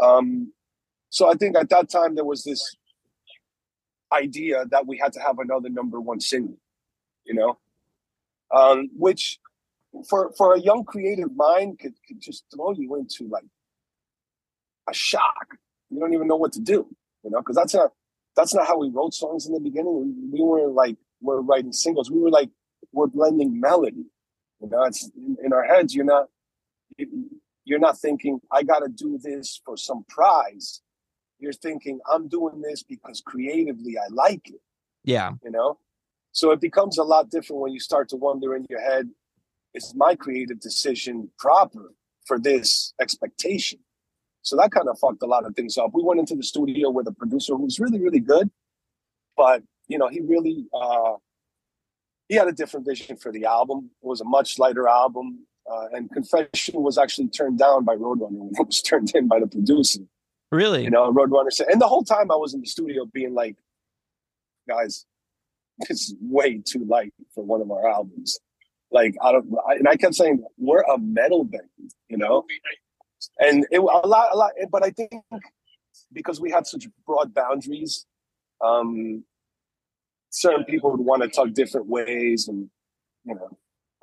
Um 0.01 0.53
so 1.11 1.31
i 1.31 1.35
think 1.35 1.57
at 1.57 1.71
that 1.71 1.89
time 1.89 2.15
there 2.15 2.25
was 2.25 2.45
this 2.45 2.77
idea 4.13 4.65
that 4.71 4.87
we 4.87 4.99
had 4.99 5.13
to 5.15 5.21
have 5.21 5.39
another 5.39 5.69
number 5.69 6.01
one 6.01 6.21
single 6.21 6.59
you 7.25 7.35
know? 7.35 7.59
Um 8.55 8.91
which 8.97 9.39
for 10.09 10.33
for 10.37 10.55
a 10.55 10.61
young 10.61 10.85
creative 10.85 11.35
mind 11.35 11.79
could, 11.79 11.95
could 12.07 12.21
just 12.21 12.45
throw 12.55 12.73
you 12.73 12.97
into 12.97 13.29
like 13.29 13.45
a 14.89 14.95
shock. 14.95 15.57
You 15.91 16.01
don't 16.01 16.13
even 16.15 16.29
know 16.29 16.37
what 16.37 16.53
to 16.53 16.61
do, 16.61 16.87
you 17.25 17.31
know, 17.31 17.39
because 17.41 17.57
that's 17.57 17.75
not 17.75 17.91
that's 18.37 18.55
not 18.55 18.67
how 18.67 18.79
we 18.79 18.91
wrote 18.91 19.15
songs 19.15 19.47
in 19.47 19.53
the 19.53 19.61
beginning. 19.61 20.15
We, 20.31 20.39
we 20.39 20.45
weren't 20.45 20.73
like 20.75 20.97
we're 21.21 21.41
writing 21.41 21.73
singles. 21.73 22.11
We 22.11 22.21
were 22.21 22.31
like 22.31 22.51
we're 22.93 23.07
blending 23.09 23.61
melody. 23.61 24.07
You 24.61 24.69
know, 24.69 24.83
it's 24.85 25.11
in, 25.17 25.37
in 25.45 25.53
our 25.53 25.65
heads. 25.65 25.95
You're 25.95 26.05
not 26.05 26.27
you- 26.97 27.31
you're 27.65 27.79
not 27.79 27.99
thinking 27.99 28.41
I 28.51 28.63
got 28.63 28.79
to 28.79 28.89
do 28.89 29.19
this 29.23 29.61
for 29.63 29.77
some 29.77 30.05
prize. 30.09 30.81
You're 31.39 31.53
thinking 31.53 32.01
I'm 32.11 32.27
doing 32.27 32.63
this 32.63 32.83
because 32.83 33.21
creatively 33.25 33.99
I 33.99 34.07
like 34.11 34.49
it. 34.49 34.61
Yeah. 35.05 35.33
You 35.45 35.51
know, 35.51 35.79
so 36.33 36.51
it 36.51 36.61
becomes 36.63 36.97
a 36.97 37.03
lot 37.05 37.31
different 37.31 37.61
when 37.61 37.73
you 37.73 37.79
start 37.81 38.09
to 38.09 38.17
wonder 38.17 38.57
in 38.57 38.65
your 38.71 38.81
head, 38.81 39.11
is 39.75 39.93
my 39.95 40.15
creative 40.15 40.61
decision 40.61 41.31
proper 41.39 41.93
for 42.27 42.39
this 42.39 42.95
expectation? 43.01 43.81
So 44.43 44.57
that 44.57 44.71
kind 44.71 44.89
of 44.89 44.99
fucked 44.99 45.23
a 45.23 45.27
lot 45.27 45.45
of 45.45 45.55
things 45.55 45.77
up. 45.77 45.91
We 45.93 46.03
went 46.03 46.21
into 46.21 46.35
the 46.35 46.43
studio 46.43 46.91
with 46.91 47.07
a 47.07 47.13
producer 47.13 47.55
who 47.55 47.65
was 47.65 47.79
really, 47.79 48.01
really 48.01 48.21
good, 48.21 48.51
but 49.37 49.63
you 49.89 49.99
know, 49.99 50.09
he 50.09 50.21
really 50.21 50.67
uh, 50.73 51.15
he 52.29 52.37
had 52.37 52.49
a 52.49 52.53
different 52.53 52.87
vision 52.87 53.17
for 53.17 53.33
the 53.33 53.45
album. 53.45 53.91
It 54.03 54.07
was 54.07 54.21
a 54.21 54.25
much 54.25 54.59
lighter 54.59 54.89
album, 54.89 55.47
uh, 55.71 55.87
and 55.93 56.11
Confession 56.11 56.83
was 56.83 56.99
actually 56.99 57.29
turned 57.29 57.59
down 57.59 57.85
by 57.85 57.97
Roadrunner 57.97 58.31
when 58.31 58.51
it 58.55 58.67
was 58.67 58.83
turned 58.83 59.13
in 59.15 59.29
by 59.29 59.41
the 59.41 59.47
producer. 59.47 60.01
Really? 60.51 60.85
You 60.85 60.91
know, 60.91 61.13
Roadrunner 61.13 61.53
said, 61.53 61.69
and 61.71 61.81
the 61.81 61.89
whole 61.89 62.05
time 62.05 62.31
I 62.31 62.37
was 62.37 62.55
in 62.55 62.61
the 62.61 62.67
studio 62.67 63.05
being 63.05 63.35
like, 63.35 63.57
guys, 64.67 65.05
this 65.81 65.91
is 65.91 66.15
way 66.21 66.63
too 66.65 66.85
light 66.87 67.13
for 67.35 67.45
one 67.45 67.61
of 67.61 67.71
our 67.71 67.87
albums. 67.87 68.39
Like, 68.91 69.15
I 69.23 69.33
don't, 69.33 69.47
I, 69.69 69.75
and 69.75 69.89
I 69.89 69.97
kept 69.97 70.15
saying, 70.15 70.43
we're 70.57 70.81
a 70.83 70.99
metal 70.99 71.45
band, 71.45 71.69
you 72.09 72.17
know? 72.17 72.47
And 73.39 73.67
it 73.71 73.79
a 73.79 73.83
lot, 73.83 74.31
a 74.33 74.37
lot, 74.37 74.53
but 74.71 74.85
I 74.85 74.91
think 74.91 75.13
because 76.13 76.41
we 76.41 76.51
had 76.51 76.67
such 76.67 76.87
broad 77.07 77.35
boundaries, 77.35 78.07
um, 78.65 79.25
certain 80.31 80.65
people 80.65 80.91
would 80.91 81.01
want 81.01 81.23
to 81.23 81.29
talk 81.29 81.53
different 81.53 81.87
ways. 81.87 82.49
And, 82.49 82.71
you 83.25 83.35
know, 83.35 83.51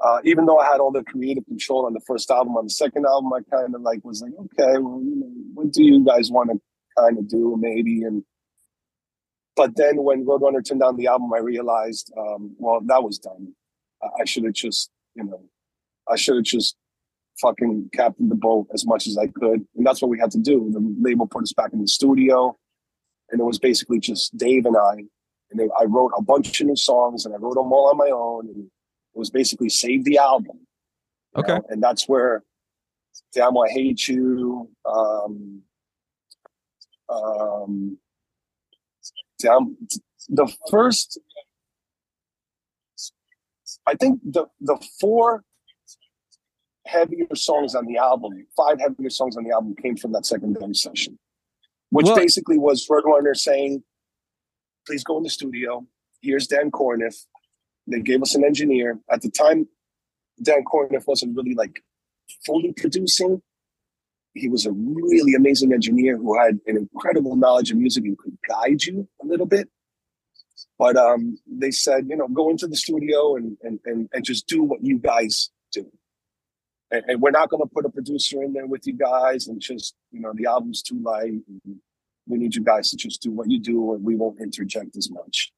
uh, 0.04 0.20
even 0.24 0.46
though 0.46 0.60
I 0.60 0.66
had 0.66 0.80
all 0.80 0.92
the 0.92 1.04
creative 1.04 1.46
control 1.46 1.86
on 1.86 1.94
the 1.94 2.02
first 2.02 2.30
album, 2.30 2.58
on 2.58 2.66
the 2.66 2.70
second 2.70 3.06
album, 3.06 3.32
I 3.34 3.42
kind 3.50 3.74
of 3.74 3.82
like 3.82 4.04
was 4.04 4.22
like, 4.22 4.34
okay, 4.38 4.78
well, 4.80 5.02
you 5.04 5.16
know, 5.16 5.32
what 5.54 5.72
do 5.72 5.84
you 5.84 6.04
guys 6.04 6.32
want 6.32 6.52
to 6.52 6.60
kind 6.98 7.18
of 7.18 7.28
do, 7.28 7.56
maybe? 7.60 8.04
And 8.04 8.24
but 9.56 9.78
then 9.78 10.04
when 10.04 10.26
Roadrunner 10.26 10.66
turned 10.68 10.82
down 10.82 10.98
the 10.98 11.08
album, 11.08 11.32
I 11.34 11.40
realized, 11.40 12.12
um, 12.18 12.56
well, 12.58 12.82
that 12.86 13.04
was 13.04 13.20
done. 13.20 13.54
I, 14.04 14.22
I 14.22 14.26
should 14.26 14.44
have 14.44 14.54
just, 14.54 14.92
you 15.16 15.24
know, 15.24 15.42
I 16.10 16.18
should 16.18 16.36
have 16.36 16.44
just 16.44 16.76
fucking 17.42 17.90
captain 17.94 18.30
the 18.30 18.36
boat 18.36 18.68
as 18.74 18.86
much 18.86 19.08
as 19.08 19.18
I 19.18 19.28
could, 19.28 19.66
and 19.76 19.86
that's 19.86 20.02
what 20.02 20.10
we 20.10 20.20
had 20.20 20.32
to 20.32 20.40
do. 20.40 20.70
The 20.72 20.96
label 21.02 21.28
put 21.28 21.44
us 21.44 21.54
back 21.54 21.74
in 21.74 21.82
the 21.82 21.88
studio, 21.88 22.58
and 23.30 23.40
it 23.40 23.44
was 23.44 23.60
basically 23.60 24.00
just 24.00 24.38
Dave 24.38 24.66
and 24.66 24.78
I. 24.78 25.04
And 25.52 25.70
I 25.80 25.86
wrote 25.86 26.12
a 26.18 26.22
bunch 26.22 26.60
of 26.60 26.68
new 26.68 26.76
songs, 26.76 27.26
and 27.26 27.34
I 27.34 27.38
wrote 27.38 27.56
them 27.56 27.72
all 27.72 27.90
on 27.90 27.98
my 27.98 28.10
own. 28.10 28.48
And 28.48 28.66
it 28.66 29.20
was 29.20 29.30
basically 29.30 29.70
save 29.70 30.04
the 30.04 30.18
album. 30.18 30.66
Okay. 31.36 31.54
Know? 31.54 31.66
And 31.70 31.84
that's 31.84 32.10
where 32.10 32.44
Damn 33.34 33.58
I 33.58 33.70
Hate 33.70 34.08
You, 34.08 34.70
um, 34.86 35.62
um, 37.10 37.98
Damn, 39.40 39.78
the 40.30 40.52
first, 40.70 41.20
I 43.86 43.96
think 43.96 44.22
the 44.24 44.46
the 44.62 44.78
four 45.00 45.44
heavier 46.86 47.34
songs 47.36 47.76
on 47.76 47.86
the 47.86 47.98
album, 47.98 48.46
five 48.56 48.80
heavier 48.80 49.10
songs 49.10 49.38
on 49.38 49.44
the 49.44 49.52
album 49.52 49.76
came 49.76 49.98
from 49.98 50.12
that 50.14 50.26
secondary 50.26 50.74
session, 50.74 51.18
which 51.90 52.06
well, 52.06 52.16
basically 52.16 52.58
was 52.58 52.88
Roadrunner 52.88 53.36
saying, 53.36 53.84
please 54.86 55.04
go 55.04 55.18
in 55.18 55.24
the 55.24 55.30
studio. 55.30 55.86
Here's 56.22 56.48
Dan 56.48 56.72
Korneff. 56.72 57.16
They 57.88 58.02
gave 58.02 58.22
us 58.22 58.36
an 58.36 58.44
engineer. 58.44 59.00
At 59.12 59.22
the 59.22 59.30
time, 59.30 59.68
Dan 60.42 60.64
Korneff 60.64 61.08
wasn't 61.08 61.36
really 61.36 61.54
like 61.56 61.84
fully 62.46 62.74
producing. 62.74 63.42
He 64.34 64.50
was 64.50 64.66
a 64.66 64.72
really 64.72 65.34
amazing 65.34 65.72
engineer 65.72 66.18
who 66.18 66.38
had 66.38 66.60
an 66.68 66.78
incredible 66.78 67.36
knowledge 67.36 67.72
of 67.72 67.78
music 67.78 68.04
and 68.04 68.18
could 68.18 68.38
guide 68.48 68.84
you 68.84 69.08
a 69.22 69.26
little 69.26 69.46
bit. 69.46 69.70
But 70.78 70.98
um, 70.98 71.38
they 71.48 71.72
said, 71.72 72.08
you 72.10 72.18
know, 72.18 72.28
go 72.28 72.50
into 72.50 72.68
the 72.68 72.76
studio 72.76 73.36
and 73.36 73.58
and 73.64 73.80
and, 73.86 74.10
and 74.14 74.26
just 74.26 74.48
do 74.48 74.64
what 74.64 74.84
you 74.84 75.00
guys. 75.00 75.50
And, 76.96 77.06
and 77.08 77.22
we're 77.22 77.32
not 77.32 77.50
going 77.50 77.62
to 77.62 77.74
put 77.74 77.86
a 77.86 77.90
producer 77.90 78.42
in 78.42 78.54
there 78.54 78.68
with 78.68 78.88
you 78.88 78.94
guys 78.94 79.48
and 79.48 79.60
just, 79.60 79.96
you 80.12 80.22
know, 80.22 80.32
the 80.34 80.46
album's 80.46 80.82
too 80.82 81.00
light. 81.02 81.34
we 82.28 82.38
need 82.38 82.56
you 82.56 82.64
guys 82.64 82.90
to 82.92 82.98
just 82.98 83.22
do 83.22 83.32
what 83.32 83.50
you 83.50 83.60
do 83.60 83.94
and 83.94 84.04
we 84.04 84.16
won't 84.16 84.40
interject 84.40 84.96
as 84.96 85.10
much. 85.12 85.52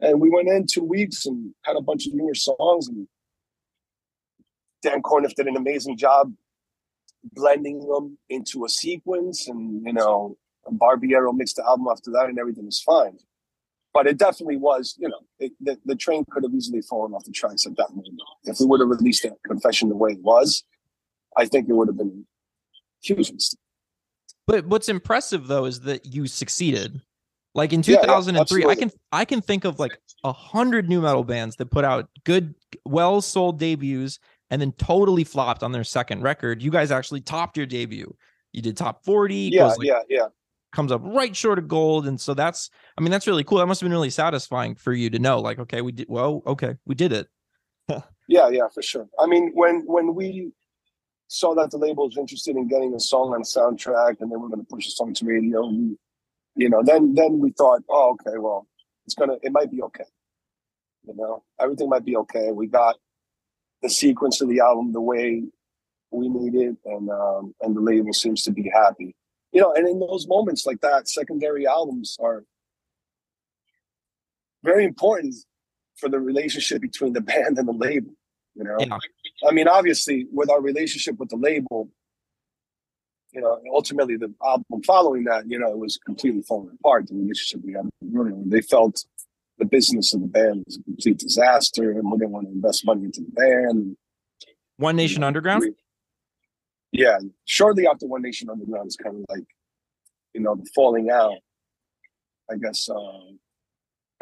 And 0.00 0.20
we 0.20 0.30
went 0.30 0.48
in 0.48 0.66
two 0.66 0.84
weeks 0.84 1.26
and 1.26 1.54
had 1.62 1.76
a 1.76 1.80
bunch 1.80 2.06
of 2.06 2.14
newer 2.14 2.34
songs. 2.34 2.88
And 2.88 3.08
Dan 4.82 5.02
Korneff 5.02 5.34
did 5.34 5.46
an 5.46 5.56
amazing 5.56 5.96
job 5.96 6.32
blending 7.34 7.86
them 7.86 8.18
into 8.28 8.64
a 8.64 8.68
sequence. 8.68 9.48
And, 9.48 9.84
you 9.86 9.92
know, 9.92 10.36
Barbiero 10.68 11.34
mixed 11.34 11.56
the 11.56 11.64
album 11.64 11.86
after 11.90 12.10
that 12.12 12.26
and 12.26 12.38
everything 12.38 12.66
was 12.66 12.80
fine. 12.80 13.18
But 13.94 14.06
it 14.06 14.16
definitely 14.16 14.56
was, 14.56 14.96
you 14.98 15.08
know, 15.08 15.20
it, 15.38 15.52
the, 15.60 15.78
the 15.84 15.94
train 15.94 16.24
could 16.30 16.44
have 16.44 16.54
easily 16.54 16.80
fallen 16.80 17.12
off 17.12 17.24
the 17.24 17.32
tracks 17.32 17.66
at 17.66 17.76
that 17.76 17.90
moment. 17.90 18.20
If 18.44 18.58
we 18.58 18.66
would 18.66 18.80
have 18.80 18.88
released 18.88 19.22
that 19.24 19.36
confession 19.46 19.90
the 19.90 19.96
way 19.96 20.12
it 20.12 20.22
was, 20.22 20.64
I 21.36 21.44
think 21.46 21.68
it 21.68 21.74
would 21.74 21.88
have 21.88 21.98
been 21.98 22.26
huge. 23.02 23.32
But 24.46 24.66
what's 24.66 24.88
impressive 24.88 25.46
though 25.46 25.66
is 25.66 25.80
that 25.80 26.06
you 26.06 26.26
succeeded. 26.26 27.00
Like 27.54 27.74
in 27.74 27.82
2003, 27.82 28.60
yeah, 28.60 28.66
yeah, 28.66 28.70
I 28.70 28.74
can 28.74 28.90
I 29.12 29.24
can 29.26 29.42
think 29.42 29.66
of 29.66 29.78
like 29.78 29.98
a 30.24 30.32
hundred 30.32 30.88
nu 30.88 31.02
metal 31.02 31.22
bands 31.22 31.56
that 31.56 31.66
put 31.66 31.84
out 31.84 32.08
good, 32.24 32.54
well 32.86 33.20
sold 33.20 33.58
debuts 33.58 34.18
and 34.50 34.60
then 34.60 34.72
totally 34.72 35.24
flopped 35.24 35.62
on 35.62 35.72
their 35.72 35.84
second 35.84 36.22
record. 36.22 36.62
You 36.62 36.70
guys 36.70 36.90
actually 36.90 37.20
topped 37.20 37.58
your 37.58 37.66
debut. 37.66 38.14
You 38.52 38.62
did 38.62 38.76
top 38.76 39.04
40. 39.04 39.50
Yeah, 39.52 39.66
like, 39.66 39.78
yeah, 39.82 40.00
yeah. 40.08 40.26
Comes 40.72 40.90
up 40.90 41.02
right 41.04 41.36
short 41.36 41.58
of 41.58 41.68
gold, 41.68 42.06
and 42.06 42.20
so 42.20 42.34
that's 42.34 42.70
I 42.96 43.02
mean 43.02 43.10
that's 43.10 43.26
really 43.26 43.44
cool. 43.44 43.58
That 43.58 43.66
must 43.66 43.80
have 43.80 43.86
been 43.86 43.92
really 43.92 44.10
satisfying 44.10 44.74
for 44.74 44.92
you 44.92 45.10
to 45.10 45.18
know, 45.18 45.40
like, 45.40 45.58
okay, 45.58 45.82
we 45.82 45.92
did 45.92 46.06
well. 46.08 46.42
Okay, 46.46 46.76
we 46.86 46.94
did 46.94 47.12
it. 47.12 47.28
yeah, 48.28 48.48
yeah, 48.48 48.68
for 48.72 48.82
sure. 48.82 49.08
I 49.18 49.26
mean, 49.26 49.52
when 49.54 49.82
when 49.86 50.14
we 50.14 50.52
saw 51.28 51.54
that 51.54 51.70
the 51.70 51.78
label 51.78 52.06
was 52.06 52.16
interested 52.16 52.56
in 52.56 52.68
getting 52.68 52.94
a 52.94 53.00
song 53.00 53.34
on 53.34 53.40
a 53.40 53.44
soundtrack, 53.44 54.20
and 54.20 54.32
they 54.32 54.36
were 54.36 54.48
going 54.48 54.60
to 54.60 54.66
push 54.66 54.86
the 54.86 54.92
song 54.92 55.12
to 55.14 55.26
radio, 55.26 55.66
we 55.66 55.96
you 56.54 56.68
know, 56.68 56.82
then 56.84 57.14
then 57.14 57.38
we 57.38 57.50
thought, 57.52 57.82
oh, 57.88 58.16
okay, 58.20 58.38
well, 58.38 58.66
it's 59.06 59.14
gonna, 59.14 59.36
it 59.42 59.52
might 59.52 59.70
be 59.70 59.82
okay. 59.82 60.04
You 61.04 61.14
know, 61.16 61.44
everything 61.60 61.88
might 61.88 62.04
be 62.04 62.16
okay. 62.16 62.52
We 62.52 62.66
got 62.66 62.96
the 63.82 63.90
sequence 63.90 64.40
of 64.40 64.48
the 64.48 64.60
album 64.60 64.92
the 64.92 65.00
way 65.00 65.42
we 66.10 66.28
need 66.28 66.54
it, 66.54 66.76
and 66.84 67.10
um, 67.10 67.54
and 67.60 67.74
the 67.74 67.80
label 67.80 68.12
seems 68.12 68.42
to 68.44 68.52
be 68.52 68.70
happy. 68.72 69.14
You 69.52 69.60
know, 69.60 69.72
and 69.72 69.86
in 69.86 70.00
those 70.00 70.26
moments 70.26 70.66
like 70.66 70.80
that, 70.80 71.08
secondary 71.08 71.66
albums 71.66 72.16
are 72.20 72.44
very 74.62 74.84
important 74.84 75.34
for 75.96 76.08
the 76.08 76.18
relationship 76.18 76.80
between 76.80 77.12
the 77.12 77.20
band 77.32 77.58
and 77.58 77.68
the 77.68 77.72
label. 77.72 78.12
You 78.54 78.64
know, 78.64 78.76
yeah. 78.80 78.98
I 79.48 79.52
mean, 79.52 79.68
obviously, 79.68 80.26
with 80.30 80.50
our 80.50 80.60
relationship 80.60 81.18
with 81.18 81.30
the 81.30 81.36
label, 81.36 81.88
you 83.32 83.40
know, 83.40 83.58
ultimately 83.72 84.16
the 84.16 84.32
album 84.44 84.82
following 84.86 85.24
that, 85.24 85.48
you 85.48 85.58
know, 85.58 85.70
it 85.70 85.78
was 85.78 85.98
completely 86.04 86.42
falling 86.42 86.76
apart. 86.78 87.06
The 87.08 87.14
relationship 87.14 87.64
we 87.64 87.72
had 87.72 87.88
with 88.02 88.50
they 88.50 88.60
felt 88.60 89.04
the 89.58 89.64
business 89.64 90.12
of 90.12 90.20
the 90.20 90.26
band 90.26 90.64
was 90.66 90.78
a 90.78 90.82
complete 90.82 91.18
disaster, 91.18 91.92
and 91.92 92.10
we 92.10 92.18
didn't 92.18 92.32
want 92.32 92.46
to 92.46 92.52
invest 92.52 92.84
money 92.84 93.04
into 93.04 93.20
the 93.20 93.30
band. 93.30 93.96
One 94.76 94.96
Nation 94.96 95.16
you 95.16 95.20
know, 95.20 95.28
Underground. 95.28 95.60
We, 95.62 95.74
yeah, 96.92 97.18
shortly 97.46 97.86
after 97.86 98.06
One 98.06 98.22
Nation 98.22 98.50
Underground 98.50 98.88
is 98.88 98.96
kind 98.96 99.16
of 99.16 99.24
like, 99.28 99.44
you 100.34 100.40
know, 100.40 100.54
the 100.54 100.68
falling 100.74 101.10
out, 101.10 101.38
I 102.50 102.56
guess, 102.56 102.88
uh, 102.88 103.32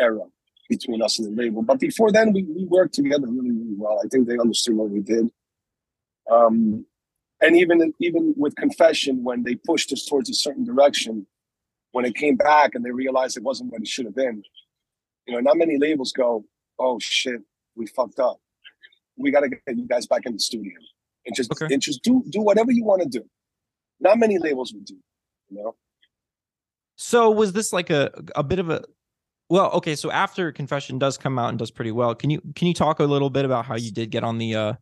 era 0.00 0.24
between 0.68 1.02
us 1.02 1.18
and 1.18 1.36
the 1.36 1.42
label. 1.42 1.62
But 1.62 1.80
before 1.80 2.12
then, 2.12 2.32
we, 2.32 2.44
we 2.44 2.64
worked 2.64 2.94
together 2.94 3.26
really, 3.26 3.50
really 3.50 3.74
well. 3.76 4.00
I 4.02 4.08
think 4.08 4.28
they 4.28 4.38
understood 4.38 4.76
what 4.76 4.90
we 4.90 5.00
did. 5.00 5.30
Um, 6.30 6.86
and 7.40 7.56
even 7.56 7.92
even 8.00 8.34
with 8.36 8.54
confession 8.56 9.24
when 9.24 9.42
they 9.42 9.54
pushed 9.54 9.92
us 9.92 10.04
towards 10.04 10.30
a 10.30 10.34
certain 10.34 10.64
direction 10.64 11.26
when 11.92 12.04
it 12.04 12.14
came 12.14 12.36
back 12.36 12.74
and 12.74 12.84
they 12.84 12.90
realized 12.90 13.36
it 13.36 13.42
wasn't 13.42 13.70
what 13.72 13.80
it 13.80 13.88
should 13.88 14.04
have 14.04 14.14
been 14.14 14.42
you 15.26 15.34
know 15.34 15.40
not 15.40 15.56
many 15.56 15.78
labels 15.78 16.12
go 16.12 16.44
oh 16.78 16.98
shit 17.00 17.40
we 17.74 17.86
fucked 17.86 18.18
up 18.18 18.38
we 19.16 19.30
got 19.30 19.40
to 19.40 19.48
get 19.48 19.60
you 19.74 19.86
guys 19.86 20.06
back 20.06 20.22
in 20.26 20.32
the 20.32 20.38
studio 20.38 20.72
and 21.26 21.34
just 21.34 21.50
okay. 21.52 21.72
and 21.72 21.82
just 21.82 22.02
do 22.02 22.24
do 22.30 22.40
whatever 22.40 22.70
you 22.72 22.84
want 22.84 23.02
to 23.02 23.08
do 23.08 23.24
not 24.00 24.18
many 24.18 24.38
labels 24.38 24.72
would 24.72 24.84
do 24.84 24.96
you 25.48 25.62
know 25.62 25.74
so 26.96 27.30
was 27.30 27.52
this 27.52 27.72
like 27.72 27.90
a 27.90 28.10
a 28.34 28.42
bit 28.42 28.58
of 28.58 28.70
a 28.70 28.82
well 29.48 29.70
okay 29.72 29.94
so 29.94 30.10
after 30.10 30.52
confession 30.52 30.98
does 30.98 31.18
come 31.18 31.38
out 31.38 31.50
and 31.50 31.58
does 31.58 31.70
pretty 31.70 31.92
well 31.92 32.14
can 32.14 32.30
you 32.30 32.40
can 32.54 32.68
you 32.68 32.74
talk 32.74 33.00
a 33.00 33.04
little 33.04 33.30
bit 33.30 33.44
about 33.44 33.64
how 33.64 33.76
you 33.76 33.90
did 33.90 34.10
get 34.10 34.24
on 34.24 34.38
the 34.38 34.54
uh 34.54 34.72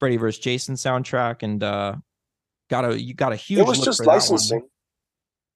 Freddy 0.00 0.16
vs. 0.16 0.40
Jason 0.40 0.74
soundtrack 0.74 1.42
and 1.42 1.62
uh 1.62 1.94
got 2.72 2.84
a 2.86 3.00
you 3.00 3.14
got 3.14 3.32
a 3.32 3.36
huge. 3.36 3.60
It 3.60 3.66
was 3.66 3.80
just 3.80 4.04
licensing. 4.04 4.66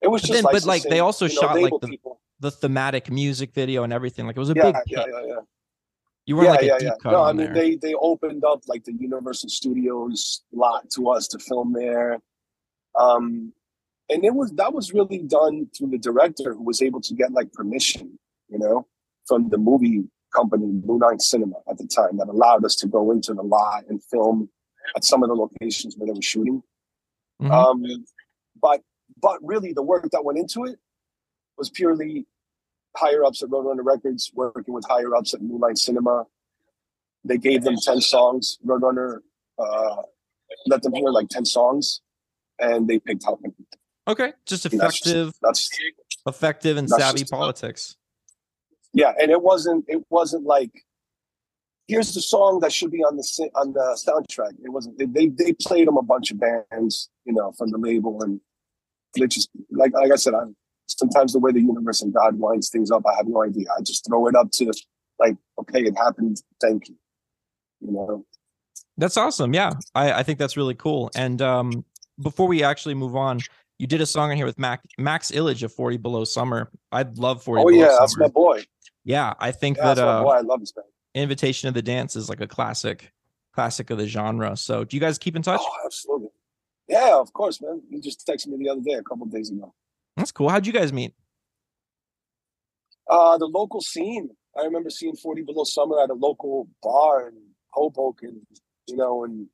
It 0.01 0.07
was 0.07 0.21
but 0.21 0.27
just, 0.27 0.43
then, 0.43 0.51
but 0.53 0.65
like 0.65 0.83
they 0.83 0.99
also 0.99 1.27
shot 1.27 1.55
know, 1.55 1.61
like 1.61 1.73
the, 1.81 1.87
people. 1.87 2.21
the 2.39 2.51
thematic 2.51 3.11
music 3.11 3.53
video 3.53 3.83
and 3.83 3.91
everything. 3.91 4.27
Like 4.27 4.37
it 4.37 4.39
was 4.39 4.51
a 4.51 4.53
yeah, 4.55 4.71
big. 4.71 4.75
Yeah, 4.85 5.05
yeah, 5.11 5.21
yeah. 5.25 5.35
You 6.27 6.35
were 6.35 6.43
yeah, 6.43 6.51
like 6.51 6.61
yeah, 6.63 6.77
yeah. 6.81 6.91
No, 7.05 7.23
I 7.23 7.31
mean 7.31 7.45
there. 7.45 7.53
they 7.53 7.75
they 7.77 7.93
opened 7.93 8.43
up 8.43 8.61
like 8.67 8.83
the 8.83 8.93
Universal 8.93 9.49
Studios 9.49 10.43
lot 10.51 10.89
to 10.91 11.09
us 11.09 11.25
to 11.29 11.39
film 11.39 11.71
there, 11.71 12.19
um, 12.99 13.53
and 14.09 14.25
it 14.25 14.35
was 14.35 14.51
that 14.55 14.73
was 14.73 14.93
really 14.93 15.19
done 15.19 15.69
through 15.75 15.91
the 15.91 15.97
director 15.97 16.53
who 16.53 16.63
was 16.63 16.81
able 16.81 16.99
to 17.01 17.13
get 17.13 17.31
like 17.31 17.53
permission, 17.53 18.19
you 18.49 18.59
know, 18.59 18.85
from 19.25 19.47
the 19.47 19.57
movie 19.57 20.03
company, 20.35 20.65
New 20.65 20.99
Line 20.99 21.19
Cinema, 21.19 21.55
at 21.69 21.77
the 21.77 21.87
time, 21.87 22.17
that 22.17 22.27
allowed 22.27 22.65
us 22.65 22.75
to 22.75 22.87
go 22.87 23.11
into 23.11 23.33
the 23.33 23.41
lot 23.41 23.85
and 23.87 24.03
film 24.03 24.49
at 24.97 25.05
some 25.05 25.23
of 25.23 25.29
the 25.29 25.35
locations 25.35 25.95
where 25.95 26.07
they 26.07 26.13
were 26.13 26.21
shooting. 26.21 26.61
Mm-hmm. 27.41 27.51
Um, 27.53 28.05
but 28.61 28.81
but 29.21 29.39
really, 29.41 29.71
the 29.71 29.81
work 29.81 30.09
that 30.11 30.25
went 30.25 30.39
into 30.39 30.65
it 30.65 30.77
was 31.57 31.69
purely 31.69 32.25
higher 32.97 33.23
ups 33.23 33.43
at 33.43 33.49
Roadrunner 33.49 33.83
Records, 33.83 34.31
working 34.33 34.73
with 34.73 34.85
higher 34.87 35.15
ups 35.15 35.33
at 35.33 35.41
Line 35.41 35.75
Cinema. 35.75 36.25
They 37.23 37.37
gave 37.37 37.63
them 37.63 37.75
ten 37.81 38.01
songs. 38.01 38.57
Roadrunner 38.65 39.19
uh, 39.59 40.01
let 40.67 40.81
them 40.81 40.93
hear 40.93 41.09
like 41.09 41.29
ten 41.29 41.45
songs, 41.45 42.01
and 42.59 42.87
they 42.87 42.99
picked 42.99 43.25
out. 43.27 43.39
Okay, 44.07 44.33
just 44.45 44.65
effective. 44.65 45.33
That's, 45.41 45.69
just, 45.69 45.75
that's 45.75 46.17
effective 46.25 46.77
and 46.77 46.89
savvy 46.89 47.25
politics 47.25 47.97
yeah 48.97 49.13
and 49.19 49.31
it 49.31 49.41
wasn't 49.41 49.85
it 49.87 50.03
wasn't 50.09 50.43
like 50.43 50.71
here's 51.87 52.13
the 52.13 52.21
song 52.21 52.59
that 52.61 52.71
should 52.73 52.91
be 52.91 53.03
on 53.03 53.15
the 53.15 53.49
on 53.55 53.73
the 53.73 53.97
soundtrack 54.05 54.53
it 54.63 54.71
wasn't 54.71 54.97
they 54.97 55.27
they 55.27 55.53
played 55.53 55.87
them 55.87 55.97
a 55.97 56.01
bunch 56.01 56.31
of 56.31 56.39
bands 56.39 57.09
you 57.25 57.33
know 57.33 57.51
from 57.57 57.69
the 57.69 57.77
label 57.77 58.21
and 58.23 58.41
it 59.15 59.27
just 59.27 59.49
like 59.71 59.93
like 59.93 60.11
i 60.11 60.15
said 60.15 60.33
i 60.33 60.43
sometimes 60.87 61.33
the 61.33 61.39
way 61.39 61.51
the 61.51 61.61
universe 61.61 62.01
and 62.01 62.13
god 62.13 62.37
winds 62.39 62.69
things 62.69 62.91
up 62.91 63.03
i 63.05 63.15
have 63.15 63.27
no 63.27 63.43
idea 63.43 63.65
i 63.77 63.81
just 63.81 64.05
throw 64.07 64.27
it 64.27 64.35
up 64.35 64.49
to 64.51 64.71
like 65.19 65.35
okay 65.59 65.81
it 65.81 65.97
happened 65.97 66.41
thank 66.61 66.87
you 66.89 66.95
you 67.81 67.91
know 67.91 68.25
that's 68.97 69.17
awesome 69.17 69.53
yeah 69.53 69.71
i 69.95 70.13
i 70.13 70.23
think 70.23 70.39
that's 70.39 70.57
really 70.57 70.75
cool 70.75 71.09
and 71.15 71.41
um 71.41 71.83
before 72.21 72.47
we 72.47 72.63
actually 72.63 72.95
move 72.95 73.15
on 73.15 73.39
you 73.79 73.87
did 73.87 74.01
a 74.01 74.05
song 74.05 74.31
in 74.31 74.37
here 74.37 74.45
with 74.45 74.57
Mac, 74.57 74.81
Max 74.97 75.31
Illidge 75.31 75.63
of 75.63 75.73
40 75.73 75.97
Below 75.97 76.23
Summer. 76.23 76.71
I'd 76.91 77.17
love 77.17 77.43
40 77.43 77.63
Oh, 77.63 77.69
yeah, 77.69 77.95
that's 77.99 78.17
my 78.17 78.27
boy. 78.27 78.63
Yeah, 79.03 79.33
I 79.39 79.51
think 79.51 79.77
yeah, 79.77 79.93
that 79.93 80.03
uh. 80.03 80.25
I 80.25 80.41
love 80.41 80.59
this 80.59 80.71
band. 80.71 80.87
Invitation 81.13 81.67
to 81.67 81.73
the 81.73 81.81
Dance 81.81 82.15
is 82.15 82.29
like 82.29 82.41
a 82.41 82.47
classic, 82.47 83.11
classic 83.53 83.89
of 83.89 83.97
the 83.97 84.07
genre. 84.07 84.57
So 84.57 84.83
do 84.83 84.95
you 84.97 85.01
guys 85.01 85.17
keep 85.17 85.35
in 85.35 85.41
touch? 85.41 85.61
Oh, 85.63 85.85
absolutely. 85.85 86.29
Yeah, 86.87 87.19
of 87.19 87.33
course, 87.33 87.61
man. 87.61 87.81
You 87.89 88.01
just 88.01 88.25
texted 88.27 88.47
me 88.47 88.57
the 88.59 88.69
other 88.69 88.81
day, 88.81 88.93
a 88.93 89.03
couple 89.03 89.25
days 89.27 89.49
ago. 89.49 89.73
That's 90.17 90.31
cool. 90.31 90.49
How'd 90.49 90.65
you 90.65 90.73
guys 90.73 90.91
meet? 90.91 91.13
Uh, 93.07 93.37
the 93.37 93.45
local 93.45 93.81
scene. 93.81 94.29
I 94.59 94.63
remember 94.63 94.89
seeing 94.89 95.15
40 95.15 95.43
Below 95.43 95.63
Summer 95.63 96.01
at 96.01 96.09
a 96.09 96.15
local 96.15 96.67
bar 96.81 97.29
in 97.29 97.35
Hoboken, 97.69 98.45
you 98.87 98.97
know, 98.97 99.23
and 99.23 99.47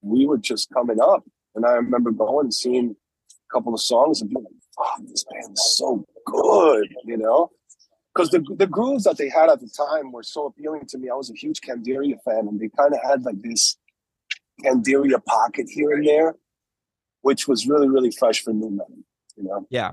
we 0.00 0.26
were 0.26 0.38
just 0.38 0.70
coming 0.70 0.98
up. 1.00 1.24
And 1.54 1.66
I 1.66 1.72
remember 1.72 2.10
going 2.10 2.46
and 2.46 2.54
seeing 2.54 2.96
a 3.30 3.54
couple 3.54 3.74
of 3.74 3.80
songs 3.82 4.22
and 4.22 4.30
being 4.30 4.42
like, 4.42 4.52
wow, 4.78 5.04
this 5.06 5.24
band 5.30 5.52
is 5.52 5.76
so 5.76 6.04
good, 6.24 6.88
you 7.04 7.18
know? 7.18 7.50
Because 8.14 8.30
the, 8.30 8.42
the 8.56 8.66
grooves 8.66 9.04
that 9.04 9.18
they 9.18 9.28
had 9.28 9.50
at 9.50 9.60
the 9.60 9.68
time 9.68 10.10
were 10.10 10.22
so 10.22 10.46
appealing 10.46 10.86
to 10.88 10.98
me. 10.98 11.10
I 11.10 11.14
was 11.14 11.30
a 11.30 11.34
huge 11.34 11.60
Candiria 11.60 12.16
fan, 12.24 12.48
and 12.48 12.58
they 12.58 12.70
kind 12.70 12.94
of 12.94 13.00
had 13.02 13.24
like 13.24 13.42
this 13.42 13.76
Candiria 14.64 15.22
pocket 15.24 15.66
here 15.68 15.92
and 15.92 16.06
there, 16.06 16.34
which 17.20 17.46
was 17.46 17.68
really, 17.68 17.88
really 17.88 18.10
fresh 18.10 18.42
for 18.42 18.52
nu 18.54 18.70
metal, 18.70 19.04
you 19.38 19.44
know? 19.44 19.66
Yeah. 19.70 19.92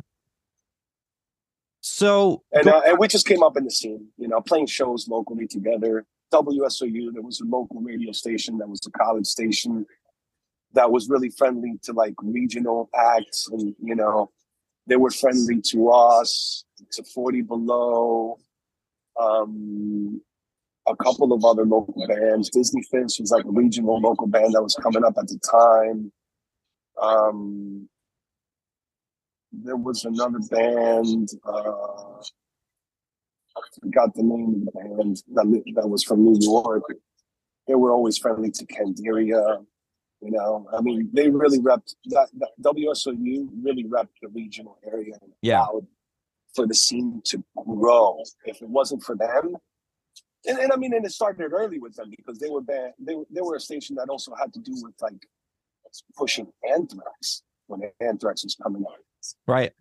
So 1.81 2.41
and 2.51 2.67
uh, 2.67 2.81
and 2.85 2.97
we 2.97 3.07
just 3.07 3.27
came 3.27 3.43
up 3.43 3.57
in 3.57 3.63
the 3.63 3.69
scene, 3.69 4.07
you 4.17 4.27
know, 4.27 4.41
playing 4.41 4.65
shows 4.65 5.07
locally 5.07 5.47
together. 5.47 6.05
WSOU, 6.33 7.13
there 7.13 7.21
was 7.21 7.39
a 7.41 7.45
local 7.45 7.79
radio 7.79 8.11
station 8.11 8.57
that 8.57 8.67
was 8.67 8.81
a 8.87 8.91
college 8.91 9.27
station 9.27 9.85
that 10.73 10.91
was 10.91 11.09
really 11.09 11.29
friendly 11.29 11.73
to 11.83 11.93
like 11.93 12.15
regional 12.23 12.89
acts, 12.95 13.47
and 13.51 13.75
you 13.81 13.93
know, 13.93 14.31
they 14.87 14.95
were 14.95 15.11
friendly 15.11 15.61
to 15.61 15.91
us, 15.91 16.65
to 16.91 17.03
Forty 17.03 17.41
Below, 17.41 18.39
um, 19.19 20.21
a 20.87 20.95
couple 20.95 21.33
of 21.33 21.45
other 21.45 21.65
local 21.65 22.07
bands. 22.07 22.49
Disney 22.49 22.81
Fish 22.81 23.19
was 23.19 23.31
like 23.31 23.45
a 23.45 23.51
regional 23.51 23.99
local 23.99 24.25
band 24.25 24.53
that 24.53 24.63
was 24.63 24.75
coming 24.75 25.03
up 25.03 25.17
at 25.19 25.27
the 25.27 25.39
time. 25.39 26.11
Um, 26.99 27.89
there 29.63 29.75
was 29.75 30.05
another 30.05 30.39
band. 30.49 31.29
Uh, 31.45 32.21
I 33.57 33.61
forgot 33.81 34.13
the 34.15 34.23
name 34.23 34.55
of 34.55 34.65
the 34.65 34.71
band 34.71 35.23
that, 35.33 35.63
that 35.75 35.87
was 35.87 36.03
from 36.03 36.23
New 36.25 36.37
York. 36.39 36.83
They 37.67 37.75
were 37.75 37.91
always 37.91 38.17
friendly 38.17 38.51
to 38.51 38.65
Candiria. 38.65 39.65
You 40.21 40.31
know, 40.31 40.67
I 40.75 40.81
mean, 40.81 41.09
they 41.13 41.29
really 41.29 41.59
repped 41.59 41.95
that, 42.05 42.29
that 42.39 42.49
WSOU 42.61 43.49
really 43.61 43.83
repped 43.83 44.09
the 44.21 44.29
regional 44.29 44.77
area. 44.85 45.15
Yeah. 45.41 45.65
For 46.55 46.65
the 46.65 46.73
scene 46.73 47.21
to 47.25 47.43
grow. 47.65 48.21
If 48.45 48.61
it 48.61 48.69
wasn't 48.69 49.03
for 49.03 49.15
them, 49.15 49.57
and, 50.47 50.59
and 50.59 50.71
I 50.71 50.75
mean, 50.75 50.93
and 50.93 51.05
it 51.05 51.11
started 51.11 51.53
early 51.53 51.79
with 51.79 51.95
them 51.95 52.11
because 52.15 52.39
they 52.39 52.49
were 52.49 52.61
bad. 52.61 52.93
They 52.99 53.15
they 53.29 53.41
were 53.41 53.55
a 53.55 53.59
station 53.59 53.95
that 53.95 54.09
also 54.09 54.33
had 54.35 54.53
to 54.53 54.59
do 54.59 54.73
with 54.81 54.93
like 55.01 55.27
pushing 56.15 56.47
Anthrax 56.69 57.43
when 57.67 57.81
Anthrax 57.99 58.43
was 58.43 58.55
coming 58.55 58.83
out. 58.87 58.99
Right. 59.47 59.71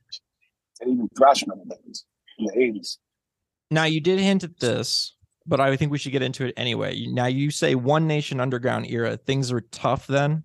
And 0.81 0.91
even 0.93 1.09
thrash 1.17 1.47
metal 1.47 1.65
bands 1.67 2.05
in 2.39 2.47
the 2.47 2.53
80s. 2.53 2.99
Now 3.71 3.85
you 3.85 4.01
did 4.01 4.19
hint 4.21 4.45
at 4.45 4.61
this, 4.61 5.15
but 5.47 5.61
I 5.61 5.77
think 5.77 5.93
we 5.93 5.99
should 5.99 6.13
get 6.13 6.23
into 6.23 6.47
it 6.47 6.55
anyway. 6.57 7.07
Now 7.07 7.27
you 7.27 7.51
say 7.51 7.75
One 7.75 8.07
Nation 8.07 8.41
Underground 8.41 8.87
era, 8.87 9.17
things 9.17 9.53
were 9.53 9.63
tough 9.63 10.07
then. 10.07 10.45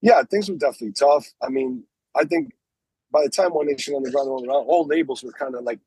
Yeah, 0.00 0.22
things 0.22 0.48
were 0.50 0.56
definitely 0.56 0.92
tough. 0.92 1.26
I 1.42 1.48
mean, 1.48 1.84
I 2.14 2.24
think 2.24 2.52
by 3.10 3.22
the 3.24 3.30
time 3.30 3.50
One 3.50 3.66
Nation 3.66 3.94
Underground 3.94 4.28
rolled 4.28 4.46
around, 4.46 4.66
all 4.66 4.86
labels 4.86 5.22
were 5.22 5.32
kind 5.32 5.54
of 5.54 5.64
like 5.64 5.80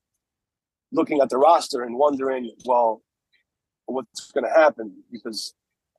looking 0.92 1.22
at 1.22 1.30
the 1.30 1.38
roster 1.38 1.84
and 1.84 1.96
wondering, 1.96 2.52
well, 2.66 3.04
what's 3.86 4.32
going 4.32 4.44
to 4.44 4.50
happen 4.50 5.04
because 5.12 5.54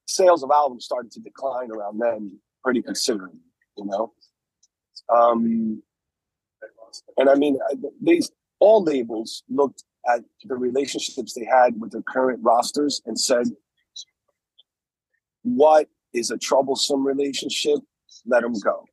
sales 0.06 0.42
of 0.42 0.50
albums 0.50 0.84
started 0.84 1.10
to 1.12 1.20
decline 1.20 1.70
around 1.70 1.98
then 2.00 2.38
pretty 2.64 2.82
considerably, 2.82 3.38
you 3.76 3.84
know. 3.84 4.12
Um, 5.10 5.82
and 7.16 7.28
I 7.28 7.34
mean, 7.34 7.58
these 8.00 8.30
all 8.60 8.82
labels 8.82 9.42
looked 9.48 9.84
at 10.08 10.20
the 10.44 10.56
relationships 10.56 11.34
they 11.34 11.44
had 11.44 11.78
with 11.80 11.92
their 11.92 12.02
current 12.02 12.40
rosters 12.42 13.02
and 13.06 13.18
said, 13.18 13.46
"What 15.42 15.88
is 16.12 16.30
a 16.30 16.38
troublesome 16.38 17.06
relationship? 17.06 17.80
Let 18.26 18.42
them 18.42 18.54
go. 18.54 18.84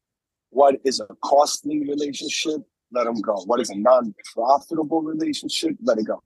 What 0.50 0.80
is 0.84 1.00
a 1.00 1.08
costly 1.24 1.88
relationship? 1.88 2.62
Let 2.92 3.06
them 3.06 3.22
go. 3.22 3.36
What 3.46 3.60
is 3.60 3.70
a 3.70 3.76
non-profitable 3.78 5.02
relationship? 5.02 5.76
Let 5.82 5.98
it 5.98 6.06
go." 6.06 6.22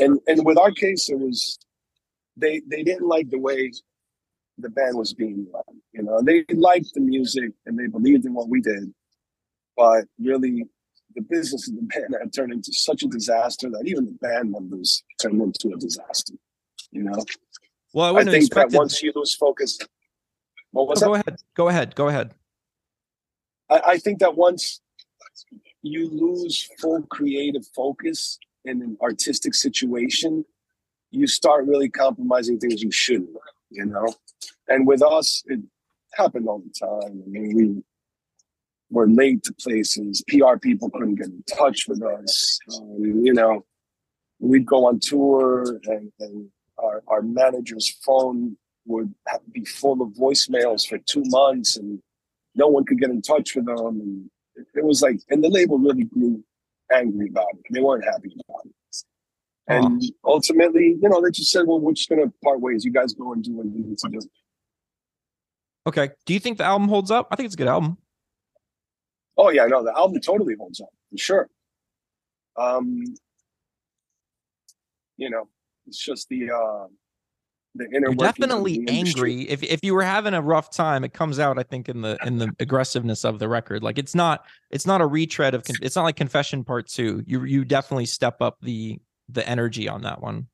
And 0.00 0.20
and 0.26 0.44
with 0.44 0.58
our 0.58 0.72
case, 0.72 1.08
it 1.08 1.18
was 1.18 1.58
they 2.36 2.60
they 2.66 2.82
didn't 2.82 3.06
like 3.06 3.30
the 3.30 3.38
way 3.38 3.72
the 4.58 4.68
band 4.68 4.96
was 4.96 5.14
being 5.14 5.46
run. 5.52 5.62
You 5.92 6.02
know, 6.02 6.20
they 6.20 6.44
liked 6.54 6.92
the 6.94 7.00
music 7.00 7.52
and 7.66 7.78
they 7.78 7.86
believed 7.86 8.26
in 8.26 8.34
what 8.34 8.48
we 8.48 8.60
did, 8.60 8.92
but 9.78 10.06
really, 10.20 10.64
the 11.14 11.22
business 11.22 11.68
of 11.68 11.76
the 11.76 11.82
band 11.82 12.16
had 12.20 12.32
turned 12.32 12.52
into 12.52 12.72
such 12.72 13.04
a 13.04 13.06
disaster 13.06 13.70
that 13.70 13.86
even 13.86 14.06
the 14.06 14.18
band 14.20 14.50
members 14.50 15.04
turned 15.22 15.40
into 15.40 15.74
a 15.74 15.78
disaster. 15.78 16.34
You 16.90 17.04
know. 17.04 17.24
Well, 17.94 18.06
I, 18.06 18.10
wouldn't 18.10 18.30
I 18.30 18.32
think 18.32 18.52
that 18.54 18.72
once 18.72 19.02
you 19.02 19.12
lose 19.14 19.34
focus, 19.34 19.78
Go 20.74 21.14
ahead. 21.14 21.36
Go 21.54 21.68
ahead. 21.68 21.94
Go 21.94 22.08
ahead. 22.08 22.34
I, 23.70 23.80
I 23.86 23.98
think 23.98 24.18
that 24.18 24.36
once 24.36 24.80
you 25.82 26.10
lose 26.10 26.68
full 26.80 27.02
creative 27.02 27.66
focus 27.74 28.38
in 28.64 28.82
an 28.82 28.96
artistic 29.00 29.54
situation, 29.54 30.44
you 31.10 31.26
start 31.26 31.66
really 31.66 31.88
compromising 31.88 32.58
things 32.58 32.82
you 32.82 32.90
shouldn't. 32.90 33.30
You 33.70 33.86
know, 33.86 34.14
and 34.68 34.86
with 34.86 35.02
us, 35.02 35.42
it 35.46 35.60
happened 36.14 36.48
all 36.48 36.60
the 36.60 36.72
time. 36.78 37.22
I 37.24 37.28
mean, 37.28 37.54
we 37.54 37.82
were 38.90 39.08
late 39.08 39.42
to 39.44 39.54
places. 39.54 40.22
PR 40.28 40.56
people 40.56 40.90
couldn't 40.90 41.16
get 41.16 41.26
in 41.26 41.42
touch 41.56 41.86
with 41.88 42.02
us. 42.02 42.58
Um, 42.74 43.22
you 43.22 43.32
know, 43.32 43.64
we'd 44.38 44.66
go 44.66 44.86
on 44.86 45.00
tour 45.00 45.78
and, 45.84 46.12
and 46.20 46.48
our, 46.78 47.02
our 47.08 47.22
manager's 47.22 47.90
phone 48.04 48.56
would 48.86 49.12
have, 49.26 49.40
be 49.52 49.64
full 49.64 50.00
of 50.00 50.10
voicemails 50.10 50.86
for 50.86 50.98
two 50.98 51.22
months 51.26 51.76
and 51.76 52.00
no 52.54 52.68
one 52.68 52.84
could 52.84 52.98
get 52.98 53.10
in 53.10 53.20
touch 53.20 53.54
with 53.54 53.66
them. 53.66 54.00
And 54.00 54.30
it, 54.56 54.66
it 54.76 54.84
was 54.84 55.02
like, 55.02 55.20
and 55.28 55.44
the 55.44 55.48
label 55.48 55.78
really 55.78 56.04
grew 56.04 56.42
angry 56.92 57.28
about 57.28 57.48
it. 57.54 57.64
They 57.70 57.80
weren't 57.80 58.04
happy 58.04 58.34
about 58.48 58.66
it. 58.66 58.72
And 59.68 60.02
oh. 60.24 60.32
ultimately, 60.32 60.96
you 61.00 61.08
know, 61.08 61.20
they 61.20 61.30
just 61.30 61.50
said, 61.50 61.66
well, 61.66 61.78
we're 61.78 61.92
just 61.92 62.08
going 62.08 62.22
to 62.22 62.32
part 62.42 62.60
ways. 62.60 62.84
You 62.84 62.90
guys 62.90 63.12
go 63.12 63.34
and 63.34 63.44
do 63.44 63.52
what 63.52 63.66
you 63.66 63.84
need 63.84 63.98
to 63.98 64.08
do. 64.08 64.20
Okay. 65.86 66.10
Do 66.24 66.32
you 66.32 66.40
think 66.40 66.58
the 66.58 66.64
album 66.64 66.88
holds 66.88 67.10
up? 67.10 67.28
I 67.30 67.36
think 67.36 67.46
it's 67.46 67.54
a 67.54 67.58
good 67.58 67.68
album. 67.68 67.98
Oh 69.38 69.50
yeah, 69.50 69.66
no, 69.66 69.84
the 69.84 69.96
album 69.96 70.20
totally 70.20 70.56
holds 70.58 70.80
up 70.80 70.88
for 71.10 71.16
sure. 71.16 71.48
Um, 72.56 73.04
you 75.16 75.30
know, 75.30 75.48
it's 75.86 76.04
just 76.04 76.28
the 76.28 76.50
uh 76.50 76.86
the 77.76 77.84
inner. 77.94 78.08
You're 78.08 78.14
definitely 78.14 78.84
angry. 78.88 79.42
If 79.42 79.62
if 79.62 79.80
you 79.84 79.94
were 79.94 80.02
having 80.02 80.34
a 80.34 80.42
rough 80.42 80.70
time, 80.70 81.04
it 81.04 81.12
comes 81.14 81.38
out. 81.38 81.58
I 81.58 81.62
think 81.62 81.88
in 81.88 82.02
the 82.02 82.18
in 82.24 82.38
the 82.38 82.50
aggressiveness 82.58 83.24
of 83.24 83.38
the 83.38 83.48
record. 83.48 83.82
Like 83.82 83.98
it's 83.98 84.14
not 84.14 84.44
it's 84.70 84.86
not 84.86 85.00
a 85.00 85.06
retread 85.06 85.54
of. 85.54 85.62
It's 85.80 85.94
not 85.94 86.02
like 86.02 86.16
Confession 86.16 86.64
Part 86.64 86.88
Two. 86.88 87.22
You 87.26 87.44
you 87.44 87.64
definitely 87.64 88.06
step 88.06 88.42
up 88.42 88.58
the 88.60 88.98
the 89.28 89.48
energy 89.48 89.88
on 89.88 90.02
that 90.02 90.20
one. 90.20 90.48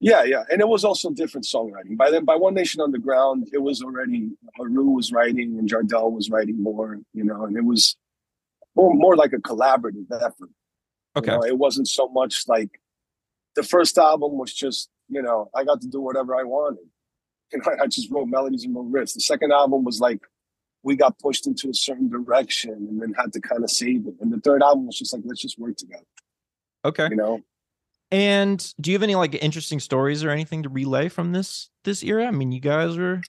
Yeah, 0.00 0.22
yeah, 0.22 0.44
and 0.50 0.60
it 0.60 0.68
was 0.68 0.84
also 0.84 1.10
different 1.10 1.44
songwriting. 1.44 1.96
By 1.96 2.10
then, 2.10 2.24
by 2.24 2.36
One 2.36 2.54
Nation 2.54 2.80
Underground, 2.80 3.48
it 3.52 3.58
was 3.58 3.82
already 3.82 4.30
Ahrue 4.60 4.94
was 4.94 5.12
writing 5.12 5.58
and 5.58 5.68
Jardel 5.68 6.12
was 6.12 6.30
writing 6.30 6.62
more, 6.62 7.00
you 7.12 7.24
know, 7.24 7.44
and 7.44 7.56
it 7.56 7.64
was 7.64 7.96
more 8.76 8.94
more 8.94 9.16
like 9.16 9.32
a 9.32 9.38
collaborative 9.38 10.06
effort. 10.12 10.50
Okay, 11.16 11.32
you 11.32 11.38
know, 11.38 11.44
it 11.44 11.58
wasn't 11.58 11.88
so 11.88 12.08
much 12.08 12.44
like 12.46 12.80
the 13.56 13.64
first 13.64 13.98
album 13.98 14.38
was 14.38 14.54
just 14.54 14.88
you 15.08 15.20
know 15.20 15.50
I 15.54 15.64
got 15.64 15.80
to 15.80 15.88
do 15.88 16.00
whatever 16.00 16.34
I 16.36 16.44
wanted. 16.44 16.84
You 17.50 17.60
know, 17.60 17.82
I 17.82 17.86
just 17.86 18.10
wrote 18.10 18.28
melodies 18.28 18.66
and 18.66 18.74
wrote 18.74 18.92
riffs. 18.92 19.14
The 19.14 19.20
second 19.20 19.52
album 19.52 19.82
was 19.82 20.00
like 20.00 20.20
we 20.82 20.96
got 20.96 21.18
pushed 21.18 21.46
into 21.46 21.70
a 21.70 21.74
certain 21.74 22.10
direction 22.10 22.72
and 22.72 23.00
then 23.00 23.14
had 23.14 23.32
to 23.32 23.40
kind 23.40 23.64
of 23.64 23.70
save 23.70 24.06
it. 24.06 24.16
And 24.20 24.30
the 24.30 24.38
third 24.38 24.62
album 24.62 24.84
was 24.84 24.98
just 24.98 25.14
like 25.14 25.22
let's 25.24 25.40
just 25.40 25.58
work 25.58 25.78
together. 25.78 26.04
Okay, 26.84 27.08
you 27.08 27.16
know. 27.16 27.40
And 28.10 28.74
do 28.80 28.90
you 28.90 28.94
have 28.94 29.02
any 29.02 29.14
like 29.14 29.34
interesting 29.34 29.80
stories 29.80 30.24
or 30.24 30.30
anything 30.30 30.62
to 30.62 30.68
relay 30.68 31.08
from 31.08 31.32
this 31.32 31.68
this 31.84 32.02
era? 32.02 32.26
I 32.26 32.30
mean, 32.30 32.52
you 32.52 32.60
guys 32.60 32.96
were 32.96 33.20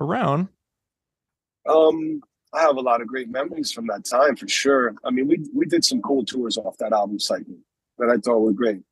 around. 0.00 0.48
Um, 1.68 2.22
I 2.52 2.60
have 2.62 2.76
a 2.76 2.80
lot 2.80 3.00
of 3.00 3.08
great 3.08 3.28
memories 3.28 3.72
from 3.72 3.86
that 3.88 4.04
time 4.04 4.36
for 4.36 4.46
sure. 4.46 4.94
I 5.04 5.10
mean, 5.10 5.26
we 5.26 5.44
we 5.52 5.66
did 5.66 5.84
some 5.84 6.00
cool 6.02 6.24
tours 6.24 6.56
off 6.56 6.76
that 6.78 6.92
album 6.92 7.18
cycle 7.18 7.56
that 7.98 8.10
I 8.10 8.18
thought 8.18 8.40
were 8.40 8.52
great. 8.52 8.82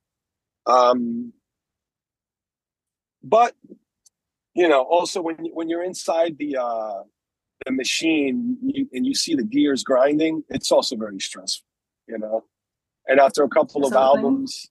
Um, 0.66 1.32
but 3.22 3.54
you 4.54 4.68
know, 4.68 4.82
also 4.82 5.22
when 5.22 5.36
when 5.52 5.68
you're 5.68 5.84
inside 5.84 6.38
the 6.38 6.56
uh, 6.56 7.02
the 7.66 7.72
machine 7.72 8.56
you, 8.62 8.88
and 8.92 9.06
you 9.06 9.14
see 9.14 9.36
the 9.36 9.44
gears 9.44 9.84
grinding, 9.84 10.42
it's 10.48 10.72
also 10.72 10.96
very 10.96 11.20
stressful. 11.20 11.66
You 12.08 12.18
know, 12.18 12.44
and 13.06 13.20
after 13.20 13.44
a 13.44 13.48
couple 13.48 13.86
of 13.86 13.92
albums 13.92 14.68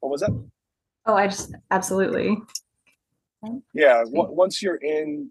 what 0.00 0.10
was 0.10 0.20
that? 0.20 0.30
Oh, 1.06 1.14
I 1.14 1.26
just 1.28 1.54
absolutely. 1.70 2.36
Yeah, 3.72 4.02
w- 4.04 4.32
once 4.32 4.62
you're 4.62 4.76
in 4.76 5.30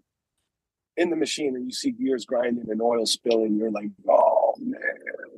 in 0.96 1.10
the 1.10 1.16
machine 1.16 1.54
and 1.56 1.64
you 1.64 1.72
see 1.72 1.92
gears 1.92 2.24
grinding 2.26 2.68
and 2.70 2.82
oil 2.82 3.06
spilling, 3.06 3.56
you're 3.56 3.70
like, 3.70 3.90
oh 4.08 4.54
man, 4.58 4.80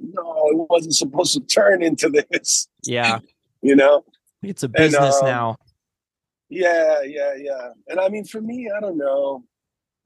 no, 0.01 0.49
it 0.49 0.71
wasn't 0.71 0.95
supposed 0.95 1.35
to 1.35 1.41
turn 1.41 1.83
into 1.83 2.09
this. 2.09 2.69
Yeah, 2.85 3.19
You 3.63 3.77
know? 3.77 4.05
it's 4.43 4.63
a 4.63 4.69
business 4.69 5.17
um, 5.21 5.27
now. 5.27 5.57
Yeah, 6.49 7.03
yeah, 7.03 7.35
yeah. 7.37 7.69
And 7.89 8.01
I 8.01 8.09
mean, 8.09 8.25
for 8.25 8.41
me, 8.41 8.71
I 8.75 8.81
don't 8.81 8.97
know. 8.99 9.45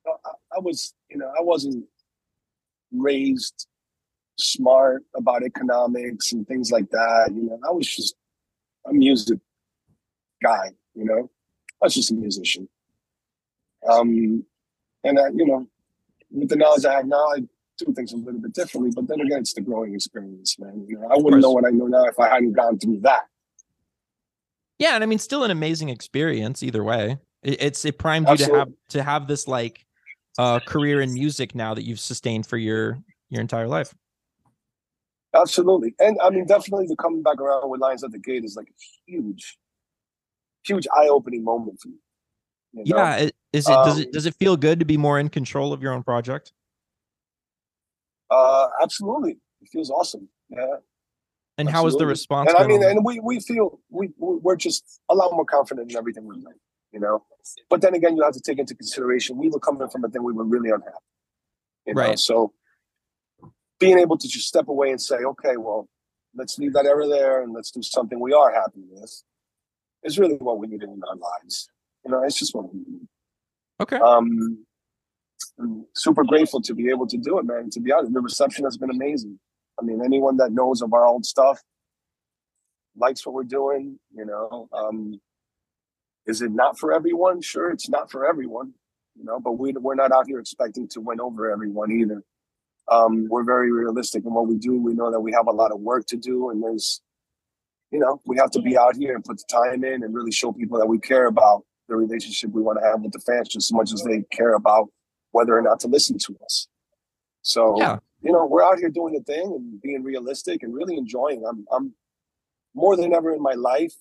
I, 0.06 0.10
I- 0.10 0.56
I 0.56 0.58
was, 0.60 0.94
you 1.10 1.18
know, 1.18 1.26
I 1.38 1.42
wasn't 1.42 1.84
raised 2.92 3.66
smart 4.38 5.02
about 5.16 5.42
economics 5.42 6.32
and 6.32 6.46
things 6.46 6.70
like 6.70 6.88
that. 6.90 7.30
You 7.34 7.42
know, 7.44 7.58
I 7.66 7.70
was 7.72 7.86
just 7.94 8.14
a 8.88 8.92
music 8.92 9.38
guy. 10.42 10.70
You 10.94 11.04
know, 11.04 11.30
I 11.82 11.86
was 11.86 11.94
just 11.94 12.10
a 12.10 12.14
musician. 12.14 12.68
Um, 13.88 14.44
and 15.04 15.18
I, 15.18 15.28
you 15.34 15.46
know, 15.46 15.66
with 16.30 16.48
the 16.48 16.56
knowledge 16.56 16.84
I 16.84 16.94
have 16.94 17.06
now, 17.06 17.28
I 17.34 17.40
do 17.78 17.92
things 17.92 18.12
a 18.12 18.16
little 18.16 18.40
bit 18.40 18.52
differently. 18.52 18.90
But 18.94 19.06
then 19.08 19.20
again, 19.20 19.40
it's 19.40 19.52
the 19.52 19.60
growing 19.60 19.94
experience, 19.94 20.58
man. 20.58 20.84
You 20.88 20.98
know, 20.98 21.08
I 21.08 21.16
wouldn't 21.16 21.42
know 21.42 21.52
what 21.52 21.64
I 21.64 21.70
know 21.70 21.86
now 21.86 22.04
if 22.04 22.18
I 22.18 22.28
hadn't 22.28 22.52
gone 22.52 22.78
through 22.78 23.00
that. 23.00 23.26
Yeah, 24.78 24.94
and 24.94 25.02
I 25.02 25.06
mean, 25.06 25.18
still 25.18 25.44
an 25.44 25.50
amazing 25.50 25.88
experience 25.88 26.62
either 26.62 26.84
way. 26.84 27.18
It, 27.42 27.62
it's 27.62 27.84
it 27.84 27.98
primed 27.98 28.28
you 28.28 28.36
to 28.36 28.54
have 28.54 28.68
to 28.90 29.02
have 29.02 29.26
this 29.26 29.48
like 29.48 29.84
uh 30.38 30.60
career 30.60 31.00
in 31.00 31.14
music 31.14 31.54
now 31.54 31.72
that 31.74 31.84
you've 31.84 32.00
sustained 32.00 32.46
for 32.46 32.58
your 32.58 32.98
your 33.30 33.40
entire 33.40 33.68
life. 33.68 33.94
Absolutely. 35.40 35.94
And 35.98 36.18
I 36.22 36.30
mean, 36.30 36.46
definitely 36.46 36.86
the 36.86 36.96
coming 36.96 37.22
back 37.22 37.40
around 37.40 37.68
with 37.68 37.80
Lions 37.80 38.02
at 38.04 38.10
the 38.12 38.18
Gate 38.18 38.44
is 38.44 38.56
like 38.56 38.68
a 38.68 39.10
huge, 39.10 39.58
huge 40.64 40.86
eye 40.96 41.08
opening 41.08 41.44
moment 41.44 41.78
for 41.80 41.88
me. 41.88 41.96
you 42.72 42.94
know? 42.94 42.98
Yeah, 42.98 43.28
Is 43.52 43.68
it 43.68 43.72
does 43.84 43.98
it 43.98 44.06
Um, 44.06 44.12
does 44.12 44.26
it 44.26 44.34
feel 44.36 44.56
good 44.56 44.78
to 44.80 44.84
be 44.84 44.96
more 44.96 45.18
in 45.18 45.28
control 45.28 45.72
of 45.72 45.82
your 45.82 45.92
own 45.92 46.02
project? 46.02 46.52
Uh, 48.30 48.68
absolutely. 48.82 49.38
It 49.60 49.68
feels 49.70 49.90
awesome. 49.90 50.28
Yeah. 50.48 50.76
And 51.58 51.68
how 51.70 51.84
has 51.84 51.96
the 51.96 52.06
response 52.06 52.50
And 52.50 52.58
I 52.58 52.66
mean, 52.66 52.82
and 52.82 53.04
we, 53.04 53.18
we 53.20 53.40
feel 53.40 53.80
we, 53.88 54.08
we- 54.18 54.36
we're 54.36 54.56
just 54.56 55.00
a 55.08 55.14
lot 55.14 55.32
more 55.32 55.44
confident 55.44 55.90
in 55.90 55.96
everything 55.96 56.24
we're 56.24 56.34
doing, 56.34 56.58
you 56.92 57.00
know? 57.00 57.24
But 57.70 57.80
then 57.80 57.94
again, 57.94 58.16
you 58.16 58.22
have 58.24 58.34
to 58.34 58.40
take 58.40 58.58
into 58.58 58.74
consideration, 58.74 59.38
we 59.38 59.48
were 59.48 59.60
coming 59.60 59.88
from 59.88 60.04
a 60.04 60.08
thing 60.08 60.22
we 60.22 60.32
were 60.32 60.44
really 60.44 60.70
unhappy. 60.70 60.96
You 61.86 61.94
know? 61.94 62.00
Right. 62.02 62.18
So 62.18 62.52
being 63.78 63.98
able 63.98 64.16
to 64.16 64.28
just 64.28 64.46
step 64.46 64.68
away 64.68 64.90
and 64.90 65.00
say, 65.00 65.16
okay, 65.16 65.56
well, 65.56 65.88
let's 66.34 66.58
leave 66.58 66.72
that 66.74 66.86
error 66.86 67.08
there 67.08 67.42
and 67.42 67.52
let's 67.52 67.70
do 67.70 67.82
something 67.82 68.20
we 68.20 68.32
are 68.32 68.52
happy 68.52 68.82
with 68.90 69.22
is 70.02 70.18
really 70.18 70.36
what 70.36 70.58
we 70.58 70.66
need 70.66 70.82
in 70.82 71.00
our 71.08 71.16
lives. 71.16 71.68
You 72.04 72.12
know, 72.12 72.22
it's 72.22 72.38
just 72.38 72.54
what 72.54 72.72
we 72.72 72.80
need. 72.80 73.08
Okay. 73.80 73.96
Um, 73.96 74.64
I'm 75.58 75.86
super 75.94 76.24
grateful 76.24 76.60
to 76.62 76.74
be 76.74 76.90
able 76.90 77.06
to 77.08 77.16
do 77.16 77.38
it, 77.38 77.46
man. 77.46 77.70
To 77.70 77.80
be 77.80 77.92
honest, 77.92 78.12
the 78.12 78.20
reception 78.20 78.64
has 78.64 78.76
been 78.76 78.90
amazing. 78.90 79.38
I 79.80 79.84
mean, 79.84 80.02
anyone 80.04 80.36
that 80.38 80.52
knows 80.52 80.82
of 80.82 80.92
our 80.92 81.06
old 81.06 81.26
stuff 81.26 81.60
likes 82.96 83.26
what 83.26 83.34
we're 83.34 83.44
doing. 83.44 83.98
You 84.14 84.26
know, 84.26 84.68
um, 84.72 85.20
is 86.26 86.42
it 86.42 86.52
not 86.52 86.78
for 86.78 86.92
everyone? 86.92 87.42
Sure, 87.42 87.70
it's 87.70 87.88
not 87.88 88.10
for 88.10 88.26
everyone. 88.26 88.72
You 89.16 89.24
know, 89.24 89.40
but 89.40 89.52
we 89.52 89.72
we're 89.72 89.94
not 89.94 90.12
out 90.12 90.26
here 90.26 90.38
expecting 90.38 90.88
to 90.88 91.00
win 91.00 91.20
over 91.20 91.50
everyone 91.50 91.90
either. 91.90 92.22
Um, 92.90 93.26
we're 93.28 93.44
very 93.44 93.72
realistic 93.72 94.24
in 94.24 94.32
what 94.32 94.46
we 94.46 94.56
do. 94.56 94.80
We 94.80 94.94
know 94.94 95.10
that 95.10 95.20
we 95.20 95.32
have 95.32 95.46
a 95.48 95.52
lot 95.52 95.72
of 95.72 95.80
work 95.80 96.06
to 96.06 96.16
do, 96.16 96.50
and 96.50 96.62
there's, 96.62 97.00
you 97.90 97.98
know, 97.98 98.20
we 98.26 98.36
have 98.36 98.50
to 98.52 98.62
be 98.62 98.78
out 98.78 98.96
here 98.96 99.14
and 99.14 99.24
put 99.24 99.38
the 99.38 99.44
time 99.50 99.84
in 99.84 100.02
and 100.04 100.14
really 100.14 100.32
show 100.32 100.52
people 100.52 100.78
that 100.78 100.86
we 100.86 100.98
care 100.98 101.26
about 101.26 101.64
the 101.88 101.96
relationship 101.96 102.50
we 102.50 102.62
want 102.62 102.78
to 102.80 102.84
have 102.86 103.00
with 103.00 103.12
the 103.12 103.20
fans 103.20 103.48
just 103.48 103.70
as 103.70 103.72
much 103.72 103.92
as 103.92 104.02
they 104.02 104.22
care 104.32 104.54
about 104.54 104.88
whether 105.32 105.56
or 105.56 105.62
not 105.62 105.80
to 105.80 105.88
listen 105.88 106.18
to 106.18 106.36
us. 106.44 106.68
So 107.42 107.78
Yeah. 107.78 107.98
you 108.22 108.32
know, 108.32 108.44
we're 108.46 108.64
out 108.64 108.78
here 108.78 108.88
doing 108.88 109.14
the 109.14 109.22
thing 109.22 109.46
and 109.54 109.80
being 109.80 110.02
realistic 110.02 110.62
and 110.62 110.74
really 110.74 110.96
enjoying. 110.96 111.44
I'm 111.48 111.64
I'm 111.70 111.94
more 112.74 112.96
than 112.96 113.12
ever 113.14 113.34
in 113.34 113.42
my 113.42 113.52
life 113.54 113.94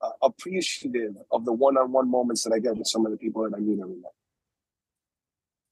uh, 0.00 0.10
appreciative 0.22 1.14
of 1.30 1.44
the 1.44 1.52
one-on-one 1.52 2.10
moments 2.10 2.44
that 2.44 2.52
I 2.52 2.58
get 2.58 2.76
with 2.76 2.86
some 2.86 3.04
of 3.06 3.12
the 3.12 3.18
people 3.18 3.42
that 3.42 3.56
I 3.56 3.60
meet 3.60 3.80
every 3.80 3.96
day. 3.96 4.15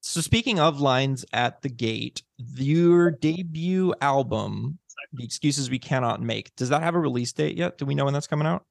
So 0.06 0.20
speaking 0.20 0.60
of 0.60 0.82
Lions 0.82 1.24
at 1.32 1.62
the 1.62 1.70
Gate, 1.70 2.22
your 2.36 3.10
debut 3.10 3.94
album, 4.02 4.78
The 5.14 5.24
Excuses 5.24 5.70
We 5.70 5.78
Cannot 5.78 6.20
Make, 6.20 6.54
does 6.56 6.68
that 6.68 6.82
have 6.82 6.94
a 6.94 6.98
release 6.98 7.32
date 7.32 7.56
yet? 7.56 7.78
Do 7.78 7.86
we 7.86 7.94
know 7.94 8.04
when 8.04 8.12
that's 8.12 8.26
coming 8.26 8.46
out? 8.46 8.66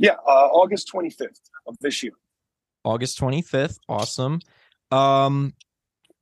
Yeah, 0.00 0.16
uh, 0.26 0.48
August 0.48 0.90
25th 0.92 1.38
of 1.68 1.78
this 1.80 2.02
year. 2.02 2.14
August 2.82 3.18
25th. 3.20 3.78
Awesome. 3.88 4.40
Um 4.90 5.54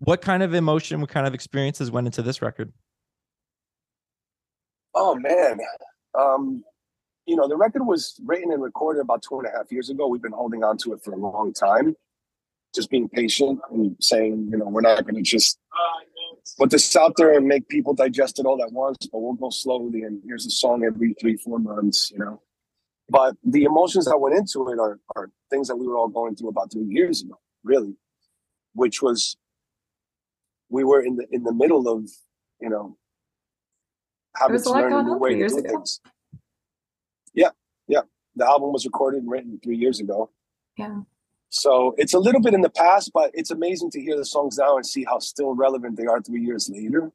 what 0.01 0.21
kind 0.21 0.43
of 0.43 0.53
emotion, 0.53 1.01
what 1.01 1.09
kind 1.09 1.27
of 1.27 1.33
experiences 1.33 1.91
went 1.91 2.07
into 2.07 2.21
this 2.21 2.43
record? 2.43 2.71
Oh 4.95 5.15
man, 5.15 5.59
um, 6.15 6.63
you 7.25 7.35
know 7.35 7.49
the 7.49 7.57
record 7.57 7.87
was 7.87 8.21
written 8.27 8.53
and 8.53 8.63
recorded 8.63 9.01
about 9.01 9.23
two 9.23 9.39
and 9.39 9.49
a 9.49 9.57
half 9.57 9.73
years 9.73 9.89
ago. 9.89 10.07
We've 10.07 10.21
been 10.21 10.33
holding 10.33 10.63
on 10.63 10.77
to 10.79 10.93
it 10.93 11.03
for 11.03 11.15
a 11.15 11.17
long 11.17 11.55
time, 11.55 11.97
just 12.75 12.91
being 12.91 13.09
patient 13.09 13.61
and 13.71 13.97
saying, 14.01 14.49
you 14.51 14.59
know, 14.59 14.67
we're 14.67 14.81
not 14.81 15.03
going 15.05 15.17
to 15.17 15.23
just 15.23 15.59
put 16.59 16.71
this 16.71 16.95
out 16.97 17.15
there 17.17 17.37
and 17.37 17.47
make 17.47 17.69
people 17.69 17.95
digest 17.95 18.39
it 18.39 18.47
all 18.47 18.63
at 18.63 18.73
once, 18.73 19.07
but 19.11 19.21
we'll 19.21 19.35
go 19.35 19.51
slowly. 19.51 20.03
And 20.03 20.23
here's 20.25 20.47
a 20.47 20.51
song 20.51 20.85
every 20.85 21.15
three, 21.21 21.37
four 21.37 21.59
months, 21.59 22.11
you 22.11 22.19
know. 22.19 22.41
But 23.09 23.37
the 23.45 23.65
emotions 23.65 24.07
that 24.07 24.19
went 24.19 24.37
into 24.37 24.69
it 24.71 24.79
are, 24.79 24.99
are 25.17 25.31
things 25.51 25.69
that 25.69 25.77
we 25.77 25.87
were 25.87 25.97
all 25.97 26.09
going 26.09 26.35
through 26.35 26.49
about 26.49 26.73
three 26.73 26.87
years 26.87 27.23
ago, 27.23 27.39
really, 27.63 27.95
which 28.75 29.03
was 29.03 29.37
we 30.71 30.85
were 30.85 31.03
in 31.03 31.17
the 31.17 31.27
in 31.31 31.43
the 31.43 31.53
middle 31.53 31.89
of, 31.89 32.09
you 32.61 32.71
know, 32.71 32.97
having 34.37 34.63
to 34.63 34.71
learn 34.71 34.93
a 34.93 35.03
new 35.03 35.19
way 35.19 35.35
to 35.35 35.49
do 35.49 35.59
ago. 35.59 35.69
things. 35.69 36.01
Yeah, 37.35 37.51
yeah. 37.87 38.03
The 38.37 38.47
album 38.47 38.73
was 38.73 38.87
recorded 38.87 39.23
and 39.23 39.31
written 39.31 39.61
three 39.63 39.77
years 39.77 40.01
ago. 40.01 40.31
Yeah. 40.79 41.01
So 41.55 41.95
it's 41.99 42.15
a 42.15 42.19
little 42.19 42.41
bit 42.41 42.55
in 42.55 42.63
the 42.63 42.71
past, 42.71 43.11
but 43.13 43.31
it's 43.35 43.51
amazing 43.51 43.91
to 43.91 44.01
hear 44.01 44.17
the 44.17 44.25
songs 44.25 44.57
now 44.57 44.77
and 44.77 44.87
see 44.87 45.05
how 45.05 45.19
still 45.19 45.55
relevant 45.55 45.99
they 45.99 46.07
are 46.07 46.23
three 46.23 46.41
years 46.41 46.71
later. 46.73 47.13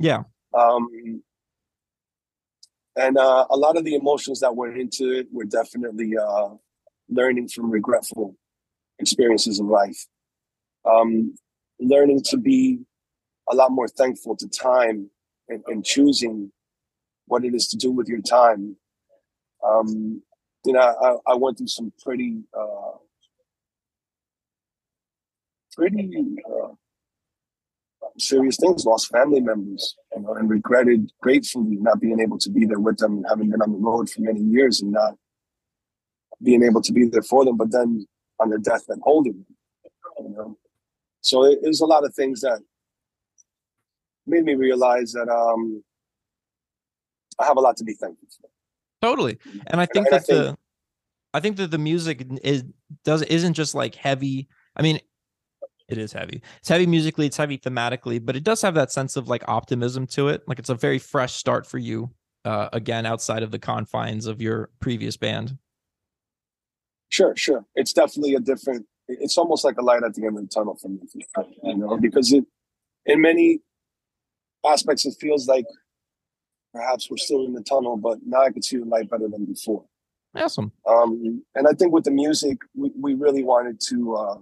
Yeah. 0.00 0.24
Um, 0.52 1.22
and 2.96 3.16
uh, 3.16 3.46
a 3.48 3.56
lot 3.56 3.76
of 3.76 3.84
the 3.84 3.94
emotions 3.94 4.40
that 4.40 4.56
went 4.56 4.76
into 4.76 5.12
it 5.12 5.28
were 5.32 5.44
definitely 5.44 6.16
uh, 6.18 6.48
learning 7.08 7.46
from 7.48 7.70
regretful 7.70 8.36
experiences 8.98 9.60
in 9.60 9.68
life, 9.68 10.06
um, 10.84 11.36
learning 11.78 12.22
to 12.30 12.36
be 12.36 12.80
a 13.48 13.54
lot 13.54 13.70
more 13.70 13.86
thankful 13.86 14.34
to 14.38 14.48
time 14.48 15.08
and, 15.48 15.62
and 15.68 15.84
choosing 15.84 16.50
what 17.26 17.44
it 17.44 17.54
is 17.54 17.68
to 17.68 17.76
do 17.76 17.92
with 17.92 18.08
your 18.08 18.22
time. 18.22 18.74
Um, 19.64 20.20
you 20.64 20.72
know, 20.72 20.80
I, 20.80 21.32
I 21.32 21.34
went 21.36 21.58
through 21.58 21.68
some 21.68 21.92
pretty, 22.02 22.42
uh, 22.58 22.98
pretty 25.78 26.36
uh, 26.50 26.68
serious 28.18 28.56
things. 28.56 28.84
Lost 28.84 29.08
family 29.08 29.40
members, 29.40 29.96
you 30.14 30.22
know, 30.22 30.34
and 30.34 30.50
regretted 30.50 31.10
gratefully 31.22 31.76
not 31.80 32.00
being 32.00 32.20
able 32.20 32.38
to 32.38 32.50
be 32.50 32.66
there 32.66 32.80
with 32.80 32.98
them, 32.98 33.18
and 33.18 33.26
having 33.28 33.50
been 33.50 33.62
on 33.62 33.72
the 33.72 33.78
road 33.78 34.10
for 34.10 34.20
many 34.22 34.40
years 34.40 34.82
and 34.82 34.92
not 34.92 35.14
being 36.42 36.62
able 36.62 36.82
to 36.82 36.92
be 36.92 37.06
there 37.06 37.22
for 37.22 37.44
them. 37.44 37.56
But 37.56 37.70
then 37.70 38.06
on 38.40 38.50
their 38.50 38.58
deathbed, 38.58 38.98
holding 39.02 39.32
them, 39.32 39.56
you 40.18 40.34
know. 40.36 40.58
So 41.20 41.44
it, 41.44 41.60
there's 41.62 41.80
a 41.80 41.86
lot 41.86 42.04
of 42.04 42.14
things 42.14 42.40
that 42.42 42.60
made 44.26 44.44
me 44.44 44.54
realize 44.54 45.12
that 45.12 45.28
um, 45.28 45.82
I 47.38 47.44
have 47.46 47.56
a 47.56 47.60
lot 47.60 47.76
to 47.78 47.84
be 47.84 47.94
thankful 47.94 48.28
for. 48.40 48.48
Totally. 49.00 49.38
And 49.68 49.80
I 49.80 49.86
think 49.86 50.06
and 50.06 50.14
I 50.14 50.18
that 50.18 50.26
think- 50.26 50.38
the 50.38 50.58
I 51.34 51.40
think 51.40 51.56
that 51.58 51.70
the 51.70 51.78
music 51.78 52.26
is 52.42 52.64
does 53.04 53.22
isn't 53.22 53.54
just 53.54 53.74
like 53.74 53.94
heavy. 53.94 54.48
I 54.76 54.82
mean, 54.82 54.98
it 55.88 55.98
is 55.98 56.12
heavy. 56.12 56.42
It's 56.58 56.68
heavy 56.68 56.86
musically, 56.86 57.26
it's 57.26 57.36
heavy 57.36 57.58
thematically, 57.58 58.24
but 58.24 58.36
it 58.36 58.44
does 58.44 58.60
have 58.62 58.74
that 58.74 58.92
sense 58.92 59.16
of 59.16 59.28
like 59.28 59.42
optimism 59.48 60.06
to 60.08 60.28
it. 60.28 60.42
Like 60.46 60.58
it's 60.58 60.68
a 60.68 60.74
very 60.74 60.98
fresh 60.98 61.34
start 61.34 61.66
for 61.66 61.78
you. 61.78 62.10
Uh, 62.44 62.68
again, 62.72 63.04
outside 63.04 63.42
of 63.42 63.50
the 63.50 63.58
confines 63.58 64.26
of 64.26 64.40
your 64.40 64.70
previous 64.80 65.16
band. 65.16 65.58
Sure, 67.08 67.34
sure. 67.36 67.64
It's 67.74 67.92
definitely 67.92 68.34
a 68.34 68.40
different. 68.40 68.86
It's 69.08 69.36
almost 69.36 69.64
like 69.64 69.76
a 69.78 69.82
light 69.82 70.02
at 70.02 70.14
the 70.14 70.24
end 70.24 70.36
of 70.36 70.42
the 70.44 70.48
tunnel 70.48 70.76
for 70.76 70.88
me, 70.88 71.00
you 71.64 71.76
know, 71.76 71.96
because 71.96 72.32
it, 72.32 72.44
in 73.06 73.20
many 73.20 73.60
aspects, 74.66 75.06
it 75.06 75.14
feels 75.18 75.48
like 75.48 75.64
perhaps 76.72 77.10
we're 77.10 77.16
still 77.16 77.44
in 77.46 77.54
the 77.54 77.62
tunnel, 77.62 77.96
but 77.96 78.18
now 78.24 78.42
I 78.42 78.50
can 78.50 78.62
see 78.62 78.76
the 78.76 78.84
light 78.84 79.10
better 79.10 79.28
than 79.28 79.46
before. 79.46 79.84
Awesome. 80.34 80.72
Um, 80.86 81.42
and 81.54 81.66
I 81.66 81.72
think 81.72 81.92
with 81.92 82.04
the 82.04 82.10
music, 82.10 82.58
we, 82.76 82.92
we 82.98 83.14
really 83.14 83.42
wanted 83.42 83.80
to 83.88 84.14
uh, 84.14 84.38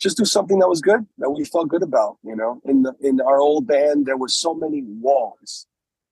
just 0.00 0.16
do 0.16 0.24
something 0.24 0.58
that 0.58 0.68
was 0.68 0.80
good, 0.80 1.06
that 1.18 1.30
we 1.30 1.44
felt 1.44 1.68
good 1.68 1.82
about. 1.82 2.18
You 2.22 2.36
know, 2.36 2.60
in 2.64 2.82
the 2.82 2.94
in 3.00 3.20
our 3.20 3.40
old 3.40 3.66
band, 3.66 4.06
there 4.06 4.16
were 4.16 4.28
so 4.28 4.54
many 4.54 4.82
walls 4.82 5.66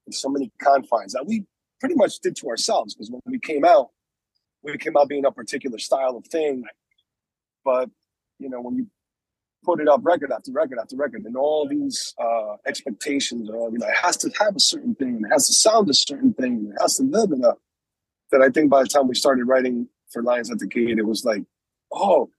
and 0.07 0.15
so 0.15 0.29
many 0.29 0.51
confines 0.61 1.13
that 1.13 1.27
we 1.27 1.45
pretty 1.81 1.95
much 1.95 2.19
did 2.21 2.37
to 2.37 2.49
ourselves 2.49 2.95
because 2.95 3.11
when 3.11 3.21
we 3.27 3.39
came 3.39 3.65
out, 3.65 3.91
we 4.63 4.77
came 4.79 4.97
out 4.97 5.09
being 5.09 5.27
a 5.27 5.33
particular 5.33 5.79
style 5.79 6.17
of 6.17 6.27
thing. 6.27 6.65
But 7.65 7.91
you 8.39 8.49
know, 8.49 8.61
when 8.61 8.77
you 8.77 8.87
put 9.65 9.81
it 9.81 9.89
up 9.89 10.01
record 10.03 10.31
after 10.31 10.53
record 10.53 10.79
after 10.79 10.97
record, 10.97 11.25
and 11.25 11.37
all 11.37 11.67
these 11.69 12.15
uh, 12.19 12.57
expectations 12.67 13.49
are, 13.49 13.71
you 13.71 13.79
know, 13.79 13.87
it 13.87 13.97
has 14.03 14.17
to 14.19 14.31
have 14.39 14.57
a 14.57 14.61
certain 14.61 14.95
thing, 14.95 15.23
it 15.25 15.33
has 15.33 15.47
to 15.47 15.53
sound 15.53 15.89
a 15.89 15.95
certain 15.95 16.33
thing, 16.35 16.73
it 16.75 16.81
has 16.81 16.97
to 16.97 17.03
live 17.03 17.33
in 17.33 17.45
a. 17.45 17.55
That 18.33 18.41
I 18.41 18.49
think 18.49 18.71
by 18.71 18.83
the 18.83 18.89
time 18.89 19.07
we 19.07 19.15
started 19.15 19.45
writing 19.45 19.89
for 20.11 20.23
Lions 20.23 20.51
at 20.51 20.59
the 20.59 20.67
Gate, 20.67 20.99
it 20.99 21.07
was 21.07 21.25
like, 21.25 21.45
oh, 21.93 22.31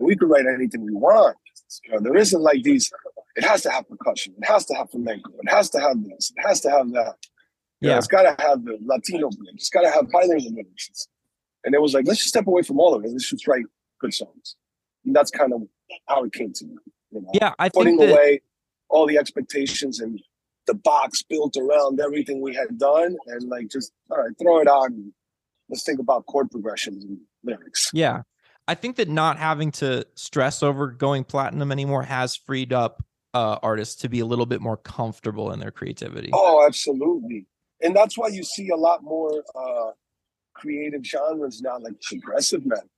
we 0.00 0.16
could 0.16 0.28
write 0.28 0.46
anything 0.46 0.84
we 0.84 0.92
want. 0.92 1.36
You 1.84 1.92
know, 1.92 2.00
there 2.00 2.16
isn't 2.16 2.40
like 2.40 2.62
these. 2.62 2.90
It 3.36 3.44
has 3.44 3.62
to 3.62 3.70
have 3.70 3.88
percussion. 3.88 4.34
It 4.38 4.46
has 4.46 4.64
to 4.66 4.74
have 4.74 4.90
flamenco. 4.90 5.30
It 5.42 5.50
has 5.50 5.70
to 5.70 5.80
have 5.80 6.02
this. 6.04 6.32
It 6.36 6.46
has 6.46 6.60
to 6.62 6.70
have 6.70 6.90
that. 6.92 7.16
Yeah. 7.80 7.96
it's 7.96 8.06
got 8.06 8.22
to 8.22 8.42
have 8.42 8.64
the 8.64 8.78
Latino 8.84 9.30
bridge. 9.30 9.54
It's 9.54 9.70
got 9.70 9.82
to 9.82 9.90
have 9.90 10.10
bilingual 10.10 10.52
lyrics. 10.52 11.08
And 11.64 11.74
it 11.74 11.80
was 11.80 11.94
like, 11.94 12.06
let's 12.06 12.18
just 12.18 12.28
step 12.28 12.46
away 12.46 12.62
from 12.62 12.78
all 12.78 12.94
of 12.94 13.04
it. 13.04 13.10
Let's 13.10 13.30
just 13.30 13.46
write 13.46 13.64
good 14.00 14.12
songs. 14.12 14.56
And 15.04 15.14
that's 15.14 15.30
kind 15.30 15.52
of 15.52 15.62
how 16.06 16.24
it 16.24 16.32
came 16.32 16.52
to 16.52 16.64
me. 16.66 16.76
You 17.10 17.22
know? 17.22 17.30
Yeah, 17.32 17.54
I 17.58 17.68
Putting 17.68 17.96
that 17.98 18.10
away 18.10 18.40
all 18.88 19.06
the 19.06 19.18
expectations 19.18 20.00
and 20.00 20.20
the 20.66 20.74
box 20.74 21.22
built 21.22 21.56
around 21.56 22.00
everything 22.00 22.40
we 22.40 22.54
had 22.54 22.78
done, 22.78 23.16
and 23.26 23.48
like 23.48 23.68
just 23.68 23.92
all 24.10 24.18
right, 24.18 24.32
throw 24.40 24.60
it 24.60 24.68
on. 24.68 25.12
Let's 25.68 25.84
think 25.84 26.00
about 26.00 26.26
chord 26.26 26.50
progressions 26.50 27.04
and 27.04 27.18
lyrics. 27.42 27.90
Yeah. 27.92 28.22
I 28.70 28.74
think 28.74 28.94
that 28.96 29.08
not 29.08 29.36
having 29.36 29.72
to 29.72 30.06
stress 30.14 30.62
over 30.62 30.92
going 30.92 31.24
platinum 31.24 31.72
anymore 31.72 32.04
has 32.04 32.36
freed 32.36 32.72
up 32.72 33.02
uh, 33.34 33.58
artists 33.64 33.96
to 34.02 34.08
be 34.08 34.20
a 34.20 34.24
little 34.24 34.46
bit 34.46 34.60
more 34.60 34.76
comfortable 34.76 35.50
in 35.50 35.58
their 35.58 35.72
creativity. 35.72 36.30
Oh, 36.32 36.64
absolutely. 36.64 37.46
And 37.80 37.96
that's 37.96 38.16
why 38.16 38.28
you 38.28 38.44
see 38.44 38.68
a 38.68 38.76
lot 38.76 39.02
more 39.02 39.42
uh 39.56 39.90
creative 40.54 41.04
genres 41.04 41.60
now, 41.60 41.80
like 41.80 42.00
progressive 42.00 42.64
metal, 42.64 42.88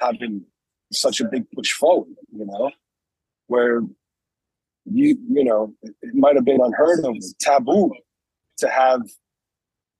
having 0.00 0.44
such 0.92 1.20
a 1.20 1.24
big 1.26 1.44
push 1.52 1.70
forward, 1.70 2.16
you 2.36 2.44
know, 2.44 2.72
where 3.46 3.82
you 4.86 5.16
you 5.30 5.44
know, 5.44 5.72
it 5.82 6.14
might 6.14 6.34
have 6.34 6.44
been 6.44 6.60
unheard 6.60 7.04
of, 7.04 7.14
taboo 7.38 7.92
to 8.58 8.68
have 8.68 9.02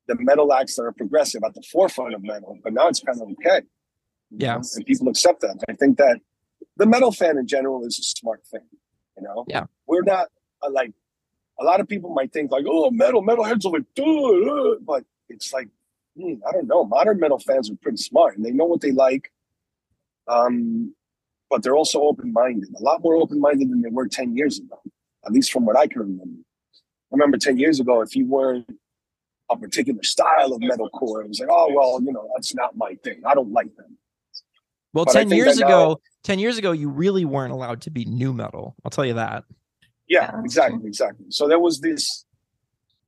the 0.08 0.16
metal 0.18 0.52
acts 0.52 0.74
that 0.74 0.82
are 0.82 0.90
progressive 0.90 1.42
at 1.46 1.54
the 1.54 1.62
forefront 1.70 2.12
of 2.12 2.24
metal, 2.24 2.58
but 2.64 2.72
now 2.72 2.88
it's 2.88 2.98
kind 2.98 3.22
of 3.22 3.28
okay. 3.38 3.64
Yeah. 4.36 4.54
know, 4.54 4.62
And 4.74 4.86
people 4.86 5.08
accept 5.08 5.40
that. 5.42 5.62
I 5.68 5.74
think 5.74 5.98
that 5.98 6.20
the 6.76 6.86
metal 6.86 7.12
fan 7.12 7.38
in 7.38 7.46
general 7.46 7.84
is 7.84 7.98
a 7.98 8.02
smart 8.02 8.44
thing, 8.46 8.66
you 9.16 9.22
know? 9.22 9.44
Yeah. 9.48 9.64
We're 9.86 10.02
not 10.02 10.28
uh, 10.62 10.70
like 10.70 10.92
a 11.60 11.64
lot 11.64 11.80
of 11.80 11.88
people 11.88 12.10
might 12.10 12.32
think 12.32 12.50
like, 12.50 12.64
oh, 12.66 12.90
metal, 12.90 13.22
metalheads 13.22 13.64
are 13.66 13.70
like, 13.70 13.84
"Duh, 13.94 14.04
uh," 14.04 14.74
but 14.80 15.04
it's 15.28 15.52
like, 15.52 15.68
hmm, 16.16 16.34
I 16.46 16.52
don't 16.52 16.66
know. 16.66 16.84
Modern 16.84 17.20
metal 17.20 17.38
fans 17.38 17.70
are 17.70 17.76
pretty 17.76 17.98
smart 17.98 18.36
and 18.36 18.44
they 18.44 18.50
know 18.50 18.64
what 18.64 18.80
they 18.80 18.90
like. 18.90 19.32
Um, 20.28 20.94
but 21.50 21.62
they're 21.62 21.76
also 21.76 22.00
open-minded, 22.02 22.70
a 22.78 22.82
lot 22.82 23.02
more 23.02 23.14
open-minded 23.16 23.70
than 23.70 23.82
they 23.82 23.90
were 23.90 24.08
10 24.08 24.34
years 24.36 24.58
ago, 24.58 24.80
at 25.26 25.32
least 25.32 25.52
from 25.52 25.66
what 25.66 25.76
I 25.76 25.86
can 25.86 26.00
remember. 26.00 26.40
I 26.74 27.12
remember 27.12 27.36
10 27.36 27.58
years 27.58 27.78
ago, 27.78 28.00
if 28.00 28.16
you 28.16 28.26
weren't 28.26 28.66
a 29.50 29.56
particular 29.56 30.02
style 30.02 30.52
of 30.52 30.62
metalcore, 30.62 31.22
it 31.22 31.28
was 31.28 31.40
like, 31.40 31.50
oh, 31.52 31.70
well, 31.74 32.00
you 32.02 32.12
know, 32.12 32.26
that's 32.34 32.54
not 32.54 32.76
my 32.76 32.94
thing. 33.04 33.20
I 33.26 33.34
don't 33.34 33.52
like 33.52 33.74
them. 33.76 33.98
Well, 34.92 35.04
but 35.06 35.12
10 35.12 35.30
years 35.30 35.56
that 35.56 35.66
ago, 35.66 36.00
10 36.24 36.38
years 36.38 36.58
ago, 36.58 36.72
you 36.72 36.88
really 36.88 37.24
weren't 37.24 37.52
allowed 37.52 37.80
to 37.82 37.90
be 37.90 38.04
nu 38.04 38.32
metal. 38.32 38.74
I'll 38.84 38.90
tell 38.90 39.06
you 39.06 39.14
that. 39.14 39.44
Yeah, 40.08 40.30
Yeah, 40.34 40.40
exactly, 40.44 40.86
exactly. 40.86 41.26
So 41.30 41.48
there 41.48 41.58
was 41.60 41.80
this 41.80 42.24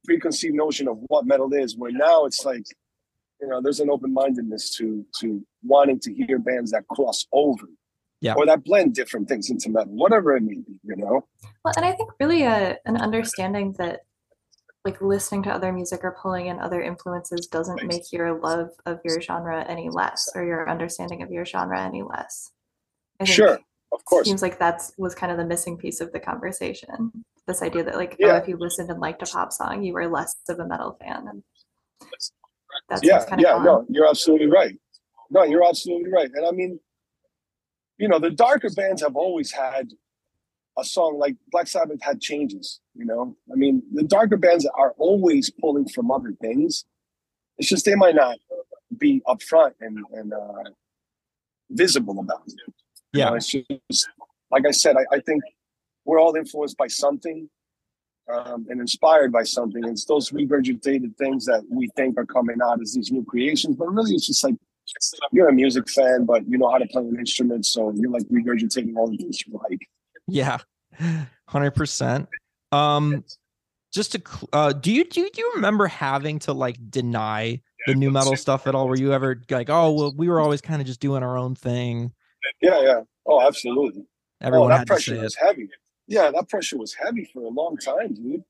preconceived 0.05 0.55
notion 0.55 0.89
of 0.89 0.99
what 1.09 1.27
metal 1.27 1.53
is, 1.53 1.77
where 1.77 1.91
now 1.93 2.25
it's 2.25 2.45
like, 2.45 2.65
you 3.41 3.49
know, 3.49 3.61
there's 3.61 3.81
an 3.81 3.91
open 3.91 4.13
mindedness 4.13 4.75
to 4.77 5.05
to 5.21 5.45
wanting 5.63 5.99
to 6.01 6.15
hear 6.15 6.39
bands 6.39 6.71
that 6.71 6.87
cross 6.89 7.27
over, 7.33 7.67
Yeah. 8.21 8.35
or 8.35 8.47
that 8.47 8.65
blend 8.65 8.95
different 8.95 9.29
things 9.29 9.51
into 9.51 9.69
metal, 9.71 9.93
whatever 9.93 10.37
it 10.37 10.43
may 10.43 10.55
be. 10.55 10.79
You 10.85 10.97
know, 10.97 11.27
Well, 11.65 11.75
and 11.77 11.85
I 11.85 11.93
think 11.93 12.11
really 12.21 12.43
a, 12.45 12.79
an 12.87 12.97
understanding 12.97 13.73
that 13.79 14.01
like 14.85 15.01
listening 15.01 15.43
to 15.45 15.51
other 15.51 15.73
music 15.73 16.01
or 16.05 16.17
pulling 16.21 16.47
in 16.47 16.59
other 16.59 16.83
influences 16.83 17.47
doesn't 17.47 17.87
make 17.87 18.13
your 18.13 18.39
love 18.39 18.71
of 18.85 19.01
your 19.05 19.21
genre 19.21 19.65
any 19.67 19.89
less 19.89 20.29
or 20.35 20.45
your 20.45 20.69
understanding 20.69 21.23
of 21.23 21.31
your 21.31 21.45
genre 21.47 21.81
any 21.81 22.03
less. 22.03 22.51
Sure, 23.25 23.59
of 23.93 24.05
course, 24.05 24.27
Seems 24.27 24.43
like 24.43 24.59
that's 24.59 24.93
was 24.99 25.15
kind 25.15 25.33
of 25.33 25.39
the 25.39 25.45
missing 25.45 25.79
piece 25.79 26.01
of 26.01 26.13
the 26.13 26.21
conversation. 26.21 27.13
This 27.47 27.63
idea 27.63 27.85
that 27.85 27.97
like, 27.97 28.17
oh, 28.23 28.27
Yeah. 28.27 28.33
oh, 28.35 28.37
if 28.37 28.49
you 28.49 28.57
listened 28.57 28.91
and 28.91 29.01
liked 29.01 29.23
a 29.23 29.27
pop 29.27 29.53
song, 29.53 29.83
you 29.83 29.95
were 29.95 30.07
less 30.09 30.35
of 30.49 30.59
a 30.59 30.67
metal 30.67 30.99
fan. 31.01 31.29
And 31.29 31.43
that's 32.89 33.03
yeah, 33.03 33.25
kind 33.25 33.41
of 33.41 33.41
yeah, 33.41 33.63
no, 33.63 33.87
you're 33.89 34.09
absolutely 34.09 34.49
right. 34.49 34.79
No, 35.31 35.45
you're 35.45 35.67
absolutely 35.67 36.11
right. 36.11 36.31
And 36.35 36.45
I 36.47 36.51
mean, 36.51 36.79
you 37.97 38.09
know, 38.09 38.19
the 38.19 38.31
darker 38.31 38.69
bands 38.71 39.01
have 39.01 39.17
always 39.17 39.51
had 39.51 39.89
a 40.79 40.85
song 40.85 41.19
like 41.19 41.37
Black 41.51 41.67
Sabbath 41.67 42.03
had 42.03 42.21
changes, 42.21 42.81
you 42.95 43.05
know. 43.05 43.37
I 43.53 43.57
mean, 43.57 43.83
the 43.93 44.03
darker 44.03 44.37
bands 44.37 44.67
are 44.75 44.93
always 44.99 45.51
pulling 45.51 45.89
from 45.89 46.11
other 46.11 46.33
things. 46.41 46.85
It's 47.59 47.69
just 47.69 47.85
they 47.85 47.95
might 47.95 48.15
not 48.17 48.37
be 48.99 49.23
upfront 49.27 49.73
and, 49.81 49.99
and 50.13 50.33
uh, 50.33 50.71
visible 51.71 52.19
about 52.19 52.43
it. 52.47 52.55
You 53.13 53.21
Yeah. 53.21 53.31
know, 53.31 53.35
it's 53.37 53.53
just 53.53 54.09
like 54.51 54.67
I 54.67 54.73
said, 54.73 54.97
I, 54.97 55.17
I 55.17 55.21
think 55.21 55.43
we're 56.05 56.21
all 56.21 56.35
influenced 56.35 56.77
by 56.77 56.89
something 56.89 57.49
um, 58.33 58.67
and 58.69 58.81
inspired 58.81 59.33
by 59.33 59.43
something. 59.45 59.85
It's 59.85 60.05
those 60.07 60.31
regurgitated 60.31 61.17
things 61.17 61.47
that 61.47 61.63
we 61.71 61.89
think 61.97 62.19
are 62.19 62.27
coming 62.27 62.59
out 62.65 62.81
as 62.81 62.95
these 62.95 63.13
new 63.13 63.25
creations, 63.25 63.77
but 63.77 63.87
really 63.87 64.15
it's 64.15 64.27
just 64.27 64.43
like 64.45 64.55
you're 65.33 65.49
a 65.49 65.53
music 65.53 65.89
fan, 65.89 66.25
but 66.25 66.47
you 66.49 66.59
know 66.59 66.71
how 66.71 66.79
to 66.79 66.87
play 66.87 67.03
an 67.03 67.19
instrument, 67.19 67.65
so 67.65 67.93
you're 67.95 68.11
like 68.11 68.25
regurgitating 68.25 68.97
all 68.97 69.09
the 69.09 69.17
things 69.17 69.47
you 69.47 69.59
like. 69.69 69.89
Yeah. 70.29 70.59
100%. 71.51 72.27
Um, 72.73 73.25
just 73.93 74.13
to, 74.13 74.23
uh, 74.53 74.73
do 74.73 74.93
you, 74.93 75.05
do 75.05 75.21
you, 75.21 75.31
do 75.31 75.41
you 75.41 75.53
remember 75.57 75.87
having 75.87 76.39
to 76.41 76.53
like 76.53 76.77
deny 76.91 77.61
the 77.87 77.95
nu 77.95 78.11
metal 78.11 78.37
stuff 78.37 78.67
at 78.67 78.75
all? 78.75 78.89
Were 78.89 78.97
you 78.97 79.13
ever 79.13 79.43
like, 79.51 79.69
oh, 79.69 79.93
well, 79.93 80.15
we 80.17 80.29
were 80.29 80.41
always 80.41 80.61
kind 80.61 80.81
of 80.81 80.87
just 80.87 81.01
doing 81.01 81.23
our 81.23 81.37
own 81.37 81.55
thing? 81.55 82.13
Yeah, 82.61 82.81
yeah. 82.81 83.01
Oh, 83.27 83.47
absolutely. 83.47 84.07
Everyone 84.41 84.67
oh, 84.67 84.69
that 84.71 84.79
had 84.79 84.87
to 84.87 84.93
say 84.93 84.95
pressure 84.95 85.15
it. 85.15 85.23
was 85.23 85.35
heavy. 85.35 85.69
Yeah, 86.07 86.31
that 86.31 86.49
pressure 86.49 86.77
was 86.77 86.95
heavy 86.95 87.29
for 87.33 87.43
a 87.45 87.49
long 87.49 87.77
time, 87.77 88.15
dude. 88.15 88.45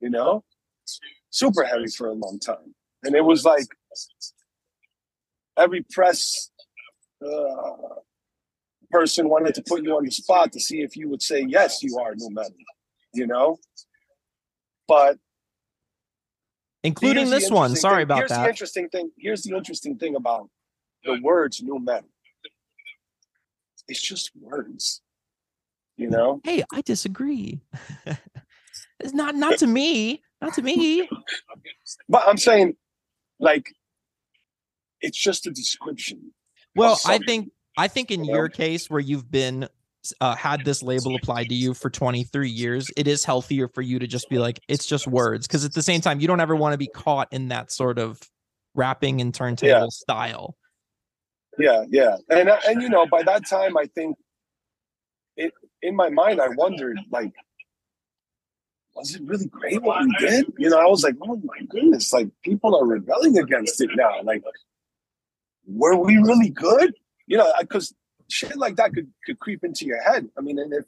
You 0.00 0.10
know, 0.10 0.44
super 1.30 1.64
heavy 1.64 1.88
for 1.88 2.08
a 2.08 2.12
long 2.12 2.38
time, 2.38 2.74
and 3.02 3.14
it 3.14 3.24
was 3.24 3.44
like 3.44 3.66
every 5.56 5.84
press 5.90 6.50
uh, 7.24 7.94
person 8.90 9.28
wanted 9.28 9.54
to 9.54 9.62
put 9.62 9.82
you 9.82 9.96
on 9.96 10.04
the 10.04 10.10
spot 10.10 10.52
to 10.52 10.60
see 10.60 10.82
if 10.82 10.96
you 10.96 11.08
would 11.08 11.22
say 11.22 11.44
yes, 11.48 11.82
you 11.82 11.98
are 11.98 12.14
nu 12.16 12.28
metal. 12.30 12.52
You 13.12 13.26
know, 13.26 13.58
but 14.86 15.18
Including 16.82 17.28
this 17.28 17.50
one. 17.50 17.76
Sorry 17.76 17.96
thing- 17.96 18.02
about 18.04 18.18
here's 18.18 18.30
The 18.30 18.36
that. 18.36 18.48
interesting 18.48 18.88
thing. 18.88 19.10
Here's 19.18 19.42
the 19.42 19.54
interesting 19.54 19.98
thing 19.98 20.16
about 20.16 20.48
the 21.04 21.20
words 21.22 21.62
nu 21.62 21.78
metal. 21.78 22.08
It's 23.88 24.00
just 24.00 24.30
words. 24.40 25.02
You 25.96 26.08
know. 26.08 26.40
Hey, 26.44 26.64
I 26.72 26.80
disagree. 26.80 27.60
it's 29.00 29.12
not, 29.12 29.34
not 29.34 29.58
to 29.58 29.66
me, 29.66 30.22
not 30.40 30.54
to 30.54 30.62
me. 30.62 31.06
But 32.08 32.22
I'm 32.26 32.38
saying, 32.38 32.76
like, 33.38 33.74
it's 35.02 35.18
just 35.18 35.46
a 35.46 35.50
description. 35.50 36.32
Well, 36.74 36.98
I 37.04 37.18
think 37.18 37.50
I 37.80 37.88
think 37.88 38.10
in 38.10 38.24
you 38.24 38.34
your 38.34 38.50
case 38.50 38.90
where 38.90 39.00
you've 39.00 39.30
been 39.30 39.66
uh, 40.20 40.34
had 40.34 40.66
this 40.66 40.82
label 40.82 41.16
applied 41.16 41.48
to 41.48 41.54
you 41.54 41.72
for 41.72 41.88
23 41.88 42.50
years, 42.50 42.90
it 42.94 43.08
is 43.08 43.24
healthier 43.24 43.68
for 43.68 43.80
you 43.80 43.98
to 43.98 44.06
just 44.06 44.28
be 44.28 44.38
like 44.38 44.60
it's 44.68 44.84
just 44.84 45.06
words 45.06 45.46
because 45.46 45.64
at 45.64 45.72
the 45.72 45.82
same 45.82 46.02
time 46.02 46.20
you 46.20 46.26
don't 46.26 46.40
ever 46.40 46.54
want 46.54 46.74
to 46.74 46.78
be 46.78 46.88
caught 46.88 47.28
in 47.32 47.48
that 47.48 47.72
sort 47.72 47.98
of 47.98 48.20
rapping 48.74 49.22
and 49.22 49.34
turntable 49.34 49.90
style. 49.90 50.56
Yeah, 51.58 51.84
yeah, 51.88 52.16
and 52.28 52.50
uh, 52.50 52.58
and 52.68 52.82
you 52.82 52.90
know, 52.90 53.06
by 53.06 53.22
that 53.22 53.46
time, 53.48 53.78
I 53.78 53.86
think 53.86 54.18
it 55.38 55.54
in 55.80 55.96
my 55.96 56.10
mind, 56.10 56.38
I 56.38 56.48
wondered, 56.48 56.98
like, 57.10 57.32
was 58.94 59.14
it 59.14 59.22
really 59.24 59.46
great 59.46 59.80
what 59.80 60.04
we 60.04 60.14
did? 60.18 60.52
You 60.58 60.68
know, 60.68 60.78
I 60.78 60.86
was 60.86 61.02
like, 61.02 61.16
oh 61.22 61.40
my 61.42 61.64
goodness, 61.66 62.12
like 62.12 62.28
people 62.42 62.76
are 62.76 62.84
rebelling 62.84 63.38
against 63.38 63.80
it 63.80 63.90
now. 63.96 64.22
Like, 64.22 64.42
were 65.66 65.96
we 65.96 66.18
really 66.18 66.50
good? 66.50 66.94
You 67.30 67.36
know, 67.38 67.50
because 67.60 67.94
shit 68.28 68.56
like 68.56 68.74
that 68.76 68.92
could 68.92 69.08
could 69.24 69.38
creep 69.38 69.62
into 69.64 69.84
your 69.86 70.02
head. 70.02 70.28
I 70.36 70.40
mean, 70.40 70.58
and 70.58 70.72
if 70.74 70.86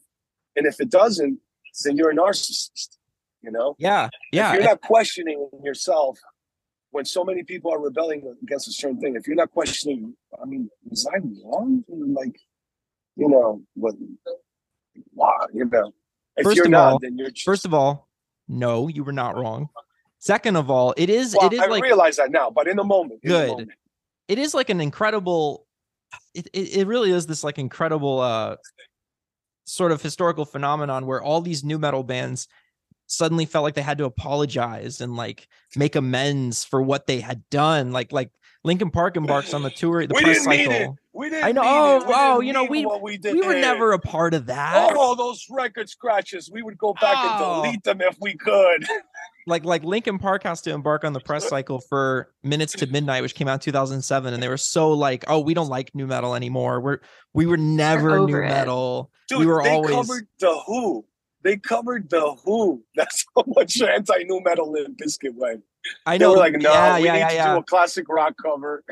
and 0.57 0.67
if 0.67 0.81
it 0.81 0.91
doesn't, 0.91 1.39
then 1.85 1.97
you're 1.97 2.11
a 2.11 2.15
narcissist. 2.17 2.99
You 3.43 3.51
know. 3.53 3.75
Yeah, 3.79 4.09
Yeah. 4.33 4.51
If 4.51 4.55
you're 4.55 4.69
not 4.69 4.81
questioning 4.83 5.49
yourself 5.65 6.19
when 6.91 7.05
so 7.05 7.25
many 7.25 7.43
people 7.43 7.73
are 7.73 7.81
rebelling 7.81 8.21
against 8.43 8.67
a 8.69 8.73
certain 8.73 9.01
thing, 9.01 9.17
if 9.17 9.27
you're 9.27 9.37
not 9.37 9.51
questioning, 9.51 10.15
I 10.41 10.45
mean, 10.45 10.69
was 10.89 11.07
I 11.07 11.19
wrong? 11.45 11.85
Like, 11.89 12.37
you 13.17 13.29
know, 13.29 13.63
what, 13.75 13.95
wow, 15.15 15.47
you 15.53 15.65
know, 15.65 15.93
if 16.37 16.45
First 16.45 16.57
you're 16.57 16.67
of 16.67 16.71
not, 16.73 16.93
all- 16.93 16.99
then 17.01 17.17
you're 17.19 17.31
just, 17.31 17.45
First 17.47 17.65
of 17.65 17.73
all, 17.75 18.09
no, 18.49 18.89
you 18.89 19.03
were 19.05 19.13
not 19.13 19.37
wrong. 19.37 19.69
Second 20.19 20.57
of 20.57 20.71
all, 20.71 20.95
it 20.97 21.09
is 21.11 21.35
well, 21.37 21.49
it 21.49 21.55
is 21.55 21.61
I 21.61 21.67
like 21.67 21.83
realize 21.83 22.17
that 22.19 22.31
now, 22.31 22.49
but 22.51 22.69
in 22.69 22.77
the 22.77 22.85
moment, 22.85 23.21
in 23.25 23.31
the 23.33 23.39
Good. 23.39 23.49
moment, 23.49 23.71
it 24.29 24.39
is 24.39 24.55
like 24.55 24.71
an 24.71 24.81
incredible 24.81 25.67
it, 26.35 26.47
it, 26.53 26.77
it 26.79 26.87
really 26.87 27.11
is 27.11 27.27
this 27.27 27.45
like 27.45 27.59
incredible 27.59 28.21
uh 28.21 28.57
sort 29.65 29.93
of 29.93 30.03
historical 30.03 30.45
phenomenon 30.45 31.07
where 31.07 31.23
all 31.23 31.41
these 31.41 31.63
nu 31.65 31.79
metal 31.79 32.03
bands 32.03 32.49
suddenly 33.07 33.45
felt 33.45 33.63
like 33.63 33.75
they 33.75 33.83
had 33.83 33.99
to 33.99 34.05
apologize 34.05 35.01
and 35.01 35.15
like 35.17 35.47
make 35.77 35.95
amends 35.97 36.65
for 36.65 36.81
what 36.83 37.07
they 37.07 37.21
had 37.21 37.43
done 37.51 37.93
like 37.93 38.11
like 38.13 38.31
Linkin 38.65 38.91
Park 38.91 39.17
embarks 39.17 39.55
on 39.55 39.63
the 39.63 39.71
tour 39.81 40.07
the 40.07 40.15
we 40.15 40.23
press 40.23 40.39
didn't 40.45 40.51
mean 40.51 40.71
it. 40.71 40.79
cycle 40.81 40.99
We 41.13 41.31
didn't. 41.31 41.45
I 41.45 41.53
know. 41.53 41.63
Oh, 41.65 42.37
didn't 42.41 42.47
you 42.47 42.53
know, 42.53 42.65
we- 42.65 42.87
we, 43.03 43.19
did 43.19 43.35
we 43.35 43.43
were 43.47 43.55
never 43.55 43.93
a 43.93 43.99
part 43.99 44.35
of 44.35 44.47
that 44.47 44.95
all 44.97 45.15
those 45.17 45.45
record 45.51 45.89
scratches. 45.91 46.49
We 46.51 46.63
would 46.63 46.79
go 46.79 46.95
back 46.95 47.17
Oh. 47.19 47.55
and 47.55 47.65
delete 47.65 47.83
them 47.85 48.01
if 48.01 48.17
we 48.21 48.35
could. 48.37 48.87
like 49.47 49.65
like 49.65 49.85
Linkin 49.85 50.19
Park 50.19 50.45
has 50.45 50.61
to 50.63 50.71
embark 50.73 51.05
on 51.05 51.13
the 51.13 51.21
press 51.21 51.49
cycle 51.49 51.81
for 51.81 52.33
Minutes 52.43 52.73
to 52.75 52.87
Midnight, 52.87 53.23
which 53.23 53.35
came 53.35 53.49
out 53.49 53.55
in 53.55 53.61
2007, 53.61 54.35
and 54.35 54.43
they 54.43 54.49
were 54.49 54.57
so 54.57 54.93
like, 54.93 55.25
oh, 55.29 55.41
we 55.41 55.55
don't 55.55 55.69
like 55.69 55.95
nu 55.95 56.07
metal 56.07 56.35
anymore. 56.35 56.81
We're 56.81 56.99
we 57.33 57.47
were 57.47 57.57
never 57.57 58.21
new 58.27 58.37
it. 58.37 58.47
metal. 58.47 59.11
Dude, 59.29 59.41
we 59.41 59.47
were 59.47 59.63
they 59.63 59.71
always 59.71 59.95
covered 59.95 60.29
the 60.39 60.61
Who. 60.67 61.05
They 61.43 61.57
covered 61.57 62.09
the 62.11 62.37
Who. 62.45 62.85
That's 62.95 63.25
how 63.35 63.45
much 63.49 63.81
anti 63.83 64.23
nu 64.25 64.41
metal 64.45 64.71
Limp 64.71 64.99
Bizkit 64.99 65.35
went. 65.35 65.63
I 66.07 66.19
They 66.19 66.25
know. 66.25 66.33
were 66.33 66.39
like, 66.39 66.55
no, 66.55 66.73
yeah, 66.73 66.99
we 66.99 67.05
yeah, 67.07 67.13
need 67.13 67.19
yeah, 67.19 67.29
to 67.29 67.35
yeah. 67.35 67.55
do 67.55 67.61
a 67.61 67.65
classic 67.65 68.09
rock 68.09 68.35
cover. 68.43 68.85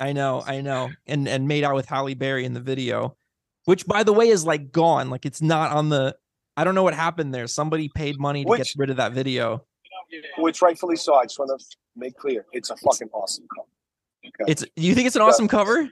I 0.00 0.12
know, 0.12 0.42
I 0.46 0.62
know, 0.62 0.90
and 1.06 1.28
and 1.28 1.46
made 1.46 1.64
out 1.64 1.74
with 1.74 1.86
Halle 1.86 2.14
Berry 2.14 2.44
in 2.44 2.54
the 2.54 2.60
video, 2.60 3.16
which 3.66 3.86
by 3.86 4.02
the 4.02 4.12
way 4.12 4.28
is 4.28 4.44
like 4.44 4.72
gone. 4.72 5.10
Like 5.10 5.26
it's 5.26 5.42
not 5.42 5.70
on 5.72 5.90
the. 5.90 6.16
I 6.56 6.64
don't 6.64 6.74
know 6.74 6.82
what 6.82 6.92
happened 6.94 7.32
there. 7.32 7.46
Somebody 7.46 7.88
paid 7.88 8.18
money 8.18 8.44
to 8.44 8.56
get 8.56 8.68
rid 8.76 8.90
of 8.90 8.96
that 8.96 9.12
video. 9.12 9.64
Which 10.38 10.62
rightfully 10.62 10.96
so. 10.96 11.14
I 11.14 11.24
just 11.24 11.38
want 11.38 11.58
to 11.58 11.64
make 11.96 12.16
clear, 12.16 12.46
it's 12.52 12.70
a 12.70 12.76
fucking 12.76 13.08
awesome 13.12 13.46
cover. 13.54 13.68
Okay. 14.26 14.50
It's. 14.50 14.64
You 14.76 14.94
think 14.94 15.06
it's 15.06 15.16
an 15.16 15.22
Yeah. 15.22 15.28
awesome 15.28 15.48
cover? 15.48 15.90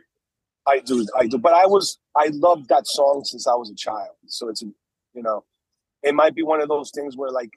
I 0.67 0.81
do, 0.81 1.07
I 1.19 1.27
do. 1.27 1.39
But 1.39 1.55
I 1.55 1.67
was, 1.67 1.99
I 2.15 2.29
loved 2.33 2.69
that 2.69 2.87
song 2.87 3.23
since 3.25 3.47
I 3.47 3.55
was 3.55 3.71
a 3.71 3.75
child. 3.75 4.15
So 4.27 4.49
it's, 4.49 4.63
a, 4.63 4.67
you 5.15 5.23
know, 5.23 5.45
it 6.03 6.15
might 6.15 6.35
be 6.35 6.43
one 6.43 6.61
of 6.61 6.69
those 6.69 6.91
things 6.95 7.17
where, 7.17 7.31
like, 7.31 7.51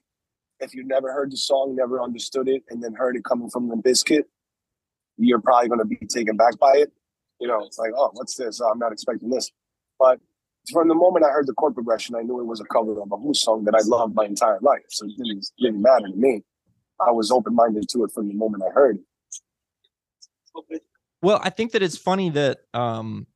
if 0.59 0.73
you 0.73 0.83
never 0.85 1.11
heard 1.11 1.31
the 1.31 1.37
song, 1.37 1.75
never 1.75 2.01
understood 2.01 2.47
it, 2.47 2.63
and 2.69 2.81
then 2.81 2.93
heard 2.93 3.15
it 3.17 3.23
coming 3.25 3.49
from 3.49 3.67
the 3.67 3.75
biscuit, 3.75 4.27
you're 5.17 5.41
probably 5.41 5.67
going 5.67 5.79
to 5.79 5.85
be 5.85 5.97
taken 6.07 6.37
back 6.37 6.57
by 6.57 6.73
it. 6.75 6.91
You 7.39 7.47
know, 7.47 7.65
it's 7.65 7.77
like, 7.77 7.91
oh, 7.95 8.09
what's 8.13 8.35
this? 8.35 8.61
Oh, 8.61 8.69
I'm 8.69 8.79
not 8.79 8.93
expecting 8.93 9.29
this. 9.29 9.51
But 9.99 10.19
from 10.71 10.87
the 10.87 10.95
moment 10.95 11.25
I 11.25 11.29
heard 11.29 11.45
the 11.45 11.53
chord 11.53 11.75
progression, 11.75 12.15
I 12.15 12.21
knew 12.21 12.39
it 12.39 12.45
was 12.45 12.61
a 12.61 12.65
cover 12.65 12.99
of 13.01 13.11
a 13.11 13.17
Who 13.17 13.33
song 13.33 13.65
that 13.65 13.75
I 13.75 13.81
loved 13.83 14.15
my 14.15 14.25
entire 14.25 14.59
life. 14.61 14.85
So 14.89 15.05
it 15.05 15.17
didn't, 15.17 15.45
didn't 15.59 15.81
matter 15.81 16.07
to 16.07 16.15
me. 16.15 16.41
I 16.99 17.11
was 17.11 17.31
open 17.31 17.55
minded 17.55 17.87
to 17.89 18.03
it 18.03 18.11
from 18.11 18.27
the 18.27 18.33
moment 18.33 18.63
I 18.67 18.71
heard 18.71 18.99
it. 20.69 20.83
Well, 21.21 21.39
I 21.41 21.49
think 21.49 21.71
that 21.71 21.81
it's 21.83 21.97
funny 21.97 22.29
that 22.31 22.59
um 22.73 23.27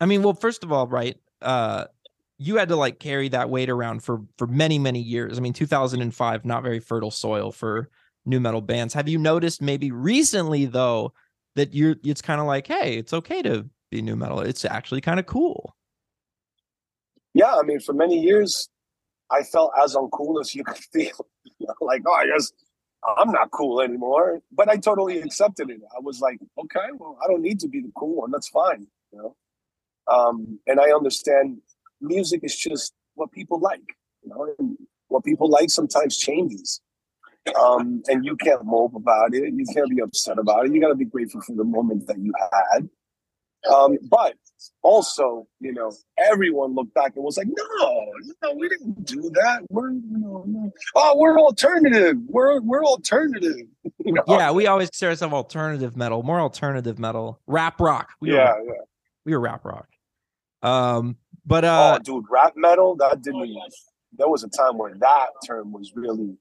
I 0.00 0.06
mean, 0.06 0.22
well, 0.22 0.34
first 0.34 0.64
of 0.64 0.72
all, 0.72 0.86
right, 0.86 1.16
uh 1.42 1.86
you 2.38 2.56
had 2.56 2.68
to 2.68 2.76
like 2.76 2.98
carry 3.00 3.28
that 3.30 3.48
weight 3.48 3.70
around 3.70 4.02
for 4.02 4.22
for 4.38 4.46
many 4.46 4.78
many 4.78 5.00
years. 5.00 5.38
I 5.38 5.40
mean, 5.40 5.52
2005 5.52 6.44
not 6.44 6.62
very 6.62 6.80
fertile 6.80 7.10
soil 7.10 7.52
for 7.52 7.90
nu 8.26 8.40
metal 8.40 8.60
bands. 8.60 8.94
Have 8.94 9.08
you 9.08 9.18
noticed 9.18 9.62
maybe 9.62 9.90
recently 9.90 10.66
though 10.66 11.12
that 11.56 11.74
you're 11.74 11.96
it's 12.04 12.22
kind 12.22 12.40
of 12.40 12.46
like, 12.46 12.66
hey, 12.66 12.96
it's 12.96 13.12
okay 13.12 13.42
to 13.42 13.66
be 13.90 14.02
nu 14.02 14.14
metal. 14.16 14.40
It's 14.40 14.64
actually 14.64 15.00
kind 15.00 15.18
of 15.18 15.26
cool. 15.26 15.74
yeah, 17.34 17.54
I 17.54 17.62
mean, 17.62 17.80
for 17.80 17.92
many 17.92 18.20
years, 18.20 18.68
I 19.30 19.42
felt 19.42 19.72
as 19.82 19.94
uncool 19.94 20.40
as 20.40 20.54
you 20.54 20.64
could 20.64 20.76
feel. 20.92 21.26
Like, 21.80 22.02
oh, 22.06 22.12
I 22.12 22.26
guess 22.26 22.52
I'm 23.18 23.30
not 23.30 23.50
cool 23.50 23.80
anymore. 23.80 24.40
But 24.52 24.68
I 24.68 24.76
totally 24.76 25.20
accepted 25.20 25.70
it. 25.70 25.80
I 25.96 26.00
was 26.00 26.20
like, 26.20 26.38
okay, 26.58 26.88
well, 26.98 27.18
I 27.22 27.28
don't 27.28 27.42
need 27.42 27.60
to 27.60 27.68
be 27.68 27.80
the 27.80 27.92
cool 27.96 28.16
one. 28.16 28.30
That's 28.30 28.48
fine. 28.48 28.86
You 29.12 29.18
know, 29.18 29.36
um, 30.12 30.58
and 30.66 30.80
I 30.80 30.90
understand 30.92 31.58
music 32.00 32.40
is 32.42 32.56
just 32.56 32.94
what 33.14 33.32
people 33.32 33.60
like. 33.60 33.96
You 34.22 34.30
know, 34.30 34.54
and 34.58 34.76
what 35.08 35.24
people 35.24 35.48
like 35.48 35.70
sometimes 35.70 36.16
changes. 36.16 36.80
Um, 37.60 38.02
and 38.08 38.24
you 38.24 38.36
can't 38.36 38.64
mope 38.64 38.94
about 38.96 39.34
it. 39.34 39.54
You 39.54 39.64
can't 39.72 39.88
be 39.88 40.02
upset 40.02 40.38
about 40.38 40.66
it. 40.66 40.72
You 40.72 40.80
got 40.80 40.88
to 40.88 40.96
be 40.96 41.04
grateful 41.04 41.40
for 41.42 41.54
the 41.54 41.64
moment 41.64 42.06
that 42.08 42.18
you 42.18 42.32
had. 42.52 42.88
Um, 43.72 43.98
but 44.08 44.34
also, 44.82 45.46
you 45.60 45.72
know, 45.72 45.92
everyone 46.18 46.74
looked 46.74 46.94
back 46.94 47.12
and 47.16 47.24
was 47.24 47.36
like, 47.36 47.48
"No, 47.48 48.12
no, 48.42 48.54
we 48.54 48.68
didn't 48.68 49.04
do 49.04 49.30
that. 49.34 49.62
We're, 49.68 49.90
you 49.90 50.18
know, 50.18 50.44
no. 50.46 50.72
oh, 50.94 51.16
we're 51.18 51.38
alternative. 51.38 52.16
We're 52.26 52.60
we're 52.60 52.84
alternative." 52.84 53.56
You 54.04 54.12
know? 54.12 54.22
Yeah, 54.28 54.52
we 54.52 54.68
always 54.68 54.88
consider 54.90 55.10
ourselves 55.10 55.34
alternative 55.34 55.96
metal, 55.96 56.22
more 56.22 56.38
alternative 56.38 56.96
metal, 56.96 57.40
rap 57.48 57.80
rock. 57.80 58.10
We 58.20 58.32
yeah, 58.32 58.52
were, 58.52 58.64
yeah. 58.64 58.72
we 59.24 59.32
were 59.32 59.40
rap 59.40 59.64
rock. 59.64 59.88
Um, 60.62 61.16
but 61.44 61.64
uh, 61.64 61.98
oh, 61.98 62.02
dude, 62.04 62.24
rap 62.30 62.52
metal. 62.54 62.94
That 62.94 63.22
didn't. 63.22 63.52
There 64.16 64.28
was 64.28 64.44
a 64.44 64.48
time 64.48 64.78
where 64.78 64.94
that 64.94 65.28
term 65.44 65.72
was 65.72 65.92
really. 65.96 66.36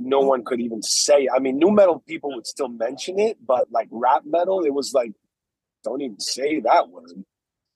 No 0.00 0.20
one 0.20 0.44
could 0.44 0.60
even 0.60 0.82
say. 0.82 1.28
I 1.32 1.38
mean, 1.38 1.56
nu 1.56 1.70
metal 1.70 2.02
people 2.06 2.34
would 2.34 2.48
still 2.48 2.68
mention 2.68 3.20
it, 3.20 3.36
but 3.46 3.70
like 3.70 3.86
rap 3.92 4.22
metal, 4.26 4.64
it 4.64 4.74
was 4.74 4.92
like, 4.92 5.12
don't 5.84 6.00
even 6.00 6.20
say 6.20 6.60
that 6.60 6.88
word. 6.88 7.10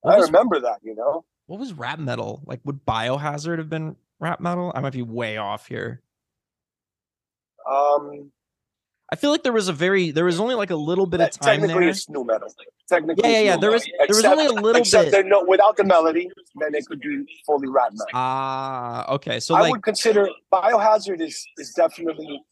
What 0.00 0.14
I 0.14 0.18
was- 0.18 0.28
remember 0.30 0.60
that, 0.60 0.80
you 0.82 0.94
know. 0.94 1.24
what 1.46 1.60
was 1.60 1.72
rap 1.72 1.98
metal? 1.98 2.42
Like, 2.46 2.60
would 2.64 2.84
Biohazard 2.86 3.58
have 3.58 3.68
been 3.70 3.96
rap 4.20 4.40
metal? 4.40 4.72
I 4.74 4.80
might 4.80 4.92
be 4.92 5.02
way 5.02 5.36
off 5.36 5.66
here. 5.66 6.02
Um, 7.68 8.32
I 9.10 9.16
feel 9.16 9.30
like 9.30 9.42
there 9.42 9.52
was 9.52 9.68
a 9.68 9.72
very 9.72 10.10
there 10.10 10.24
was 10.24 10.40
only 10.40 10.54
like 10.54 10.70
a 10.70 10.76
little 10.76 11.06
bit 11.06 11.20
of 11.20 11.30
time 11.30 11.60
technically 11.60 11.80
there. 11.84 11.88
it's 11.90 12.08
nu 12.08 12.24
metal. 12.24 12.48
Technically, 12.88 13.30
Yeah, 13.30 13.38
yeah, 13.38 13.44
yeah. 13.44 13.56
There 13.58 13.70
was 13.70 13.82
metal. 13.86 13.96
there 13.98 14.06
was 14.08 14.18
Except- 14.18 14.32
only 14.32 14.46
a 14.46 14.52
little 14.60 14.80
except 14.82 15.10
bit. 15.12 15.26
no, 15.26 15.44
without 15.44 15.76
the 15.76 15.84
melody, 15.84 16.28
then 16.56 16.74
it 16.74 16.84
could 16.86 17.00
be 17.00 17.24
fully 17.46 17.68
rap 17.68 17.92
metal. 17.92 18.06
Ah, 18.14 19.12
okay. 19.14 19.38
So 19.38 19.54
I 19.54 19.60
like, 19.62 19.72
would 19.72 19.82
consider 19.82 20.28
Biohazard 20.52 21.20
is 21.20 21.46
is 21.58 21.72
definitely 21.74 22.42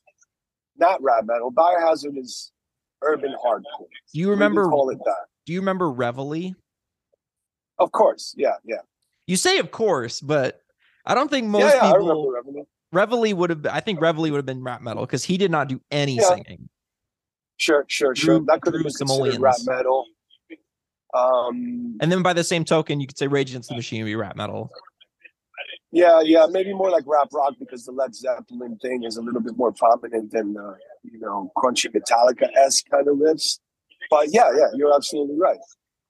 not 0.77 1.03
rap 1.03 1.25
metal. 1.25 1.51
Biohazard 1.51 2.17
is 2.19 2.53
urban 3.03 3.35
hardcore. 3.45 3.89
do 4.13 4.21
you 4.21 4.31
remember? 4.31 4.69
call 4.69 4.91
it 4.91 4.99
that? 5.05 5.27
Do 5.51 5.55
you 5.55 5.61
remember 5.63 5.91
Reveille? 5.91 6.53
Of 7.81 7.91
course, 7.91 8.37
yeah, 8.39 8.55
yeah, 8.65 8.83
You 9.27 9.35
say 9.35 9.59
of 9.59 9.73
course, 9.73 10.21
but 10.21 10.61
I 11.05 11.17
don't 11.17 11.29
think 11.29 11.49
most 11.49 11.63
yeah. 11.63 11.75
yeah 11.75 11.91
I 11.91 11.95
remember 11.95 12.15
people. 12.15 12.31
Revenue. 12.31 12.65
Reveille 12.93 13.35
would 13.35 13.51
have. 13.51 13.67
I 13.67 13.81
think 13.81 14.01
Reveille 14.01 14.31
would 14.31 14.37
have 14.37 14.47
been 14.47 14.63
rap 14.63 14.81
metal 14.81 15.05
because 15.05 15.25
he 15.25 15.37
did 15.39 15.51
not 15.51 15.67
do 15.69 15.81
any 15.91 16.19
Yeah. 16.19 16.29
singing. 16.29 16.69
Sure, 17.57 17.85
sure, 17.89 18.15
sure. 18.15 18.37
Drew- 18.39 18.47
that 18.47 18.61
could 18.61 18.75
have 18.75 18.85
been 18.85 18.93
considered 18.93 19.41
rap 19.41 19.57
metal. 19.67 20.07
Um, 21.15 21.99
And 22.01 22.13
then 22.13 22.23
by 22.23 22.33
the 22.33 22.45
same 22.45 22.65
token, 22.65 23.01
you 23.01 23.09
could 23.09 23.19
say 23.19 23.27
Rage 23.27 23.51
Against 23.51 23.71
the 23.71 23.75
Machine 23.75 24.05
would 24.05 24.07
be 24.09 24.15
rap 24.15 24.37
metal. 24.37 24.71
yeah, 25.91 26.21
yeah, 26.21 26.47
maybe 26.49 26.73
more 26.73 26.91
like 26.91 27.03
rap 27.09 27.27
rock 27.33 27.55
because 27.59 27.85
the 27.87 27.91
Led 27.91 28.15
Zeppelin 28.15 28.79
thing 28.81 29.03
is 29.03 29.17
a 29.17 29.21
little 29.21 29.41
bit 29.41 29.57
more 29.57 29.73
prominent 29.73 30.31
than 30.31 30.57
uh, 30.57 30.75
you 31.03 31.19
know 31.19 31.51
crunchy 31.57 31.89
Metallica 31.93 32.47
s 32.55 32.85
kind 32.89 33.09
of 33.09 33.17
riffs. 33.17 33.59
But 34.11 34.33
yeah, 34.33 34.51
yeah, 34.57 34.67
you're 34.75 34.95
absolutely 34.95 35.39
right. 35.39 35.59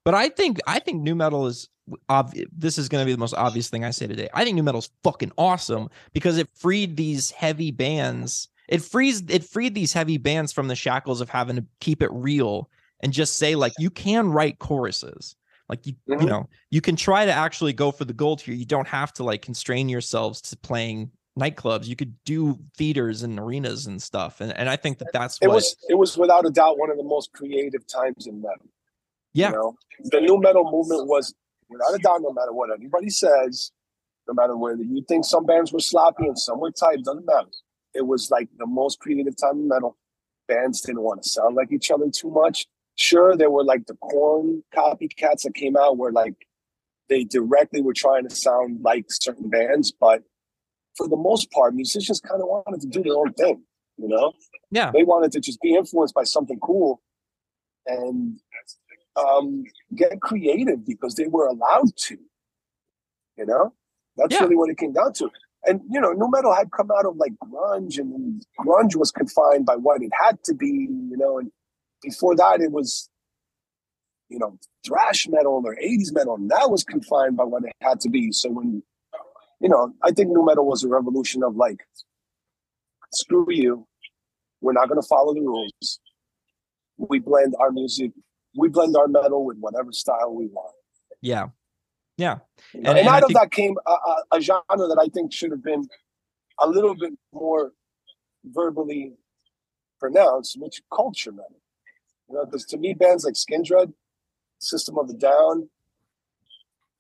But 0.05 0.15
I 0.15 0.29
think 0.31 0.59
I 0.67 0.79
think 0.79 1.03
nu 1.03 1.15
metal 1.15 1.47
is 1.47 1.69
obvious. 2.09 2.47
This 2.57 2.79
is 2.79 2.89
going 2.89 3.03
to 3.03 3.07
be 3.07 3.13
the 3.13 3.19
most 3.19 3.35
obvious 3.35 3.69
thing 3.69 3.85
I 3.85 3.91
say 3.91 4.07
today. 4.07 4.29
I 4.35 4.45
think 4.45 4.57
nu 4.57 4.63
metal 4.63 4.79
is 4.81 4.91
fucking 5.05 5.33
awesome 5.37 5.91
because 6.13 6.39
it 6.39 6.49
freed 6.55 6.97
these 6.97 7.31
heavy 7.31 7.71
bands. 7.71 8.49
It 8.69 8.83
frees 8.83 9.23
it 9.29 9.45
freed 9.45 9.75
these 9.75 9.93
heavy 9.93 10.17
bands 10.17 10.53
from 10.53 10.69
the 10.69 10.77
shackles 10.77 11.21
of 11.21 11.29
having 11.29 11.57
to 11.57 11.65
keep 11.81 12.03
it 12.03 12.11
real 12.13 12.71
and 13.03 13.13
just 13.13 13.37
say 13.37 13.55
like 13.57 13.73
you 13.79 13.91
can 13.91 14.31
write 14.31 14.59
choruses. 14.59 15.37
Like 15.69 15.87
you, 15.87 15.95
you 16.09 16.17
Mhm. 16.17 16.29
know, 16.29 16.49
you 16.71 16.81
can 16.81 16.97
try 16.97 17.25
to 17.25 17.33
actually 17.33 17.73
go 17.73 17.93
for 17.93 18.05
the 18.05 18.13
gold 18.13 18.41
here. 18.41 18.55
You 18.55 18.65
don't 18.65 18.89
have 18.89 19.13
to 19.15 19.25
like 19.25 19.43
constrain 19.43 19.89
yourselves 19.89 20.41
to 20.43 20.57
playing 20.57 21.11
nightclubs. 21.41 21.87
You 21.87 21.97
could 21.97 22.15
do 22.25 22.59
theaters 22.77 23.23
and 23.23 23.39
arenas 23.39 23.87
and 23.87 24.03
stuff. 24.03 24.41
And 24.41 24.53
and 24.57 24.69
I 24.69 24.77
think 24.77 24.99
that 24.99 25.13
that's 25.13 25.39
It 25.41 25.49
what 25.49 25.57
was 25.57 25.77
it 25.89 25.95
was 25.95 26.17
without 26.17 26.47
a 26.47 26.51
doubt 26.51 26.79
one 26.79 26.91
of 26.91 26.97
the 26.97 27.05
most 27.05 27.33
creative 27.33 27.87
times 27.87 28.27
in 28.27 28.41
metal. 28.43 28.67
yeah. 29.33 29.51
You 29.51 29.57
know, 29.57 29.77
the 30.05 30.21
nu 30.21 30.39
metal 30.39 30.65
movement 30.71 31.07
was 31.09 31.35
without 31.69 31.95
a 31.95 31.99
doubt, 31.99 32.21
no 32.23 32.33
matter 32.33 32.53
what 32.53 32.71
anybody 32.73 33.11
says, 33.11 33.71
no 34.29 34.35
matter 34.35 34.57
whether 34.57 34.83
you 34.83 35.05
think 35.09 35.25
some 35.25 35.47
bands 35.47 35.73
were 35.73 35.81
sloppy 35.81 36.27
and 36.27 36.39
some 36.39 36.61
were 36.61 36.71
tight, 36.71 37.03
doesn't 37.05 37.27
matter. 37.27 37.49
It 37.95 38.07
was 38.07 38.31
like 38.31 38.49
the 38.59 38.67
most 38.67 39.01
creative 39.01 39.37
time 39.37 39.59
in 39.61 39.69
metal. 39.69 39.97
Bands 40.49 40.81
didn't 40.81 41.03
want 41.03 41.23
to 41.23 41.29
sound 41.29 41.55
like 41.57 41.73
each 41.73 41.91
other 41.91 42.11
too 42.11 42.31
much. 42.31 42.67
Sure, 42.97 43.37
there 43.37 43.51
were 43.51 43.65
like 43.65 43.87
the 43.87 43.95
Korn 43.95 44.63
copycats 44.75 45.43
that 45.43 45.55
came 45.55 45.77
out 45.77 45.97
where 45.97 46.13
like 46.13 46.35
they 47.09 47.25
directly 47.25 47.83
were 47.83 47.95
trying 47.95 48.29
to 48.29 48.35
sound 48.35 48.83
like 48.83 49.07
certain 49.09 49.49
bands, 49.49 49.93
but 49.93 50.23
for 51.01 51.09
the 51.09 51.17
most 51.17 51.51
part, 51.51 51.75
musicians 51.75 52.21
kind 52.21 52.43
of 52.43 52.49
wanted 52.49 52.81
to 52.83 52.87
do 52.89 53.03
their 53.03 53.17
own 53.17 53.33
thing, 53.33 53.63
you 53.97 54.07
know? 54.09 54.33
Yeah. 54.71 54.91
They 54.93 55.03
wanted 55.03 55.33
to 55.33 55.41
just 55.41 55.61
be 55.63 55.75
influenced 55.75 56.15
by 56.15 56.25
something 56.25 56.59
cool 56.61 57.01
and 57.87 58.39
um, 59.17 59.65
get 59.97 60.21
creative 60.21 60.87
because 60.87 61.15
they 61.15 61.27
were 61.27 61.47
allowed 61.47 61.97
to. 61.97 62.19
You 63.39 63.47
know, 63.47 63.73
that's 64.17 64.35
Yeah. 64.35 64.43
really 64.43 64.57
what 64.57 64.69
it 64.69 64.77
came 64.77 64.93
down 64.93 65.15
to. 65.15 65.31
And 65.65 65.81
you 65.91 66.01
know, 66.01 66.13
nu 66.13 66.29
metal 66.31 66.55
had 66.55 66.71
come 66.71 66.91
out 66.91 67.07
of 67.07 67.17
like 67.17 67.33
grunge, 67.45 67.99
and 67.99 68.43
grunge 68.59 68.97
was 68.97 69.11
confined 69.11 69.65
by 69.67 69.77
what 69.77 70.03
it 70.03 70.11
had 70.23 70.43
to 70.45 70.55
be. 70.55 70.89
You 71.11 71.17
know, 71.17 71.39
and 71.39 71.51
before 72.03 72.35
that 72.37 72.61
it 72.61 72.73
was 72.73 73.09
you 74.29 74.39
know 74.39 74.59
thrash 74.87 75.27
metal 75.29 75.61
or 75.65 75.75
80s 75.77 76.13
metal 76.15 76.35
and 76.37 76.51
that 76.51 76.71
was 76.71 76.83
confined 76.85 77.37
by 77.37 77.45
what 77.45 77.65
it 77.65 77.73
had 77.83 78.01
to 78.01 78.09
be 78.09 78.33
so 78.33 78.49
when 78.49 78.83
you 79.61 79.69
know 79.69 79.93
i 80.03 80.11
think 80.11 80.31
nu 80.31 80.45
metal 80.45 80.67
was 80.67 80.85
a 80.85 80.89
revolution 80.89 81.43
of 81.43 81.57
like 81.57 81.81
screw 83.13 83.47
you 83.51 83.87
we're 84.61 84.73
not 84.73 84.89
going 84.89 85.01
to 85.01 85.07
follow 85.07 85.33
the 85.35 85.41
rules 85.41 86.01
we 86.97 87.19
blend 87.19 87.55
our 87.61 87.71
music 87.73 88.11
we 88.57 88.69
blend 88.69 88.97
our 88.97 89.09
metal 89.09 89.45
with 89.45 89.59
whatever 89.59 89.93
style 89.93 90.33
we 90.35 90.47
want 90.59 90.75
Yeah. 91.23 91.47
Yeah. 92.17 92.37
And- 92.75 92.87
and, 92.87 92.99
and 92.99 93.09
I 93.09 93.17
out 93.17 93.25
of 93.29 93.33
that 93.39 93.51
came 93.51 93.75
a, 93.87 93.97
a, 94.13 94.15
a 94.37 94.41
genre 94.41 94.87
that 94.91 95.01
i 95.07 95.09
think 95.15 95.33
should 95.33 95.53
have 95.57 95.65
been 95.73 95.85
a 96.67 96.69
little 96.69 96.95
bit 96.95 97.15
more 97.33 97.73
verbally 98.45 99.03
pronounced 99.99 100.53
which 100.63 100.77
culture 100.99 101.33
metal 101.33 101.61
you 102.29 102.35
know 102.35 102.45
because 102.47 102.65
to 102.73 102.77
me 102.85 102.91
bands 103.03 103.25
like 103.25 103.35
skindred 103.45 103.93
system 104.59 104.95
of 104.99 105.07
the 105.09 105.15
down 105.31 105.69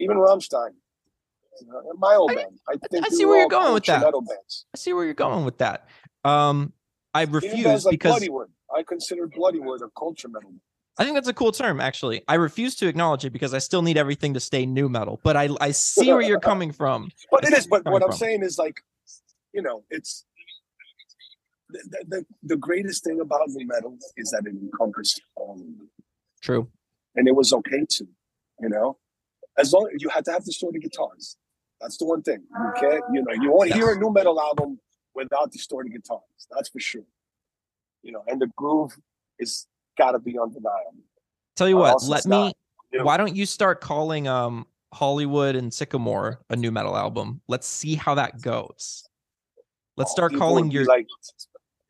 even 0.04 0.16
rammstein 0.16 0.72
you 1.60 1.72
know, 1.72 1.82
my 1.98 2.14
old 2.14 2.30
I- 2.32 2.34
band 2.36 2.58
i 2.68 2.76
think 2.90 3.06
I 3.06 3.08
see 3.08 3.24
where 3.24 3.38
you're 3.38 3.48
going 3.48 3.74
with 3.74 3.84
that. 3.86 4.02
metal 4.02 4.22
bands 4.22 4.66
I 4.74 4.78
see 4.78 4.92
where 4.92 5.04
you're 5.04 5.14
going 5.14 5.44
with 5.44 5.58
that. 5.58 5.88
Um, 6.24 6.72
I 7.14 7.24
refuse 7.24 7.84
like 7.84 7.92
because 7.92 8.22
bloodywood 8.22 8.48
i 8.76 8.82
consider 8.82 9.26
bloodywood 9.26 9.82
a 9.82 9.88
culture 9.98 10.28
metal. 10.28 10.52
I 10.98 11.04
think 11.04 11.14
that's 11.14 11.28
a 11.28 11.32
cool 11.32 11.50
term, 11.50 11.80
actually. 11.80 12.22
I 12.28 12.34
refuse 12.34 12.74
to 12.76 12.86
acknowledge 12.86 13.24
it 13.24 13.30
because 13.30 13.54
I 13.54 13.58
still 13.58 13.80
need 13.80 13.96
everything 13.96 14.34
to 14.34 14.40
stay 14.40 14.66
nu 14.66 14.86
metal. 14.88 15.18
But 15.22 15.34
I 15.34 15.48
I 15.58 15.70
see 15.70 16.12
where 16.12 16.20
you're 16.20 16.40
coming 16.52 16.72
from. 16.72 17.10
But 17.30 17.44
it 17.44 17.54
is. 17.54 17.66
But 17.66 17.86
what 17.86 18.02
I'm 18.02 18.12
saying 18.12 18.42
is 18.42 18.58
like, 18.58 18.82
you 19.54 19.62
know, 19.62 19.82
it's 19.88 20.26
the, 21.70 22.04
the, 22.08 22.24
the, 22.42 22.56
greatest 22.56 23.04
thing 23.04 23.20
about 23.20 23.48
nu 23.48 23.66
metal 23.66 23.96
is 24.16 24.30
that 24.30 24.42
it 24.46 24.54
encompasses 24.54 25.20
all 25.36 25.54
of 25.54 25.60
it. 25.60 26.04
True. 26.42 26.68
and 27.16 27.28
it 27.28 27.34
was 27.34 27.52
okay 27.52 27.84
to, 27.88 28.06
you 28.60 28.68
know, 28.68 28.98
as 29.58 29.72
long 29.72 29.88
you 29.98 30.08
had 30.08 30.24
to 30.24 30.32
have 30.32 30.44
the 30.44 30.50
distorted 30.50 30.82
guitars. 30.82 31.36
That's 31.80 31.96
the 31.96 32.04
one 32.04 32.22
thing. 32.22 32.42
You 32.52 32.72
can't, 32.78 33.04
you 33.12 33.22
know, 33.22 33.32
you 33.42 33.52
won't 33.52 33.72
hear 33.72 33.92
a 33.92 33.98
nu 33.98 34.12
metal 34.12 34.40
album 34.40 34.78
without 35.14 35.50
distorted 35.50 35.92
guitars. 35.92 36.20
That's 36.50 36.68
for 36.68 36.80
sure. 36.80 37.04
You 38.02 38.12
know, 38.12 38.22
and 38.26 38.40
the 38.40 38.48
groove 38.56 38.96
is 39.38 39.66
got 39.96 40.12
to 40.12 40.18
be 40.18 40.38
undeniable. 40.38 40.94
Tell 41.56 41.68
you 41.68 41.76
what, 41.76 42.02
let 42.04 42.26
me. 42.26 42.54
not. 42.92 43.04
Why 43.04 43.16
don't 43.16 43.34
you 43.34 43.46
start 43.46 43.80
calling 43.80 44.28
um 44.28 44.66
Hollywood 44.92 45.56
and 45.56 45.72
Sycamore 45.72 46.40
a 46.50 46.56
nu 46.56 46.70
metal 46.70 46.96
album? 46.96 47.40
Let's 47.48 47.66
see 47.66 47.94
how 47.94 48.14
that 48.16 48.42
goes. 48.42 49.08
Let's 49.96 50.10
Oh, 50.12 50.14
start 50.14 50.34
calling 50.34 50.70
your. 50.70 50.84
like. 50.84 51.06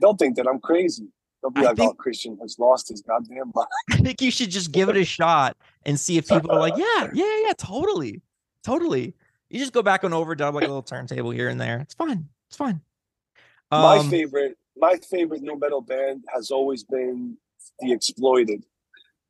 They'll 0.01 0.17
think 0.17 0.37
that 0.37 0.47
I'm 0.47 0.61
crazy. 0.61 1.09
They'll 1.43 1.51
be 1.51 1.61
I 1.61 1.71
like, 1.71 1.79
"Oh, 1.81 1.95
Cristian 1.95 2.39
has 2.41 2.59
lost 2.59 2.89
his 2.89 3.03
goddamn 3.03 3.53
mind." 3.55 3.69
I 3.91 3.97
think 3.97 4.21
you 4.21 4.31
should 4.31 4.51
just 4.51 4.73
give 4.73 4.89
it 4.89 4.97
a 4.97 5.05
shot 5.05 5.57
and 5.85 5.99
see 5.99 6.17
if 6.17 6.29
people 6.29 6.53
are 6.53 6.59
like, 6.59 6.77
yeah, 6.77 7.11
yeah, 7.13 7.41
yeah, 7.47 7.53
totally, 7.57 8.23
totally. 8.65 9.15
You 9.51 9.59
just 9.59 9.73
go 9.73 9.83
back 9.83 10.05
and 10.05 10.15
overdub 10.15 10.55
like 10.55 10.65
a 10.65 10.69
little 10.69 10.83
turntable 10.83 11.33
here 11.33 11.49
and 11.49 11.61
there. 11.61 11.81
It's 11.81 11.95
fine. 11.95 12.29
It's 12.49 12.57
fine. 12.57 12.81
my 13.71 13.99
Um, 13.99 14.09
favorite, 14.09 14.57
my 14.77 14.97
favorite 15.11 15.43
nu 15.43 15.59
metal 15.59 15.81
band 15.81 16.25
has 16.33 16.51
always 16.53 16.85
been 16.85 17.37
the 17.81 17.93
Exploited. 17.93 18.65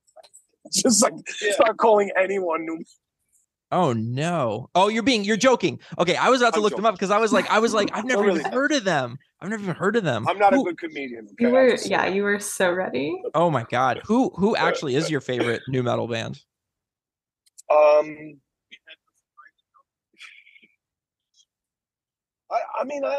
Just 0.73 1.03
like 1.03 1.15
start 1.27 1.79
calling 1.79 2.11
anyone 2.17 2.67
new. 2.67 2.85
Oh 3.73 3.93
no! 3.93 4.69
Oh, 4.75 4.89
you're 4.89 5.03
being 5.03 5.25
you're 5.25 5.37
joking. 5.37 5.79
Okay, 5.99 6.17
I 6.17 6.29
was 6.29 6.43
about 6.43 6.55
to 6.55 6.59
I'm 6.59 6.65
look 6.65 6.77
them 6.77 6.85
up 6.85 6.95
because 6.95 7.11
I 7.11 7.19
was 7.19 7.33
like, 7.33 7.49
I 7.51 7.61
was 7.61 7.73
like, 7.73 7.89
I've 7.93 8.05
never 8.05 8.23
really 8.23 8.41
even 8.41 8.53
heard 8.53 8.73
of 8.73 8.85
them. 8.85 9.17
I've 9.41 9.49
never 9.49 9.63
even 9.63 9.75
heard 9.75 9.97
of 9.97 10.05
them. 10.05 10.29
I'm 10.29 10.39
not 10.39 10.53
a 10.53 10.59
good 10.59 10.77
comedian. 10.77 11.29
Okay? 11.33 11.47
You 11.47 11.51
were, 11.51 11.69
yeah, 11.87 12.03
saying. 12.03 12.17
you 12.17 12.25
were 12.25 12.41
so 12.41 12.71
ready. 12.71 13.23
Oh 13.33 13.49
my 13.49 13.65
god, 13.71 14.03
who 14.05 14.31
who 14.37 14.55
actually 14.55 14.97
is 14.97 15.09
your 15.11 15.21
favorite 15.21 15.63
nu 15.67 15.83
metal 15.83 16.09
band? 16.09 16.41
Um, 17.71 18.41
I, 22.51 22.81
I 22.81 22.85
mean, 22.85 23.05
I, 23.05 23.19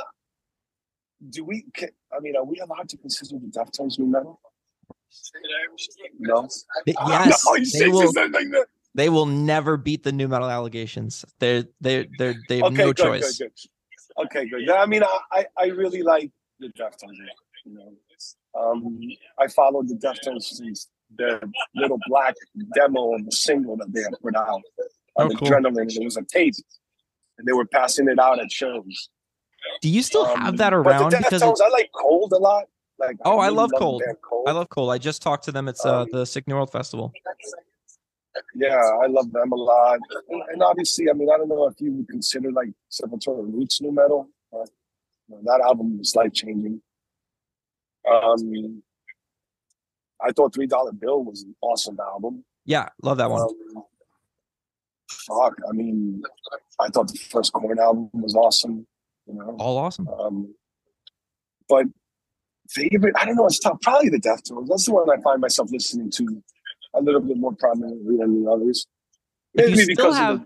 do 1.29 1.43
we? 1.43 1.65
ca- 1.75 1.87
I 2.15 2.19
mean, 2.19 2.35
are 2.35 2.43
we 2.43 2.59
allowed 2.59 2.89
to 2.89 2.97
consider 2.97 3.39
the 3.39 3.47
Deftones 3.47 3.99
nu 3.99 4.05
metal? 4.05 4.39
No. 6.19 6.47
They- 6.85 6.93
yes, 7.07 7.45
no, 7.45 7.57
they 7.79 7.87
will. 7.89 8.11
something 8.11 8.31
like 8.31 8.51
that. 8.51 8.67
They 8.93 9.09
will 9.09 9.25
never 9.25 9.77
beat 9.77 10.03
the 10.03 10.11
nu 10.11 10.27
metal 10.27 10.49
allegations. 10.49 11.23
They're 11.39 11.63
they 11.79 12.07
they 12.17 12.35
they 12.49 12.57
have 12.57 12.67
Okay, 12.73 12.75
no 12.77 12.85
good, 12.87 12.97
choice. 12.97 13.37
good, 13.37 13.51
good. 14.17 14.25
Okay, 14.25 14.49
good. 14.49 14.69
I 14.69 14.85
mean, 14.85 15.03
I, 15.31 15.45
I, 15.57 15.67
really 15.67 16.01
like 16.01 16.29
the 16.59 16.67
Deftones. 16.67 17.15
You 17.63 17.73
know, 17.73 17.93
um, 18.59 18.99
I 19.39 19.47
followed 19.47 19.87
the 19.87 19.95
Deftones 19.95 20.43
since 20.43 20.89
the 21.15 21.39
little 21.73 21.99
black 22.07 22.35
demo 22.75 23.15
of 23.15 23.25
the 23.25 23.31
single 23.31 23.77
that 23.77 23.93
they 23.93 24.01
had 24.01 24.13
put 24.21 24.35
out 24.35 24.61
Oh, 25.17 25.29
cool. 25.29 25.47
Adrenaline. 25.49 25.93
It 25.95 26.03
was 26.03 26.17
a 26.17 26.23
tape, 26.23 26.55
and 27.37 27.47
they 27.47 27.53
were 27.53 27.65
passing 27.65 28.07
it 28.07 28.19
out 28.19 28.39
at 28.39 28.51
shows. 28.51 29.09
Do 29.81 29.89
you 29.89 30.01
still 30.03 30.25
Um, 30.25 30.39
have 30.39 30.57
that 30.57 30.73
around? 30.73 31.11
Because 31.11 31.41
it's, 31.41 31.61
I 31.61 31.67
like 31.69 31.91
Cold 31.93 32.33
a 32.33 32.37
lot. 32.37 32.65
Like, 32.99 33.17
Oh, 33.25 33.39
I 33.39 33.45
really 33.45 33.57
love 33.57 33.69
the 33.71 33.77
Cold. 33.77 34.03
Cold. 34.21 34.47
I 34.47 34.51
love 34.51 34.69
Cole. 34.69 34.89
I 34.91 34.97
just 34.97 35.21
talked 35.21 35.43
to 35.45 35.51
them. 35.51 35.67
It's 35.67 35.83
uh, 35.85 36.01
Um, 36.01 36.07
the 36.11 36.25
Sick 36.25 36.47
New 36.47 36.55
World 36.55 36.71
Festival. 36.71 37.11
Yeah, 38.55 38.77
I 39.03 39.07
love 39.07 39.31
them 39.31 39.51
a 39.51 39.55
lot. 39.55 39.99
And, 40.29 40.41
and 40.53 40.63
obviously, 40.63 41.09
I 41.09 41.13
mean, 41.13 41.29
I 41.33 41.37
don't 41.37 41.49
know 41.49 41.67
if 41.67 41.79
you 41.81 41.91
would 41.93 42.07
consider 42.07 42.51
like 42.51 42.69
Sepultura 42.91 43.43
Roots 43.51 43.81
nu 43.81 43.91
metal. 43.91 44.29
But, 44.51 44.69
you 45.27 45.35
know, 45.35 45.41
that 45.45 45.61
album 45.65 45.97
was 45.97 46.15
life 46.15 46.33
changing. 46.33 46.81
Um, 48.09 48.83
I 50.23 50.31
thought 50.31 50.53
Three 50.53 50.67
Dollar 50.67 50.91
Bill 50.91 51.23
was 51.23 51.43
an 51.43 51.55
awesome 51.61 51.97
album. 51.99 52.45
Yeah, 52.65 52.89
love 53.01 53.17
that 53.17 53.29
one. 53.29 53.41
Um, 53.41 53.83
fuck, 55.09 55.55
I 55.67 55.71
mean, 55.73 56.21
I 56.79 56.87
thought 56.89 57.07
the 57.07 57.17
first 57.17 57.51
Korn 57.53 57.79
album 57.79 58.09
was 58.13 58.35
awesome. 58.35 58.85
You 59.31 59.37
know, 59.37 59.55
All 59.59 59.77
awesome. 59.77 60.07
um, 60.07 60.53
but 61.69 61.85
favorite, 62.69 63.15
I 63.17 63.25
don't 63.25 63.35
know. 63.35 63.45
It's 63.45 63.59
tough. 63.59 63.79
Probably 63.81 64.09
the 64.09 64.19
Deftones. 64.19 64.67
That's 64.67 64.85
the 64.85 64.93
one 64.93 65.09
I 65.09 65.21
find 65.21 65.41
myself 65.41 65.71
listening 65.71 66.11
to 66.11 66.43
a 66.93 67.01
little 67.01 67.21
bit 67.21 67.37
more 67.37 67.53
prominently 67.53 68.17
than 68.17 68.43
the 68.43 68.51
others. 68.51 68.85
Maybe 69.53 69.85
because 69.85 70.15
have, 70.15 70.41
of 70.41 70.45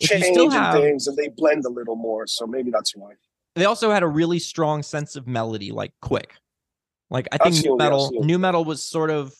the 0.00 0.06
change 0.06 0.24
still 0.24 0.52
and 0.52 0.78
things, 0.78 1.06
and 1.06 1.16
they 1.16 1.28
blend 1.28 1.64
a 1.64 1.70
little 1.70 1.96
more. 1.96 2.26
So 2.26 2.46
maybe 2.46 2.70
that's 2.70 2.94
why. 2.94 3.12
they 3.54 3.64
also 3.64 3.90
had 3.90 4.02
a 4.02 4.08
really 4.08 4.38
strong 4.38 4.82
sense 4.82 5.16
of 5.16 5.26
melody, 5.26 5.72
like 5.72 5.92
quick. 6.00 6.34
Like 7.10 7.28
I 7.32 7.38
think 7.38 7.64
nu 7.64 7.76
metal, 7.76 8.06
absolutely. 8.06 8.26
nu 8.26 8.38
metal 8.38 8.64
was 8.64 8.82
sort 8.82 9.10
of 9.10 9.32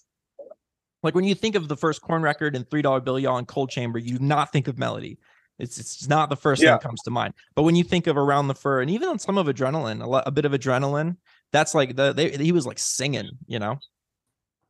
like 1.03 1.15
when 1.15 1.25
you 1.25 1.35
think 1.35 1.55
of 1.55 1.69
the 1.69 1.77
first 1.77 2.01
Korn 2.01 2.23
record 2.23 2.55
and 2.55 2.69
three 2.71 2.83
dollar 2.83 3.01
bill 3.01 3.19
y'all 3.19 3.39
and 3.39 3.49
Coal 3.49 3.67
Chamber, 3.67 3.99
you 3.99 4.19
do 4.19 4.25
not 4.25 4.53
think 4.53 4.69
of 4.69 4.79
melody. 4.79 5.19
It's 5.59 5.79
it's 5.79 6.07
not 6.09 6.29
the 6.29 6.37
first 6.37 6.61
thing 6.61 6.71
that 6.71 6.83
comes 6.83 7.01
to 7.03 7.11
mind. 7.11 7.33
But 7.55 7.63
when 7.63 7.77
you 7.77 7.85
think 7.85 8.07
of 8.07 8.17
around 8.17 8.49
the 8.49 8.55
fur 8.55 8.83
and 8.83 8.91
even 8.91 9.09
on 9.09 9.19
some 9.19 9.39
of 9.39 9.47
adrenaline, 9.47 10.05
a, 10.05 10.23
a 10.27 10.31
bit 10.31 10.45
of 10.45 10.53
adrenaline, 10.53 11.17
that's 11.53 11.75
like 11.75 11.97
the 11.97 12.13
they, 12.13 12.31
he 12.31 12.53
was 12.53 12.67
like 12.67 12.79
singing, 12.79 13.31
you 13.47 13.59
know. 13.59 13.79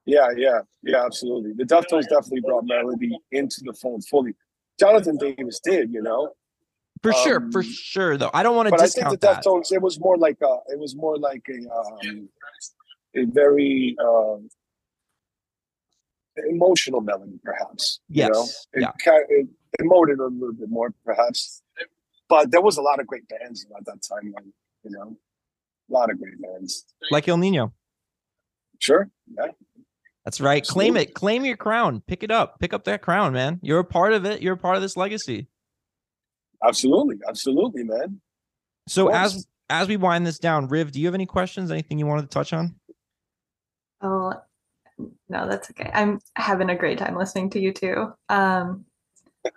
Yeah, 0.05 0.29
yeah, 0.37 0.61
yeah, 0.85 1.05
absolutely. 1.05 1.53
The 1.57 1.65
Deftones 1.65 2.03
definitely 2.09 2.43
brought 2.43 2.65
melody 2.65 3.19
into 3.33 3.63
the 3.65 3.73
fold 3.73 4.05
fully. 4.09 4.35
Jonathan 4.79 5.17
Davis 5.17 5.59
did, 5.65 5.93
you 5.93 6.01
know, 6.03 6.31
For 7.03 7.13
sure, 7.13 7.41
for 7.51 7.59
Um, 7.63 7.65
sure 7.65 8.17
though. 8.17 8.31
I 8.33 8.45
don't 8.45 8.55
want 8.55 8.67
to 8.69 8.71
but 8.71 8.81
I 8.81 8.85
think 8.85 8.95
discount 8.95 9.21
the 9.21 9.27
that. 9.27 9.45
Deftones 9.45 9.73
it 9.73 9.83
was 9.83 9.99
more 9.99 10.17
like 10.17 10.39
a 10.43 10.59
it 10.69 10.79
was 10.79 10.95
more 10.95 11.19
like 11.19 11.43
a 11.51 11.59
um, 11.75 12.29
a 13.17 13.25
very 13.25 13.97
uh, 14.01 14.37
emotional 16.49 17.01
melody, 17.01 17.41
perhaps. 17.43 18.01
you 18.09 18.29
know? 18.29 18.41
Yes. 18.43 18.67
it, 18.75 18.81
Yeah. 18.83 18.93
it 19.29 19.49
emoted 19.81 20.19
a 20.19 20.25
little 20.25 20.53
bit 20.53 20.69
more, 20.71 20.93
perhaps. 21.05 21.63
But 22.29 22.51
there 22.51 22.61
was 22.61 22.77
a 22.77 22.83
lot 22.83 23.01
of 23.01 23.07
great 23.07 23.29
bands 23.29 23.67
at 23.77 23.85
that 23.87 24.03
time, 24.03 24.33
like, 24.35 24.45
you 24.83 24.91
know, 24.91 25.17
a 25.89 25.93
lot 25.93 26.11
of 26.11 26.19
great 26.19 26.41
bands. 26.41 26.85
Like 27.11 27.29
Ill 27.29 27.37
Niño. 27.37 27.73
Sure, 28.79 29.09
yeah, 29.35 29.53
That's 30.25 30.41
right. 30.41 30.63
Claim 30.63 30.97
it. 30.97 31.15
Claim 31.15 31.45
your 31.45 31.57
crown. 31.57 32.03
Pick 32.07 32.23
it 32.23 32.31
up. 32.31 32.59
Pick 32.61 32.75
up 32.75 32.85
that 32.85 33.01
crown, 33.01 33.33
man. 33.33 33.59
You're 33.63 33.79
a 33.79 33.85
part 33.85 34.13
of 34.13 34.27
it. 34.27 34.43
You're 34.43 34.55
a 34.55 34.59
part 34.59 34.77
of 34.77 34.83
this 34.83 34.97
legacy. 34.97 35.47
absolutely, 36.63 37.17
absolutely, 37.27 37.85
man. 37.85 38.21
So 38.87 39.09
as 39.09 39.47
as 39.71 39.89
we 39.89 39.97
wind 39.97 40.27
this 40.27 40.39
down, 40.39 40.69
Riv, 40.69 40.93
do 40.93 41.01
you 41.01 41.07
have 41.07 41.15
any 41.15 41.27
questions? 41.27 41.71
Anything 41.71 41.99
you 41.99 42.07
wanted 42.07 42.23
to 42.23 42.29
touch 42.29 42.53
on? 42.53 42.75
Oh, 44.03 44.35
no, 45.29 45.49
that's 45.49 45.71
okay. 45.71 45.91
I'm 45.93 46.21
having 46.35 46.71
a 46.71 46.77
great 46.77 46.99
time 46.99 47.17
listening 47.17 47.51
to 47.51 47.61
you 47.61 47.73
too. 47.73 48.13
Um, 48.29 48.85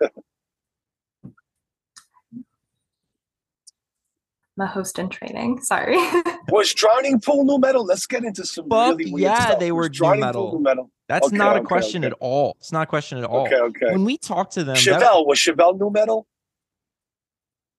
I'm 4.58 4.66
a 4.66 4.66
host 4.66 4.98
in 4.98 5.08
training. 5.08 5.62
Sorry. 5.62 5.96
Was 6.48 6.74
Drowning 6.74 7.20
Pool 7.20 7.44
nu 7.44 7.58
metal? 7.58 7.84
Let's 7.84 8.06
get 8.06 8.24
into 8.24 8.44
some 8.44 8.68
Fuck 8.68 8.98
really 8.98 9.10
weird 9.10 9.22
yeah, 9.22 9.46
stuff. 9.46 9.58
they 9.60 9.72
Was 9.72 9.76
were 9.76 9.88
new 9.88 9.94
Drowning 9.94 10.20
metal. 10.20 10.50
Pool 10.50 10.58
nu 10.58 10.62
metal. 10.64 10.90
That's 11.08 11.26
Okay, 11.28 11.36
not 11.36 11.56
a 11.56 11.60
okay, 11.60 11.66
question 11.66 12.04
okay. 12.04 12.12
at 12.12 12.18
all. 12.20 12.56
It's 12.60 12.72
not 12.72 12.82
a 12.82 12.86
question 12.86 13.18
at 13.18 13.24
all. 13.24 13.46
Okay, 13.46 13.56
okay. 13.56 13.92
When 13.92 14.04
we 14.04 14.18
talk 14.18 14.50
to 14.50 14.64
them, 14.64 14.74
that- 14.74 14.78
Chevelle 14.84 15.26
was 15.26 15.38
Chevelle 15.38 15.78
nu 15.78 15.90
metal. 15.90 16.26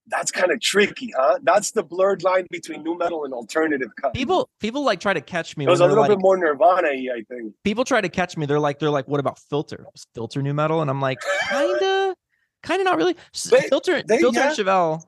That's 0.08 0.32
kind 0.32 0.52
of 0.52 0.60
tricky, 0.60 1.14
huh? 1.16 1.38
That's 1.44 1.72
the 1.72 1.84
blurred 1.84 2.24
line 2.24 2.46
between 2.50 2.84
nu 2.84 2.98
metal 2.98 3.24
and 3.24 3.34
alternative. 3.34 3.90
Kind 4.02 4.14
People 4.14 4.50
people 4.60 4.84
like 4.84 5.00
try 5.00 5.14
to 5.14 5.22
catch 5.22 5.56
me. 5.56 5.66
It 5.66 5.70
was 5.70 5.80
a 5.80 5.86
little 5.88 6.02
like, 6.02 6.10
bit 6.10 6.20
more 6.20 6.36
Nirvana 6.36 6.88
I 6.90 7.24
think. 7.30 7.54
people 7.64 7.86
try 7.86 8.02
to 8.02 8.10
catch 8.10 8.36
me. 8.36 8.46
They're 8.46 8.60
like, 8.60 8.80
they're 8.80 8.90
like, 8.90 9.08
what 9.08 9.20
about 9.22 9.38
filter? 9.40 9.86
Is 9.96 10.06
filter 10.16 10.42
nu 10.42 10.54
metal? 10.54 10.82
And 10.82 10.90
I'm 10.90 11.00
like, 11.00 11.20
kinda, 12.72 12.84
kinda 12.84 12.92
not 12.92 12.98
really. 12.98 13.16
S- 13.34 13.44
They- 13.46 13.62
filter, 13.70 14.02
they- 14.04 14.20
filter, 14.20 14.40
yeah. 14.40 14.48
and 14.50 14.58
Chevelle. 14.58 15.04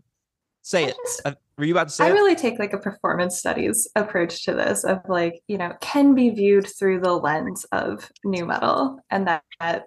Say 0.61 0.85
I 0.85 0.87
it. 0.89 0.95
just- 1.05 1.21
Uh, 1.25 1.33
were 1.57 1.65
you 1.65 1.73
about 1.73 1.89
to 1.89 1.93
say 1.93 2.05
I 2.05 2.09
it? 2.09 2.13
really 2.13 2.35
take 2.35 2.57
like 2.59 2.73
a 2.73 2.77
performance 2.77 3.37
studies 3.37 3.87
approach 3.95 4.43
to 4.45 4.53
this 4.53 4.83
of 4.83 4.99
like, 5.07 5.41
you 5.47 5.57
know, 5.57 5.73
can 5.81 6.15
be 6.15 6.29
viewed 6.29 6.67
through 6.67 7.01
the 7.01 7.11
lens 7.13 7.65
of 7.71 8.09
nu 8.23 8.45
metal. 8.45 8.99
And 9.09 9.27
that, 9.27 9.43
that 9.59 9.85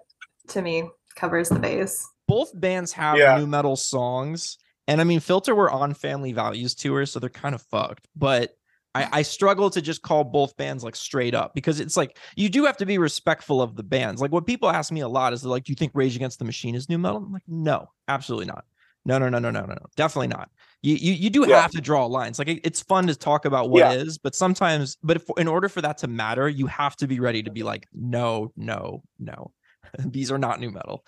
to 0.49 0.61
me 0.61 0.89
covers 1.15 1.49
the 1.49 1.59
base. 1.59 2.07
Both 2.27 2.51
bands 2.59 2.91
have 2.93 3.17
Yeah. 3.17 3.37
nu 3.37 3.47
metal 3.47 3.75
songs, 3.75 4.57
and 4.87 5.01
I 5.01 5.03
mean, 5.03 5.19
Filter 5.19 5.55
were 5.55 5.71
on 5.71 5.93
Family 5.93 6.31
Values 6.31 6.75
tour, 6.75 7.05
so 7.05 7.19
they're 7.19 7.29
kind 7.29 7.55
of 7.55 7.61
fucked. 7.63 8.07
But 8.15 8.55
I, 8.95 9.07
I 9.19 9.21
struggle 9.21 9.69
to 9.69 9.81
just 9.81 10.01
call 10.01 10.23
both 10.23 10.57
bands 10.57 10.83
like 10.83 10.95
straight 10.95 11.35
up 11.35 11.53
because 11.53 11.79
it's 11.79 11.95
like 11.95 12.17
you 12.35 12.49
do 12.49 12.65
have 12.65 12.77
to 12.77 12.85
be 12.85 12.97
respectful 12.97 13.61
of 13.61 13.75
the 13.75 13.83
bands. 13.83 14.21
Like 14.21 14.31
what 14.31 14.45
people 14.47 14.69
ask 14.69 14.91
me 14.91 15.01
a 15.01 15.07
lot 15.07 15.33
is 15.33 15.45
like, 15.45 15.65
"Do 15.65 15.71
you 15.71 15.75
think 15.75 15.91
Rage 15.93 16.15
Against 16.15 16.39
the 16.39 16.45
Machine 16.45 16.73
is 16.75 16.89
nu 16.89 16.97
metal?" 16.97 17.17
I'm 17.17 17.31
like, 17.31 17.43
"No, 17.47 17.89
absolutely 18.07 18.47
not. 18.47 18.65
No, 19.05 19.17
no, 19.19 19.29
no, 19.29 19.39
no, 19.39 19.51
no, 19.51 19.61
no, 19.61 19.73
no, 19.73 19.85
definitely 19.95 20.27
not." 20.29 20.49
You 20.81 20.95
you, 20.95 21.13
you 21.13 21.29
do 21.29 21.45
Yeah. 21.47 21.61
have 21.61 21.71
to 21.71 21.81
draw 21.81 22.05
lines. 22.05 22.39
Like 22.39 22.47
it- 22.47 22.61
it's 22.63 22.81
fun 22.81 23.07
to 23.07 23.15
talk 23.15 23.45
about 23.45 23.69
what 23.69 23.79
Yeah. 23.79 23.91
is, 23.91 24.17
but 24.17 24.33
sometimes, 24.35 24.97
but 25.03 25.17
if 25.17 25.29
in 25.37 25.47
order 25.47 25.69
for 25.69 25.81
that 25.81 25.97
to 25.99 26.07
matter, 26.07 26.49
you 26.49 26.65
have 26.67 26.95
to 26.97 27.07
be 27.07 27.19
ready 27.19 27.43
to 27.43 27.51
be 27.51 27.63
like, 27.63 27.87
"No, 27.93 28.51
no, 28.55 29.03
no, 29.19 29.51
these 29.99 30.31
are 30.31 30.37
not 30.39 30.59
nu 30.59 30.71
metal." 30.71 31.05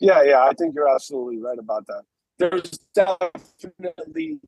Yeah, 0.00 0.22
yeah, 0.24 0.42
I 0.42 0.52
think 0.54 0.74
you're 0.74 0.92
absolutely 0.92 1.38
right 1.38 1.58
about 1.58 1.86
that. 1.86 2.02
There's 2.38 2.70
definitely 2.92 4.40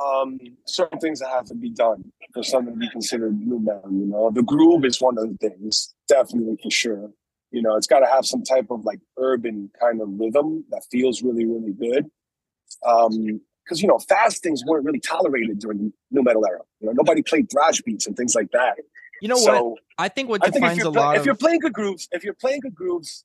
um, 0.00 0.38
certain 0.66 0.98
things 0.98 1.20
that 1.20 1.30
have 1.30 1.46
to 1.46 1.54
be 1.54 1.70
done 1.70 2.12
for 2.34 2.42
something 2.42 2.74
to 2.74 2.78
be 2.78 2.88
considered 2.90 3.38
nu 3.38 3.58
metal. 3.58 3.90
You 3.90 4.06
know, 4.06 4.30
the 4.30 4.42
groove 4.42 4.84
is 4.84 5.00
one 5.00 5.18
of 5.18 5.28
the 5.28 5.48
things, 5.48 5.94
definitely 6.08 6.58
for 6.62 6.70
sure. 6.70 7.10
You 7.50 7.62
know, 7.62 7.76
it's 7.76 7.86
got 7.86 8.00
to 8.00 8.06
have 8.06 8.26
some 8.26 8.42
type 8.42 8.66
of 8.70 8.84
like 8.84 9.00
urban 9.18 9.70
kind 9.80 10.00
of 10.00 10.08
rhythm 10.18 10.64
that 10.70 10.82
feels 10.90 11.22
really, 11.22 11.46
really 11.46 11.72
good. 11.72 12.10
Um, 12.86 13.40
because 13.64 13.82
you 13.82 13.88
know, 13.88 13.98
fast 13.98 14.42
things 14.42 14.62
weren't 14.64 14.84
really 14.84 15.00
tolerated 15.00 15.58
during 15.58 15.78
the 15.78 15.92
nu 16.10 16.22
metal 16.22 16.46
era. 16.46 16.60
You 16.80 16.88
know, 16.88 16.92
nobody 16.92 17.22
played 17.22 17.50
thrash 17.50 17.80
beats 17.82 18.06
and 18.06 18.16
things 18.16 18.34
like 18.34 18.50
that. 18.52 18.76
You 19.20 19.28
know 19.28 19.36
what? 19.36 19.44
so, 19.44 19.76
I 19.98 20.08
think 20.08 20.28
what 20.28 20.42
I 20.44 20.50
think 20.50 20.56
if 20.56 20.62
defines 20.62 20.78
you're, 20.78 20.88
a 20.88 20.92
play- 20.92 21.00
lot 21.00 21.16
if 21.16 21.24
you're 21.24 21.34
playing 21.34 21.60
good 21.60 21.72
grooves, 21.72 22.08
if 22.12 22.22
you're 22.22 22.34
playing 22.34 22.60
good 22.60 22.74
grooves, 22.74 23.24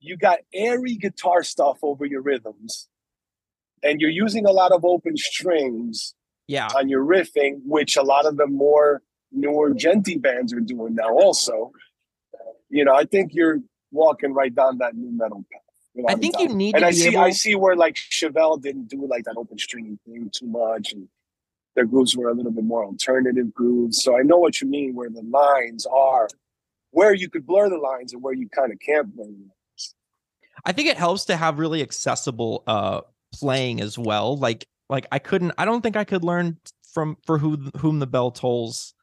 you 0.00 0.16
got 0.16 0.40
airy 0.52 0.96
guitar 0.96 1.42
stuff 1.42 1.78
over 1.82 2.04
your 2.04 2.20
rhythms, 2.20 2.88
and 3.82 4.00
you're 4.00 4.10
using 4.10 4.46
a 4.46 4.52
lot 4.52 4.72
of 4.72 4.84
open 4.84 5.16
strings 5.16 6.14
yeah, 6.46 6.68
on 6.76 6.88
your 6.88 7.04
riffing, 7.04 7.60
which 7.64 7.96
a 7.96 8.02
lot 8.02 8.26
of 8.26 8.36
the 8.36 8.46
more 8.46 9.02
newer 9.30 9.72
djenty 9.72 10.20
bands 10.20 10.52
are 10.52 10.60
doing 10.60 10.94
now. 10.94 11.10
Also, 11.10 11.72
you 12.68 12.84
know, 12.84 12.94
I 12.94 13.04
think 13.04 13.34
you're 13.34 13.60
walking 13.90 14.32
right 14.32 14.54
down 14.54 14.78
that 14.78 14.94
nu 14.94 15.10
metal 15.10 15.44
path. 15.52 15.60
I 16.08 16.14
without 16.14 16.16
a 16.16 16.20
think 16.20 16.38
you 16.40 16.48
need 16.48 16.74
and 16.74 16.82
to 16.82 16.86
I 16.86 16.90
be 16.90 16.96
see, 16.96 17.08
able. 17.08 17.20
I 17.20 17.30
see 17.30 17.54
where 17.54 17.76
like 17.76 17.96
Chevelle 17.96 18.60
didn't 18.60 18.88
do 18.88 19.06
like 19.06 19.24
that 19.24 19.36
open 19.36 19.58
string 19.58 19.98
thing 20.06 20.30
too 20.32 20.46
much, 20.46 20.92
and 20.92 21.08
their 21.74 21.84
grooves 21.84 22.16
were 22.16 22.28
a 22.28 22.34
little 22.34 22.52
bit 22.52 22.64
more 22.64 22.84
alternative 22.84 23.52
grooves. 23.52 24.02
So 24.02 24.18
I 24.18 24.22
know 24.22 24.38
what 24.38 24.60
you 24.60 24.68
mean, 24.68 24.94
where 24.94 25.10
the 25.10 25.22
lines 25.22 25.86
are, 25.86 26.28
where 26.90 27.14
you 27.14 27.28
could 27.28 27.46
blur 27.46 27.68
the 27.68 27.76
lines 27.76 28.12
and 28.12 28.22
where 28.22 28.34
you 28.34 28.48
kind 28.48 28.72
of 28.72 28.78
can't 28.80 29.14
blur 29.14 29.24
the 29.26 29.30
lines. 29.30 29.94
I 30.64 30.72
think 30.72 30.88
it 30.88 30.96
helps 30.96 31.24
to 31.26 31.36
have 31.36 31.58
really 31.58 31.82
accessible 31.82 32.62
uh 32.66 33.02
playing 33.32 33.80
as 33.80 33.98
well. 33.98 34.36
Like 34.36 34.66
like 34.88 35.06
I 35.12 35.18
couldn't 35.18 35.52
I 35.58 35.64
don't 35.64 35.80
think 35.80 35.96
I 35.96 36.04
could 36.04 36.24
learn 36.24 36.58
from 36.92 37.16
for 37.26 37.38
who 37.38 37.70
whom 37.78 37.98
the 37.98 38.06
bell 38.06 38.30
tolls 38.30 38.94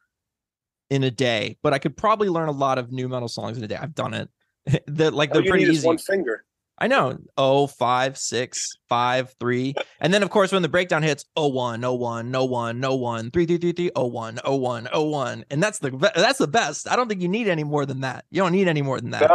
in 0.88 1.04
a 1.04 1.10
day, 1.10 1.56
but 1.62 1.72
I 1.72 1.78
could 1.78 1.96
probably 1.96 2.28
learn 2.28 2.48
a 2.48 2.52
lot 2.52 2.78
of 2.78 2.92
nu 2.92 3.08
metal 3.08 3.28
songs 3.28 3.56
in 3.58 3.64
a 3.64 3.68
day. 3.68 3.76
I've 3.76 3.94
done 3.94 4.14
it. 4.14 4.28
that 4.86 5.14
like 5.14 5.30
All 5.30 5.40
they're 5.40 5.50
pretty 5.50 5.64
easy. 5.64 5.86
one 5.86 5.98
finger. 5.98 6.44
I 6.82 6.86
know. 6.86 7.18
Oh, 7.36 7.66
five, 7.66 8.16
six, 8.16 8.70
five, 8.88 9.34
three. 9.38 9.74
And 10.02 10.14
then 10.14 10.22
of 10.22 10.30
course 10.30 10.50
when 10.50 10.62
the 10.62 10.68
breakdown 10.68 11.02
hits, 11.02 11.26
oh 11.36 11.48
one, 11.48 11.84
oh 11.84 11.92
one, 11.92 12.30
no 12.30 12.46
one, 12.46 12.80
no 12.80 12.94
one, 12.94 13.30
three, 13.30 13.44
three, 13.44 13.58
three, 13.58 13.72
three, 13.72 13.90
oh 13.94 14.06
one, 14.06 14.38
oh 14.46 14.56
one, 14.56 14.88
oh 14.94 15.02
one. 15.02 15.44
And 15.50 15.62
that's 15.62 15.78
the 15.78 15.90
that's 16.14 16.38
the 16.38 16.48
best. 16.48 16.90
I 16.90 16.96
don't 16.96 17.06
think 17.06 17.20
you 17.20 17.28
need 17.28 17.48
any 17.48 17.64
more 17.64 17.84
than 17.84 18.00
that. 18.00 18.24
You 18.30 18.40
don't 18.40 18.52
need 18.52 18.66
any 18.66 18.80
more 18.80 18.98
than 18.98 19.10
that. 19.10 19.30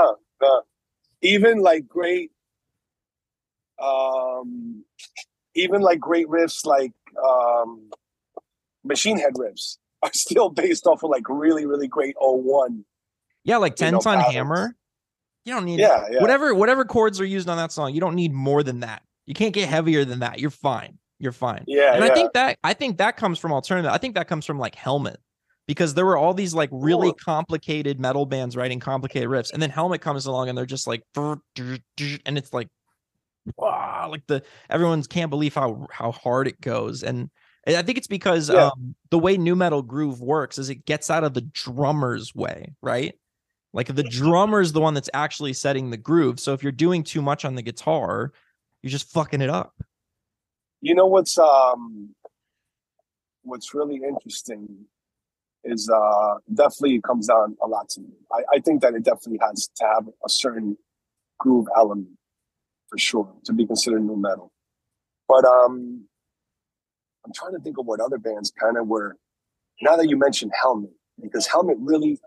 Even 1.22 1.60
like 1.60 1.88
great, 1.88 2.32
um, 3.82 4.84
even 5.56 5.82
like 5.82 6.00
great 6.00 6.28
riffs 6.28 6.66
like 6.66 6.94
um, 7.24 7.90
Machine 8.84 9.18
Head 9.18 9.34
riffs 9.36 9.78
are 10.04 10.10
still 10.14 10.50
based 10.50 10.88
off 10.88 11.04
of 11.04 11.10
like 11.10 11.28
really, 11.30 11.66
really 11.66 11.88
great 11.88 12.16
01. 12.20 12.86
Yeah, 13.44 13.58
like 13.58 13.74
you 13.74 13.86
10 13.86 13.94
know, 13.94 14.00
ton 14.00 14.18
patterns. 14.18 14.34
hammer. 14.34 14.76
You 15.46 15.54
don't 15.54 15.66
need 15.66 15.80
Yeah, 15.80 16.06
yeah. 16.10 16.22
whatever 16.22 16.56
whatever 16.56 16.86
chords 16.86 17.22
are 17.22 17.26
used 17.26 17.48
on 17.48 17.58
that 17.58 17.72
song. 17.72 17.94
You 17.94 18.02
don't 18.02 18.16
need 18.16 18.34
more 18.34 18.64
than 18.64 18.80
that. 18.80 19.04
You 19.28 19.34
can't 19.36 19.54
get 19.54 19.70
heavier 19.70 20.04
than 20.04 20.20
that. 20.20 20.40
You're 20.40 20.50
fine. 20.50 20.98
You're 21.20 21.32
fine. 21.32 21.64
Yeah, 21.68 21.94
and 21.94 22.04
yeah. 22.04 22.12
I 22.12 22.14
think 22.14 22.34
that 22.34 22.58
I 22.64 22.74
think 22.74 22.98
that 22.98 23.16
comes 23.16 23.38
from 23.40 23.54
alternative. 23.54 23.92
I 23.92 23.98
think 23.98 24.16
that 24.16 24.28
comes 24.28 24.46
from 24.46 24.60
like 24.60 24.76
Helmet. 24.76 25.18
Because 25.68 25.96
there 25.96 26.06
were 26.06 26.16
all 26.16 26.36
these 26.36 26.54
like 26.54 26.70
really 26.72 27.12
complicated 27.14 28.00
metal 28.00 28.28
bands 28.28 28.56
writing 28.56 28.80
complicated 28.80 29.30
riffs, 29.30 29.52
and 29.52 29.60
then 29.60 29.72
Helmet 29.72 30.00
comes 30.00 30.28
along 30.28 30.48
and 30.48 30.56
they're 30.56 30.68
just 30.68 30.86
like, 30.86 31.02
and 31.18 31.42
it's 32.38 32.54
like, 32.54 32.68
wow, 33.58 34.08
like 34.12 34.26
the 34.28 34.44
everyone's 34.70 35.08
can't 35.08 35.30
believe 35.30 35.54
how 35.56 35.88
how 35.92 36.12
hard 36.12 36.48
it 36.48 36.60
goes, 36.62 37.04
and 37.04 37.30
I 37.68 37.82
think 37.82 37.98
it's 37.98 38.08
because 38.08 38.50
Yeah. 38.50 38.70
um, 38.70 38.96
the 39.10 39.20
way 39.20 39.38
nu 39.38 39.56
metal 39.56 39.82
groove 39.82 40.22
works 40.22 40.58
is 40.58 40.70
it 40.70 40.86
gets 40.86 41.10
out 41.10 41.24
of 41.24 41.34
the 41.34 41.42
drummer's 41.42 42.34
way, 42.36 42.74
right? 42.82 43.16
Like 43.74 43.94
the 43.94 44.04
drummer's 44.04 44.72
the 44.72 44.82
one 44.82 44.94
that's 44.94 45.10
actually 45.14 45.54
setting 45.54 45.90
the 45.90 45.98
groove. 45.98 46.40
So 46.40 46.54
if 46.54 46.64
you're 46.64 46.72
doing 46.72 47.04
too 47.04 47.22
much 47.22 47.44
on 47.44 47.56
the 47.56 47.62
guitar, 47.62 48.32
you're 48.82 48.92
just 48.92 49.12
fucking 49.12 49.42
it 49.42 49.50
up. 49.50 49.74
you 50.82 50.94
know 50.94 51.08
what's 51.08 51.38
um 51.38 52.14
what's 53.44 53.74
really 53.74 53.96
interesting 54.08 54.86
is 55.64 55.90
uh 55.90 56.36
definitely 56.54 56.96
it 56.96 57.04
comes 57.04 57.28
down 57.28 57.56
a 57.64 57.68
lot 57.68 57.90
to 57.90 58.02
me. 58.02 58.10
I, 58.32 58.58
I 58.58 58.60
think 58.60 58.82
that 58.82 58.94
it 58.94 59.04
definitely 59.04 59.40
has 59.42 59.68
to 59.78 59.86
have 59.86 60.08
a 60.08 60.30
certain 60.30 60.78
groove 61.40 61.68
element 61.76 62.10
for 62.90 62.98
sure 62.98 63.34
to 63.46 63.54
be 63.54 63.66
considered 63.66 64.04
nu 64.04 64.16
metal. 64.16 64.52
But 65.28 65.46
um 65.46 66.08
I'm 67.26 67.34
trying 67.34 67.54
to 67.54 67.60
think 67.60 67.78
of 67.78 67.86
what 67.86 68.00
other 68.00 68.18
bands 68.18 68.52
kind 68.60 68.78
of 68.78 68.88
were 68.88 69.18
now 69.82 69.96
that 69.96 70.08
you 70.08 70.18
mentioned 70.18 70.52
Helmet, 70.62 70.92
because 71.22 71.48
Helmet 71.48 71.78
really 71.80 72.20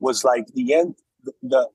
was 0.00 0.24
like 0.24 0.46
the 0.54 0.74
end 0.74 0.94
the 1.24 1.32
the, 1.42 1.68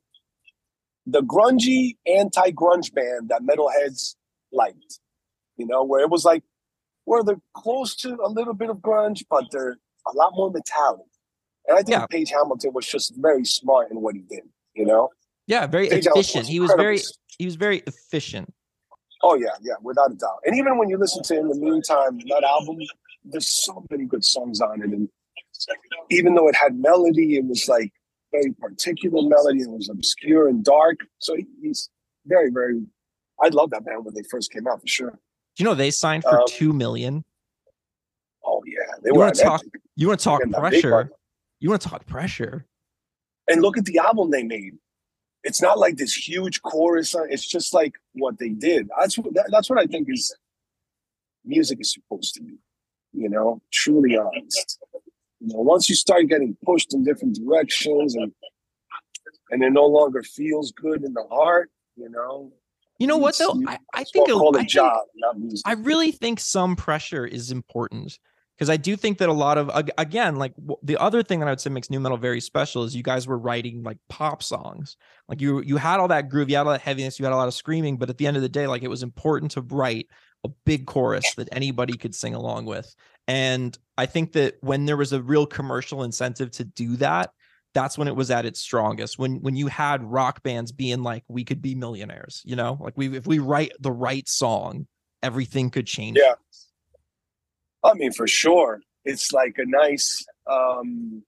the 1.05 1.21
grungy 1.21 1.97
anti-grunge 2.05 2.93
band 2.93 3.29
that 3.29 3.41
metalheads 3.41 4.15
liked 4.51 4.99
you 5.57 5.67
know, 5.67 5.83
where 5.83 6.01
it 6.01 6.09
was 6.09 6.25
like, 6.25 6.43
where 7.05 7.23
they're 7.23 7.41
close 7.53 7.95
to 7.95 8.17
a 8.23 8.29
little 8.29 8.53
bit 8.53 8.69
of 8.69 8.77
grunge, 8.77 9.23
but 9.29 9.45
they're 9.51 9.77
a 10.07 10.15
lot 10.15 10.31
more 10.33 10.49
metallic. 10.49 11.05
And 11.67 11.77
I 11.77 11.83
think 11.83 11.99
Yeah. 11.99 12.07
Page 12.07 12.31
Hamilton 12.31 12.73
was 12.73 12.87
just 12.87 13.13
very 13.17 13.45
smart 13.45 13.91
in 13.91 14.01
what 14.01 14.15
he 14.15 14.21
did, 14.21 14.43
you 14.73 14.85
know? 14.85 15.09
Yeah, 15.45 15.67
very 15.67 15.89
Page 15.89 16.07
efficient. 16.07 16.47
He 16.47 16.59
was 16.59 16.71
very 16.75 16.99
he 17.41 17.45
was 17.45 17.55
very 17.55 17.79
efficient. 17.87 18.53
Oh, 19.23 19.33
yeah, 19.35 19.47
yeah, 19.63 19.73
without 19.81 20.11
a 20.11 20.13
doubt. 20.13 20.41
And 20.45 20.55
even 20.55 20.77
when 20.77 20.89
you 20.89 20.97
listen 20.99 21.23
to 21.23 21.39
In 21.39 21.47
the 21.47 21.55
Meantime, 21.55 22.19
that 22.29 22.43
album, 22.43 22.77
there's 23.25 23.47
so 23.47 23.83
many 23.89 24.05
good 24.05 24.23
songs 24.23 24.61
on 24.61 24.79
it. 24.83 24.89
And 24.89 25.09
even 26.11 26.35
though 26.35 26.47
it 26.47 26.55
had 26.55 26.75
melody, 26.77 27.37
it 27.37 27.45
was 27.45 27.67
like 27.67 27.91
very 28.31 28.51
particular 28.59 29.27
melody. 29.27 29.61
It 29.61 29.71
was 29.71 29.89
obscure 29.89 30.49
and 30.49 30.63
dark. 30.63 30.97
So 31.17 31.35
he's 31.63 31.89
very, 32.27 32.51
very. 32.51 32.83
I 33.43 33.47
love 33.47 33.71
that 33.71 33.85
band 33.85 34.05
when 34.05 34.13
they 34.13 34.21
first 34.29 34.51
came 34.51 34.67
out 34.67 34.79
for 34.81 34.87
sure. 34.87 35.17
You 35.57 35.65
know 35.65 35.73
they 35.73 35.89
signed 35.89 36.21
for 36.21 36.41
Um, 36.41 36.45
two 36.47 36.73
million? 36.73 37.25
Oh 38.45 38.61
yeah, 38.67 38.97
they 39.03 39.09
You 39.09 39.19
were 39.19 39.31
talk- 39.31 39.63
You 39.95 40.09
want 40.09 40.19
to 40.19 40.23
talk 40.23 40.41
And 40.43 40.53
that 40.53 40.61
big 40.69 40.81
pressure? 40.83 41.11
You 41.59 41.69
want 41.69 41.81
to 41.81 41.89
talk 41.89 42.05
pressure? 42.05 42.67
and 43.47 43.63
look 43.63 43.79
at 43.79 43.85
the 43.85 43.97
album 43.97 44.29
they 44.29 44.43
made. 44.43 44.77
It's 45.43 45.61
not 45.61 45.79
like 45.79 45.97
this 45.97 46.13
huge 46.13 46.61
chorus. 46.61 47.15
It's 47.29 47.45
just 47.47 47.73
like 47.73 47.93
what 48.13 48.37
they 48.39 48.49
did. 48.49 48.89
That's 48.99 49.17
what 49.17 49.33
that, 49.33 49.49
that's 49.51 49.69
what 49.69 49.79
I 49.79 49.85
think 49.85 50.07
is 50.09 50.35
music 51.45 51.79
is 51.81 51.93
supposed 51.93 52.35
to 52.35 52.43
be. 52.43 52.57
You 53.13 53.29
know, 53.29 53.61
truly 53.71 54.17
honest. 54.17 54.79
You 55.39 55.47
know, 55.53 55.61
once 55.61 55.89
you 55.89 55.95
start 55.95 56.27
getting 56.27 56.55
pushed 56.63 56.93
in 56.93 57.03
different 57.03 57.35
directions 57.43 58.15
and 58.15 58.31
and 59.49 59.63
it 59.63 59.71
no 59.71 59.85
longer 59.85 60.23
feels 60.23 60.71
good 60.71 61.03
in 61.03 61.13
the 61.13 61.23
heart, 61.29 61.69
you 61.97 62.09
know. 62.09 62.51
You 62.99 63.07
know 63.07 63.17
what 63.17 63.35
though? 63.37 63.59
I, 63.67 63.79
I 63.93 64.03
think 64.03 64.29
a- 64.29 64.33
called 64.33 64.55
I 64.55 64.59
a 64.59 64.61
think- 64.61 64.69
job, 64.71 65.01
not 65.15 65.39
music. 65.39 65.63
I 65.65 65.73
really 65.73 66.11
think 66.11 66.39
some 66.39 66.75
pressure 66.75 67.25
is 67.25 67.51
important 67.51 68.19
because 68.61 68.69
I 68.69 68.77
do 68.77 68.95
think 68.95 69.17
that 69.17 69.27
a 69.27 69.33
lot 69.33 69.57
of 69.57 69.71
again, 69.97 70.35
like 70.35 70.53
the 70.83 70.95
other 70.97 71.23
thing 71.23 71.39
that 71.39 71.47
I 71.47 71.51
would 71.51 71.59
say 71.59 71.71
makes 71.71 71.89
nu 71.89 71.99
metal 71.99 72.15
very 72.15 72.39
special 72.39 72.83
is 72.83 72.95
you 72.95 73.01
guys 73.01 73.25
were 73.25 73.39
writing 73.39 73.81
like 73.81 73.97
pop 74.07 74.43
songs. 74.43 74.97
Like 75.27 75.41
you 75.41 75.63
you 75.63 75.77
had 75.77 75.99
all 75.99 76.07
that 76.09 76.29
groove, 76.29 76.47
you 76.47 76.57
had 76.57 76.67
all 76.67 76.71
that 76.71 76.81
heaviness, 76.81 77.17
you 77.17 77.25
had 77.25 77.33
a 77.33 77.37
lot 77.37 77.47
of 77.47 77.55
screaming, 77.55 77.97
but 77.97 78.11
at 78.11 78.19
the 78.19 78.27
end 78.27 78.37
of 78.37 78.43
the 78.43 78.49
day, 78.49 78.67
like 78.67 78.83
it 78.83 78.87
was 78.87 79.01
important 79.01 79.49
to 79.53 79.61
write 79.61 80.09
a 80.43 80.49
big 80.63 80.85
chorus 80.85 81.33
that 81.37 81.49
anybody 81.51 81.97
could 81.97 82.13
sing 82.13 82.35
along 82.35 82.65
with. 82.65 82.95
And 83.27 83.75
I 83.97 84.05
think 84.05 84.33
that 84.33 84.57
when 84.61 84.85
there 84.85 84.97
was 84.97 85.11
a 85.11 85.23
real 85.23 85.47
commercial 85.47 86.03
incentive 86.03 86.51
to 86.51 86.63
do 86.63 86.97
that, 86.97 87.31
that's 87.73 87.97
when 87.97 88.07
it 88.07 88.15
was 88.15 88.29
at 88.29 88.45
its 88.45 88.59
strongest. 88.59 89.17
When 89.17 89.41
when 89.41 89.55
you 89.55 89.69
had 89.69 90.03
rock 90.03 90.43
bands 90.43 90.71
being 90.71 91.01
like, 91.01 91.23
we 91.27 91.43
could 91.43 91.63
be 91.63 91.73
millionaires, 91.73 92.43
you 92.45 92.55
know, 92.55 92.77
like 92.79 92.93
we 92.95 93.17
if 93.17 93.25
we 93.25 93.39
write 93.39 93.71
the 93.79 93.91
right 93.91 94.29
song, 94.29 94.85
everything 95.23 95.71
could 95.71 95.87
change. 95.87 96.19
Yeah. 96.21 96.33
I 97.83 97.93
mean, 97.93 98.11
for 98.11 98.27
sure, 98.27 98.81
it's 99.05 99.31
like 99.33 99.57
a 99.57 99.65
nice 99.65 100.25
um, 100.47 101.23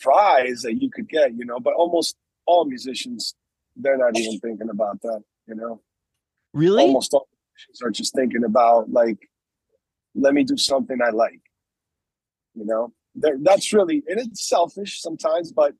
prize 0.00 0.62
that 0.62 0.80
you 0.80 0.90
could 0.90 1.08
get, 1.08 1.34
you 1.36 1.44
know. 1.44 1.58
But 1.58 1.74
almost 1.74 2.16
all 2.46 2.64
musicians, 2.64 3.34
they're 3.76 3.98
not 3.98 4.16
even 4.16 4.38
thinking 4.38 4.70
about 4.70 5.00
that, 5.02 5.22
you 5.46 5.54
know. 5.54 5.80
Really? 6.52 6.84
Almost 6.84 7.14
all 7.14 7.28
musicians 7.54 7.82
are 7.82 7.90
just 7.90 8.14
thinking 8.14 8.44
about 8.44 8.90
like, 8.90 9.18
let 10.14 10.34
me 10.34 10.44
do 10.44 10.56
something 10.56 10.98
I 11.04 11.10
like, 11.10 11.42
you 12.54 12.64
know. 12.64 12.92
They're, 13.14 13.38
that's 13.40 13.72
really 13.72 14.02
and 14.06 14.20
it's 14.20 14.48
selfish 14.48 15.00
sometimes, 15.00 15.50
but 15.50 15.74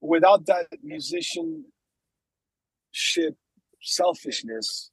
without 0.00 0.44
that 0.46 0.66
musicianship 0.82 1.64
selfishness, 3.80 4.90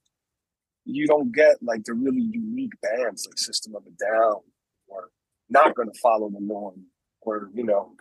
you 0.85 1.07
don't 1.07 1.31
get 1.33 1.57
like 1.61 1.83
the 1.85 1.93
really 1.93 2.21
unique 2.21 2.73
bands 2.81 3.25
like 3.27 3.37
System 3.37 3.75
of 3.75 3.83
a 3.85 3.91
Down 3.91 4.41
or 4.87 5.09
not 5.49 5.75
going 5.75 5.89
to 5.91 5.99
follow 5.99 6.29
the 6.29 6.39
norm 6.41 6.85
or, 7.21 7.49
you 7.53 7.63
know, 7.63 7.93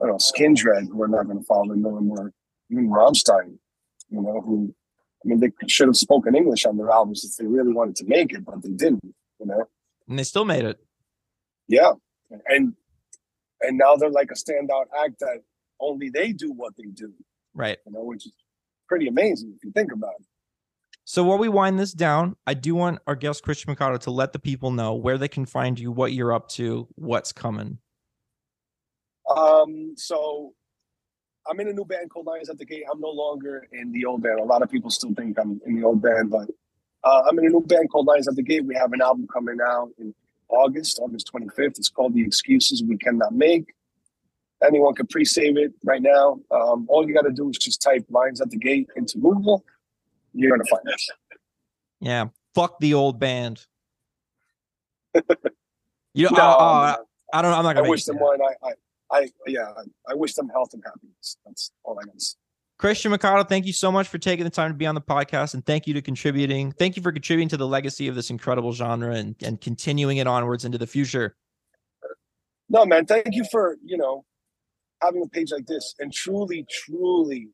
I 0.00 0.06
don't 0.06 0.12
know, 0.12 0.16
Skindred 0.18 0.88
who 0.90 1.02
are 1.02 1.08
not 1.08 1.26
going 1.26 1.38
to 1.38 1.44
follow 1.44 1.68
the 1.68 1.76
norm 1.76 2.10
or 2.10 2.32
even 2.70 2.88
Rammstein, 2.90 3.58
you 4.10 4.20
know, 4.22 4.40
who, 4.44 4.74
I 5.24 5.28
mean, 5.28 5.40
they 5.40 5.50
should 5.66 5.88
have 5.88 5.96
spoken 5.96 6.34
English 6.36 6.64
on 6.66 6.76
their 6.76 6.90
albums 6.90 7.24
if 7.24 7.36
they 7.36 7.46
really 7.46 7.72
wanted 7.72 7.96
to 7.96 8.04
make 8.06 8.32
it, 8.32 8.44
but 8.44 8.62
they 8.62 8.70
didn't, 8.70 9.00
you 9.04 9.46
know? 9.46 9.64
And 10.08 10.18
they 10.18 10.24
still 10.24 10.44
made 10.44 10.64
it. 10.64 10.78
Yeah. 11.66 11.92
And, 12.46 12.74
and 13.60 13.78
now 13.78 13.96
they're 13.96 14.10
like 14.10 14.30
a 14.30 14.34
standout 14.34 14.84
act 15.04 15.18
that 15.20 15.40
only 15.80 16.10
they 16.10 16.32
do 16.32 16.52
what 16.52 16.74
they 16.76 16.88
do, 16.92 17.12
Right. 17.54 17.78
you 17.86 17.92
know, 17.92 18.04
which 18.04 18.26
is 18.26 18.32
pretty 18.88 19.08
amazing 19.08 19.54
if 19.56 19.64
you 19.64 19.72
think 19.72 19.92
about 19.92 20.14
it. 20.20 20.26
So 21.10 21.24
while 21.24 21.38
we 21.38 21.48
wind 21.48 21.78
this 21.78 21.94
down, 21.94 22.36
I 22.46 22.52
do 22.52 22.74
want 22.74 22.98
our 23.06 23.16
guest 23.16 23.42
Cristian 23.42 23.68
Machado 23.68 23.96
to 23.96 24.10
let 24.10 24.34
the 24.34 24.38
people 24.38 24.70
know 24.70 24.92
where 24.92 25.16
they 25.16 25.26
can 25.26 25.46
find 25.46 25.80
you, 25.80 25.90
what 25.90 26.12
you're 26.12 26.34
up 26.34 26.50
to, 26.50 26.86
what's 26.96 27.32
coming. 27.32 27.78
Um, 29.34 29.94
so 29.96 30.52
I'm 31.48 31.58
in 31.60 31.68
a 31.68 31.72
new 31.72 31.86
band 31.86 32.10
called 32.10 32.26
Lions 32.26 32.50
at 32.50 32.58
the 32.58 32.66
Gate. 32.66 32.82
I'm 32.92 33.00
no 33.00 33.08
longer 33.08 33.66
in 33.72 33.90
the 33.90 34.04
old 34.04 34.22
band. 34.22 34.38
A 34.38 34.44
lot 34.44 34.60
of 34.60 34.70
people 34.70 34.90
still 34.90 35.14
think 35.14 35.38
I'm 35.38 35.58
in 35.64 35.80
the 35.80 35.86
old 35.86 36.02
band, 36.02 36.28
but 36.28 36.50
uh, 37.02 37.22
I'm 37.26 37.38
in 37.38 37.46
a 37.46 37.48
new 37.48 37.62
band 37.62 37.90
called 37.90 38.06
Lions 38.06 38.28
at 38.28 38.36
the 38.36 38.42
Gate. 38.42 38.66
We 38.66 38.74
have 38.74 38.92
an 38.92 39.00
album 39.00 39.26
coming 39.32 39.56
out 39.66 39.88
in 39.98 40.14
August, 40.50 40.98
August 41.02 41.30
25th. 41.32 41.78
It's 41.78 41.88
called 41.88 42.12
The 42.12 42.22
Excuses 42.22 42.82
We 42.86 42.98
Cannot 42.98 43.32
Make. 43.32 43.72
Anyone 44.62 44.94
can 44.94 45.06
pre-save 45.06 45.56
it 45.56 45.72
right 45.84 46.02
now. 46.02 46.38
Um, 46.50 46.84
all 46.90 47.08
you 47.08 47.14
got 47.14 47.22
to 47.22 47.32
do 47.32 47.48
is 47.48 47.56
just 47.56 47.80
type 47.80 48.04
Lions 48.10 48.42
at 48.42 48.50
the 48.50 48.58
Gate 48.58 48.90
into 48.94 49.16
Google. 49.16 49.64
You're 50.32 50.50
gonna 50.50 50.68
find 50.68 50.88
us. 50.88 51.08
Yeah. 52.00 52.26
Fuck 52.54 52.78
the 52.80 52.94
old 52.94 53.18
band. 53.18 53.66
you 56.14 56.24
know, 56.24 56.30
No, 56.30 56.56
oh, 56.58 56.64
um, 56.64 56.96
oh. 56.98 57.04
I 57.32 57.42
don't 57.42 57.50
know. 57.50 57.58
I'm 57.58 57.64
not 57.64 57.74
gonna 57.74 57.82
make 57.82 57.90
wish 57.90 58.04
them 58.04 58.18
one. 58.18 58.38
I, 58.40 58.68
I, 58.68 58.72
I, 59.10 59.28
yeah, 59.46 59.72
I 60.08 60.14
wish 60.14 60.34
them 60.34 60.48
health 60.48 60.70
and 60.74 60.82
happiness. 60.84 61.36
That's 61.44 61.72
all 61.84 61.98
I 61.98 62.04
to 62.04 62.20
say. 62.20 62.36
Cristian 62.78 63.10
Machado, 63.10 63.42
thank 63.42 63.66
you 63.66 63.72
so 63.72 63.90
much 63.90 64.06
for 64.06 64.18
taking 64.18 64.44
the 64.44 64.50
time 64.50 64.70
to 64.70 64.76
be 64.76 64.86
on 64.86 64.94
the 64.94 65.00
podcast 65.00 65.54
and 65.54 65.66
thank 65.66 65.88
you 65.88 65.94
to 65.94 66.02
contributing. 66.02 66.70
Thank 66.70 66.96
you 66.96 67.02
for 67.02 67.10
contributing 67.10 67.48
to 67.48 67.56
the 67.56 67.66
legacy 67.66 68.06
of 68.06 68.14
this 68.14 68.30
incredible 68.30 68.72
genre 68.72 69.16
and, 69.16 69.34
and 69.42 69.60
continuing 69.60 70.18
it 70.18 70.28
onwards 70.28 70.64
into 70.64 70.78
the 70.78 70.86
future. 70.86 71.34
No, 72.68 72.86
man, 72.86 73.04
thank 73.04 73.26
you 73.32 73.44
for, 73.50 73.78
you 73.84 73.96
know, 73.96 74.24
having 75.02 75.22
a 75.22 75.28
page 75.28 75.50
like 75.50 75.66
this 75.66 75.94
and 75.98 76.12
truly, 76.12 76.66
truly, 76.70 77.48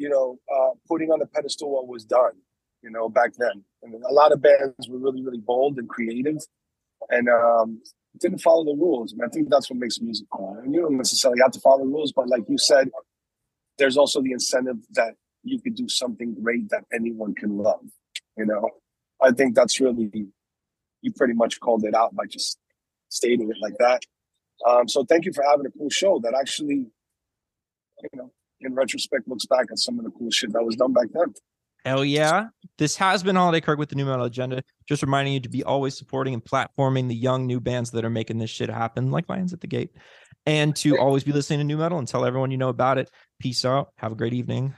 you 0.00 0.08
know, 0.08 0.38
uh, 0.50 0.70
putting 0.88 1.10
on 1.10 1.18
the 1.18 1.26
pedestal 1.26 1.70
what 1.70 1.86
was 1.86 2.06
done, 2.06 2.32
you 2.82 2.90
know, 2.90 3.10
back 3.10 3.32
then. 3.38 3.62
And 3.82 4.02
a 4.02 4.12
lot 4.14 4.32
of 4.32 4.40
bands 4.40 4.88
were 4.88 4.98
really, 4.98 5.22
really 5.22 5.42
bold 5.52 5.76
and 5.76 5.86
creative 5.86 6.38
and 7.10 7.28
um, 7.28 7.82
didn't 8.18 8.38
follow 8.38 8.64
the 8.64 8.80
rules. 8.80 9.12
And 9.12 9.20
I 9.22 9.28
think 9.28 9.50
that's 9.50 9.68
what 9.68 9.78
makes 9.78 10.00
music 10.00 10.26
cool. 10.32 10.58
And 10.62 10.72
you 10.74 10.80
don't 10.80 10.96
necessarily 10.96 11.40
have 11.42 11.52
to 11.52 11.60
follow 11.60 11.84
the 11.84 11.90
rules, 11.90 12.12
but 12.12 12.28
like 12.28 12.44
you 12.48 12.56
said, 12.56 12.88
there's 13.76 13.98
also 13.98 14.22
the 14.22 14.32
incentive 14.32 14.78
that 14.92 15.12
you 15.42 15.60
could 15.60 15.74
do 15.74 15.86
something 15.86 16.34
great 16.42 16.70
that 16.70 16.84
anyone 16.94 17.34
can 17.34 17.58
love, 17.58 17.84
you 18.38 18.46
know? 18.46 18.70
I 19.22 19.32
think 19.32 19.54
that's 19.54 19.80
really, 19.80 20.28
you 21.02 21.12
pretty 21.14 21.34
much 21.34 21.60
called 21.60 21.84
it 21.84 21.94
out 21.94 22.16
by 22.16 22.24
just 22.24 22.56
stating 23.10 23.50
it 23.50 23.58
like 23.60 23.76
that. 23.78 24.00
Um, 24.66 24.88
so 24.88 25.04
thank 25.04 25.26
you 25.26 25.34
for 25.34 25.44
having 25.46 25.66
a 25.66 25.70
cool 25.70 25.90
show 25.90 26.20
that 26.20 26.34
actually, 26.34 26.86
you 28.02 28.08
know, 28.14 28.30
in 28.60 28.74
retrospect 28.74 29.28
looks 29.28 29.46
back 29.46 29.66
at 29.70 29.78
some 29.78 29.98
of 29.98 30.04
the 30.04 30.10
cool 30.10 30.30
shit 30.30 30.52
that 30.52 30.64
was 30.64 30.76
done 30.76 30.92
back 30.92 31.06
then. 31.12 31.34
Hell 31.84 32.04
yeah. 32.04 32.48
This 32.76 32.96
has 32.96 33.22
been 33.22 33.36
Holiday 33.36 33.60
Kirk 33.60 33.78
with 33.78 33.88
the 33.88 33.94
Nu 33.94 34.04
Metal 34.04 34.24
Agenda. 34.24 34.62
Just 34.86 35.02
reminding 35.02 35.34
you 35.34 35.40
to 35.40 35.48
be 35.48 35.64
always 35.64 35.96
supporting 35.96 36.34
and 36.34 36.44
platforming 36.44 37.08
the 37.08 37.14
young 37.14 37.46
new 37.46 37.60
bands 37.60 37.90
that 37.92 38.04
are 38.04 38.10
making 38.10 38.38
this 38.38 38.50
shit 38.50 38.68
happen, 38.68 39.10
like 39.10 39.28
Lions 39.28 39.52
at 39.52 39.60
the 39.60 39.66
Gate, 39.66 39.90
and 40.44 40.76
to 40.76 40.98
always 40.98 41.24
be 41.24 41.32
listening 41.32 41.60
to 41.60 41.64
nu 41.64 41.78
metal 41.78 41.98
and 41.98 42.06
tell 42.06 42.24
everyone 42.24 42.50
you 42.50 42.58
know 42.58 42.68
about 42.68 42.98
it. 42.98 43.10
Peace 43.38 43.64
out. 43.64 43.92
Have 43.96 44.12
a 44.12 44.16
great 44.16 44.34
evening. 44.34 44.74